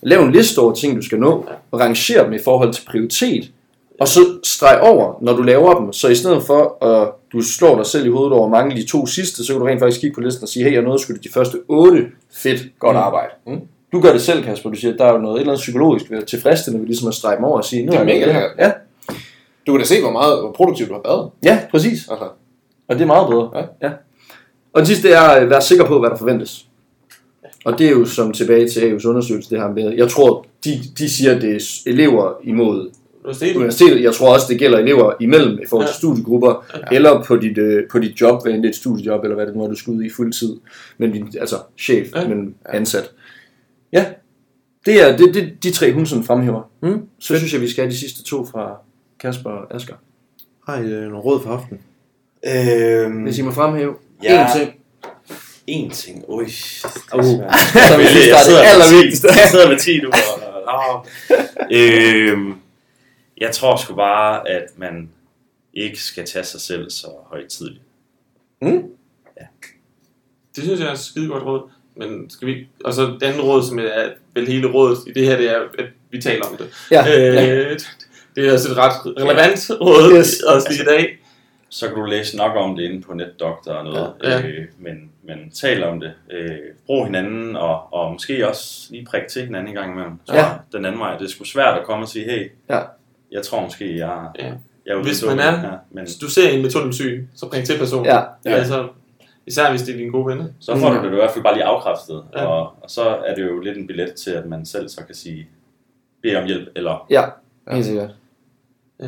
Lav 0.03 0.21
en 0.23 0.31
liste 0.31 0.59
over 0.59 0.73
ting, 0.73 0.95
du 0.97 1.01
skal 1.01 1.19
nå, 1.19 1.45
og 1.71 1.79
ranger 1.79 2.23
dem 2.23 2.33
i 2.33 2.39
forhold 2.43 2.73
til 2.73 2.83
prioritet, 2.89 3.51
og 3.99 4.07
så 4.07 4.19
streg 4.43 4.79
over, 4.81 5.13
når 5.21 5.33
du 5.33 5.41
laver 5.41 5.79
dem. 5.79 5.93
Så 5.93 6.07
i 6.07 6.15
stedet 6.15 6.43
for, 6.43 6.83
at 6.85 7.09
du 7.33 7.41
slår 7.41 7.75
dig 7.75 7.85
selv 7.85 8.05
i 8.05 8.09
hovedet 8.09 8.33
over 8.33 8.49
mange 8.49 8.75
de 8.75 8.87
to 8.87 9.05
sidste, 9.05 9.45
så 9.45 9.53
kan 9.53 9.59
du 9.59 9.65
rent 9.67 9.79
faktisk 9.79 10.01
kigge 10.01 10.13
på 10.15 10.21
listen 10.21 10.43
og 10.43 10.49
sige, 10.49 10.63
hey, 10.65 10.73
jeg 10.73 10.81
nåede 10.81 10.99
sgu 11.01 11.13
de 11.23 11.29
første 11.33 11.57
otte. 11.67 12.05
Fedt, 12.33 12.79
godt 12.79 12.95
Mm. 12.95 13.01
arbejde. 13.01 13.31
Mm. 13.47 13.59
Du 13.93 14.01
gør 14.01 14.11
det 14.11 14.21
selv, 14.21 14.43
Kasper. 14.43 14.69
Du 14.69 14.75
siger, 14.75 14.97
der 14.97 15.05
er 15.05 15.11
jo 15.11 15.17
noget 15.17 15.35
et 15.35 15.39
eller 15.39 15.51
andet 15.53 15.61
psykologisk 15.61 16.11
ved 16.11 16.23
tilfredsstillende 16.25 16.81
ved 16.81 16.87
ligesom 16.87 17.07
at 17.07 17.13
strege 17.13 17.35
dem 17.35 17.43
over 17.43 17.57
og 17.57 17.65
sige, 17.65 17.85
nu 17.85 17.91
Det 17.91 17.99
er 17.99 18.03
mega 18.03 18.17
nået 18.19 18.25
det 18.27 18.33
her. 18.33 18.41
lækkert. 18.41 18.65
Ja, 18.67 18.71
Du 19.67 19.71
kan 19.71 19.79
da 19.81 19.85
se, 19.85 20.01
hvor 20.01 20.11
meget 20.11 20.39
hvor 20.41 20.51
produktivt 20.51 20.89
du 20.89 20.93
har 20.93 21.01
været. 21.05 21.29
ja, 21.43 21.59
præcis. 21.71 22.07
Altså, 22.11 22.25
Og 22.87 22.95
det 22.95 23.01
er 23.01 23.05
meget 23.07 23.27
bedre. 23.29 23.49
Ja. 23.55 23.87
ja. 23.87 23.91
Og 24.73 24.79
det 24.79 24.87
sidste 24.87 25.11
er 25.11 25.21
at 25.21 25.49
være 25.49 25.61
sikker 25.61 25.85
på, 25.85 25.99
hvad 25.99 26.09
der 26.09 26.17
forventes. 26.17 26.65
Og 27.65 27.77
det 27.79 27.87
er 27.87 27.91
jo 27.91 28.05
som 28.05 28.31
tilbage 28.33 28.67
til 28.69 28.79
AU's 28.79 29.07
undersøgelse, 29.07 29.49
det 29.49 29.59
her 29.61 29.71
med, 29.71 29.93
jeg 29.93 30.09
tror, 30.09 30.45
de, 30.65 30.71
de 30.97 31.09
siger, 31.09 31.35
at 31.35 31.41
det 31.41 31.55
er 31.55 31.81
elever 31.91 32.33
imod 32.43 32.89
Universitetet. 33.23 33.55
universitetet. 33.55 34.03
Jeg 34.03 34.13
tror 34.13 34.33
også, 34.33 34.45
det 34.49 34.59
gælder 34.59 34.77
elever 34.77 35.13
imellem 35.19 35.53
i 35.63 35.65
forhold 35.69 35.87
til 35.87 35.91
Ja. 35.93 35.97
studiegrupper, 35.97 36.65
Ja. 36.91 36.95
eller 36.95 37.23
på 37.23 37.37
dit, 37.37 37.57
øh, 37.57 37.83
på 37.91 37.99
dit 37.99 38.21
job, 38.21 38.43
hvad 38.43 38.53
end 38.53 38.63
det 38.63 38.67
er 38.69 38.71
et 38.71 38.75
studiejob, 38.75 39.23
eller 39.23 39.35
hvad 39.35 39.45
det 39.47 39.55
nu 39.55 39.63
er, 39.63 39.67
du 39.67 39.75
skal 39.75 39.93
ud 39.93 40.03
i 40.03 40.09
fuld 40.09 40.33
tid. 40.33 40.55
Men 40.97 41.11
din, 41.11 41.27
altså 41.39 41.55
chef, 41.77 42.07
Ja. 42.15 42.27
men 42.27 42.55
ansat. 42.65 43.11
Ja, 43.93 44.05
det 44.85 45.03
er 45.09 45.17
det, 45.17 45.33
det, 45.33 45.63
de 45.63 45.71
tre, 45.71 45.93
hun 45.93 46.05
sådan 46.05 46.23
fremhæver. 46.23 46.61
Mm. 46.83 47.01
Så 47.19 47.37
synes 47.37 47.53
jeg, 47.53 47.61
vi 47.61 47.67
skal 47.69 47.83
have 47.83 47.91
de 47.91 47.97
sidste 47.97 48.23
to 48.23 48.45
fra 48.45 48.77
Kasper 49.19 49.49
og 49.49 49.75
Asger. 49.75 49.95
har 50.67 50.77
I 50.77 50.85
øh, 50.85 51.01
nogle 51.01 51.17
råd 51.17 51.41
for 51.41 51.49
hoften? 51.49 51.77
Øhm, 52.47 53.23
Hvis 53.23 53.39
I 53.39 53.41
må 53.41 53.51
fremhæve 53.51 53.93
Ja. 54.23 54.45
én 54.47 54.57
ting. 54.57 54.71
En 55.67 55.89
ting. 55.91 56.23
Ui. 56.27 56.43
Uh. 56.43 56.49
Så 56.49 56.89
Så 57.87 57.97
vi 57.97 58.05
synes, 58.05 58.27
der 58.27 58.35
er 58.35 58.43
det 58.49 58.69
allervigtigste. 58.71 59.27
Jeg 59.27 59.47
sidder 59.51 59.69
med 59.69 59.79
10 59.79 59.97
nu. 60.01 60.09
Og, 60.67 61.05
øhm, 61.77 62.53
jeg 63.37 63.51
tror 63.51 63.75
sgu 63.75 63.95
bare, 63.95 64.49
at 64.49 64.63
man 64.77 65.09
ikke 65.73 66.01
skal 66.03 66.25
tage 66.25 66.45
sig 66.45 66.61
selv 66.61 66.89
så 66.89 67.07
højtidligt. 67.29 67.81
Det 70.55 70.63
synes 70.63 70.79
jeg 70.79 70.87
er 70.87 70.91
et 70.93 70.99
skide 70.99 71.27
godt 71.27 71.43
råd. 71.43 71.69
Men 71.95 72.29
skal 72.29 72.47
vi 72.47 72.51
ikke- 72.53 72.67
Og 72.85 72.93
så 72.93 73.01
det 73.01 73.23
andet 73.23 73.43
råd, 73.43 73.63
som 73.63 73.79
er 73.79 74.09
vel 74.33 74.47
hele 74.47 74.67
rådet 74.67 74.97
i 75.07 75.11
det 75.13 75.25
her, 75.25 75.37
det 75.37 75.49
er, 75.51 75.59
at 75.79 75.85
vi 76.11 76.21
taler 76.21 76.45
om 76.45 76.57
det. 76.57 76.69
Ja, 76.91 77.17
øh, 77.19 77.35
ja. 77.35 77.75
Det 78.35 78.47
er 78.47 78.53
også 78.53 78.71
et 78.71 78.77
ret 78.77 78.93
relevant 79.17 79.71
råd 79.81 80.17
Yes. 80.19 80.39
også 80.41 80.67
lige 80.69 80.81
i 80.81 80.85
dag. 80.85 81.17
Så 81.73 81.87
kan 81.87 81.95
du 81.95 82.05
læse 82.05 82.37
nok 82.37 82.51
om 82.55 82.75
det 82.75 82.83
inde 82.83 83.01
på 83.01 83.13
NetDoctor 83.13 83.71
og 83.73 83.83
noget. 83.83 84.13
Ja, 84.23 84.29
ja. 84.29 84.47
Øh, 84.47 84.65
men, 84.79 85.11
men 85.23 85.49
tal 85.51 85.83
om 85.83 85.99
det. 85.99 86.13
Øh, 86.31 86.57
brug 86.85 87.05
hinanden, 87.05 87.55
og, 87.55 87.93
og 87.93 88.11
måske 88.11 88.47
også 88.49 88.87
lige 88.91 89.05
prikke 89.05 89.27
til 89.29 89.45
hinanden 89.45 89.67
en 89.67 89.75
gang 89.75 89.91
imellem. 89.93 90.13
Så 90.25 90.35
Ja. 90.35 90.45
Den 90.71 90.85
anden 90.85 90.99
vej. 90.99 91.17
Det 91.17 91.25
er 91.25 91.29
sgu 91.29 91.43
svært 91.43 91.77
at 91.79 91.85
komme 91.85 92.03
og 92.05 92.09
sige, 92.09 92.25
hey, 92.25 92.51
Ja. 92.69 92.79
jeg 93.31 93.43
tror 93.43 93.61
måske, 93.61 93.97
jeg, 93.97 94.27
Ja. 94.39 94.45
jeg 94.85 94.93
er 94.97 95.03
Hvis 95.03 95.23
man 95.25 95.29
dumme." 95.37 95.43
er- 95.43 95.71
Ja, 95.71 95.77
men 95.91 96.03
Hvis 96.03 96.15
du 96.15 96.29
ser 96.29 96.49
en 96.49 96.61
med 96.61 96.71
tunnelsyn, 96.71 97.25
så 97.35 97.49
bring 97.49 97.65
til 97.65 97.77
personen. 97.79 98.05
Ja, 98.05 98.19
Ja. 98.45 98.51
Altså, 98.51 98.87
især 99.47 99.69
hvis 99.69 99.81
det 99.81 99.93
er 99.93 99.97
dine 99.97 100.11
gode 100.11 100.27
venner. 100.27 100.45
så 100.59 100.75
får 100.77 100.89
Mm. 100.89 100.95
du 100.97 101.05
det 101.05 101.11
i 101.11 101.15
hvert 101.15 101.31
fald 101.31 101.43
bare 101.43 101.53
lige 101.55 101.63
afkræftet. 101.65 102.23
Ja. 102.33 102.45
Og, 102.45 102.61
og 102.81 102.89
så 102.89 103.01
er 103.01 103.35
det 103.35 103.43
jo 103.45 103.59
lidt 103.59 103.77
en 103.77 103.87
billet 103.87 104.13
til, 104.13 104.31
at 104.31 104.45
man 104.45 104.65
selv 104.65 104.89
så 104.89 105.05
kan 105.05 105.15
sige, 105.15 105.47
bede 106.23 106.35
om 106.37 106.45
hjælp, 106.45 106.69
eller 106.75 107.05
Ja, 107.09 107.23
helt 107.71 107.85
sikkert. 107.85 108.09
Ja. 108.99 109.07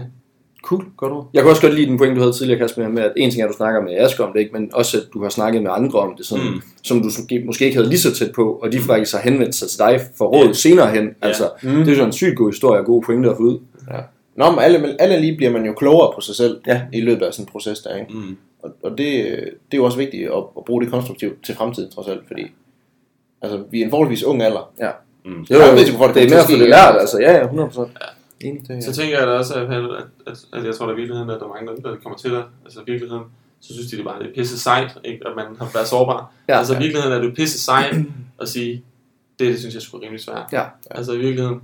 Cool, 0.64 0.86
godt 0.97 1.11
ord. 1.11 1.30
Jeg 1.34 1.41
kan 1.41 1.49
også 1.49 1.61
godt 1.61 1.74
lide 1.74 1.88
den 1.88 1.97
point, 1.97 2.16
du 2.16 2.20
havde 2.22 2.34
tidligere, 2.34 2.59
Kasper, 2.59 2.88
med 2.88 3.03
at 3.03 3.11
en 3.18 3.32
ting 3.32 3.41
er, 3.41 3.45
at 3.45 3.51
du 3.51 3.57
snakker 3.57 3.82
med 3.82 3.97
Asger 3.97 4.24
om 4.24 4.34
det, 4.34 4.39
ikke, 4.39 4.51
men 4.53 4.70
også 4.74 4.97
at 4.97 5.03
du 5.14 5.22
har 5.24 5.30
snakket 5.30 5.64
med 5.64 5.72
andre 5.74 5.99
om 5.99 6.14
det, 6.18 6.26
sådan, 6.26 6.43
Mm. 6.45 6.51
mm. 6.53 6.61
som 6.84 6.97
du 6.99 7.03
måske- 7.03 7.43
måske 7.45 7.66
ikke 7.66 7.78
havde 7.78 7.89
lige 7.89 7.99
så 7.99 8.14
tæt 8.16 8.32
på, 8.32 8.53
og 8.61 8.72
de 8.72 8.80
faktisk 8.80 9.14
har 9.16 9.22
henvendt 9.22 9.55
sig 9.55 9.70
til 9.70 9.80
dig 9.80 10.01
for 10.18 10.26
råd 10.26 10.45
Ja. 10.47 10.53
senere 10.53 10.88
hen. 10.91 11.03
Ja. 11.05 11.28
Altså, 11.28 11.43
Mm. 11.64 11.70
det 11.70 11.82
er 11.82 11.89
jo 11.91 11.95
sådan 11.95 12.05
en 12.09 12.11
sygt 12.14 12.38
god 12.38 12.51
historie 12.51 12.80
og 12.80 12.86
gode 12.86 13.05
pointer 13.05 13.32
at 13.32 13.38
få 13.38 13.43
ud. 13.43 13.59
Nå, 14.36 14.51
men 14.51 14.59
alle, 14.59 14.95
alle 15.01 15.20
lige 15.20 15.38
bliver 15.38 15.51
man 15.51 15.66
jo 15.66 15.74
klogere 15.74 16.11
på 16.16 16.22
sig 16.22 16.36
selv 16.36 16.57
Ja. 16.68 16.82
i 16.93 17.01
løbet 17.01 17.26
af 17.26 17.34
sådan 17.34 17.43
en 17.43 17.49
proces 17.51 17.80
der, 17.80 17.95
ikke? 17.95 18.14
mm, 18.14 18.38
Og, 18.64 18.70
og 18.84 18.91
det, 18.91 18.97
det 18.97 19.74
er 19.74 19.78
jo 19.78 19.84
også 19.86 19.97
vigtigt 19.97 20.28
at, 20.28 20.43
at 20.57 20.66
bruge 20.66 20.82
det 20.84 20.91
konstruktivt 20.91 21.45
til 21.45 21.55
fremtiden, 21.55 21.91
trods 21.91 22.07
alt, 22.07 22.22
fordi 22.28 22.41
altså, 23.41 23.64
vi 23.72 23.82
er 23.82 23.86
en 23.86 23.89
forholdsvis 23.89 24.24
ung 24.24 24.43
alder. 24.43 24.70
mm. 25.26 25.32
Jo, 25.32 25.55
Der 25.57 25.64
er 25.64 25.72
jo, 25.72 25.97
for, 25.97 26.05
at 26.05 26.16
det 26.16 26.24
er 26.24 26.30
mere 26.30 26.39
at 26.39 26.47
det 26.47 26.59
lært, 26.59 26.70
ja. 26.95 26.99
altså. 26.99 27.20
Ja, 27.22 27.38
ja, 27.38 27.47
100%. 27.47 27.89
Enig. 28.43 28.67
Det, 28.67 28.83
Så 28.83 28.93
tænker 28.93 29.17
jeg 29.17 29.27
da 29.27 29.31
også, 29.31 29.53
at, 29.53 29.73
at, 29.73 29.83
at, 30.27 30.45
at 30.53 30.65
jeg 30.65 30.75
tror, 30.75 30.85
at 30.87 30.93
i 30.93 30.95
virkeligheden, 30.95 31.29
at 31.29 31.39
der 31.39 31.45
er 31.45 31.49
mange, 31.49 31.67
der, 31.83 31.89
der 31.89 31.97
kommer 32.03 32.17
til 32.17 32.31
det. 32.31 32.43
Altså 32.65 32.79
i 32.79 32.83
virkeligheden, 32.91 33.23
så 33.61 33.73
synes 33.73 33.91
de 33.91 33.97
det 33.97 34.05
bare, 34.05 34.19
det 34.19 34.29
er 34.29 34.33
pisse 34.35 34.59
sejt, 34.59 34.97
ikke? 35.03 35.27
at 35.27 35.35
man 35.35 35.45
har 35.59 35.69
været 35.73 35.87
sårbar. 35.87 36.31
Ja. 36.47 36.57
altså 36.57 36.73
i 36.73 36.77
virkeligheden 36.77 37.13
er 37.17 37.21
det 37.21 37.35
pisse 37.35 37.59
sejt 37.61 37.95
at 38.41 38.49
sige, 38.49 38.83
det, 39.39 39.47
det 39.47 39.59
synes 39.59 39.73
jeg 39.73 39.81
skulle 39.81 40.03
rimelig 40.05 40.23
svært. 40.23 40.45
Ja. 40.51 40.63
Altså 40.91 41.11
i 41.13 41.17
virkeligheden, 41.17 41.61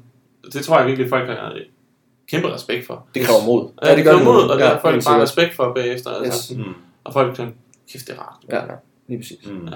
det 0.54 0.62
tror 0.66 0.78
jeg 0.80 0.88
virkelig, 0.88 1.10
folk 1.10 1.28
har 1.30 1.58
kæmpe 2.32 2.54
respekt 2.54 2.88
for. 2.88 3.06
det 3.16 3.26
kræver 3.26 3.46
mod. 3.46 3.70
Ja, 3.84 3.96
det 3.96 4.04
gør 4.04 4.14
det. 4.16 4.24
mod, 4.24 4.42
og 4.50 4.58
det 4.60 4.64
Ja, 4.64 4.70
har 4.70 4.80
folk 4.82 4.94
bare 4.96 5.02
sikkert. 5.02 5.22
respekt 5.22 5.56
for 5.56 5.74
bagefter. 5.74 6.10
Altså, 6.12 6.26
Yes. 6.28 6.36
sådan, 6.36 6.64
Mm, 6.64 6.74
og 7.04 7.14
folk 7.14 7.36
tænker, 7.36 7.54
kæft, 7.92 8.08
det 8.08 8.16
er 8.16 8.20
rart. 8.20 8.38
Ja, 8.70 8.74
lige 9.08 9.20
præcis. 9.20 9.38
mm. 9.52 9.68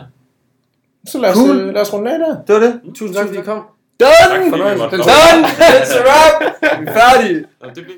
Så 1.07 1.19
lad 1.19 1.29
os, 1.29 1.35
Cool. 1.37 1.57
øh, 1.59 1.73
lad 1.73 1.81
os 1.81 1.93
runde 1.93 2.13
af 2.13 2.19
der. 2.19 2.41
Det 2.43 2.55
var 2.55 2.59
det. 2.61 2.81
Tusind 2.95 3.13
tak, 3.15 3.25
fordi 3.27 3.39
I 3.39 3.41
kom. 3.41 3.63
Tak 4.03 4.29
Done! 4.29 4.49
fordi 4.49 4.63
vi 4.63 4.77
måtte 4.77 4.97
komme. 4.97 5.11
Done! 5.13 5.47
It's 5.79 5.93
a 5.99 6.03
wrap! 6.07 6.35
Vi 6.79 7.97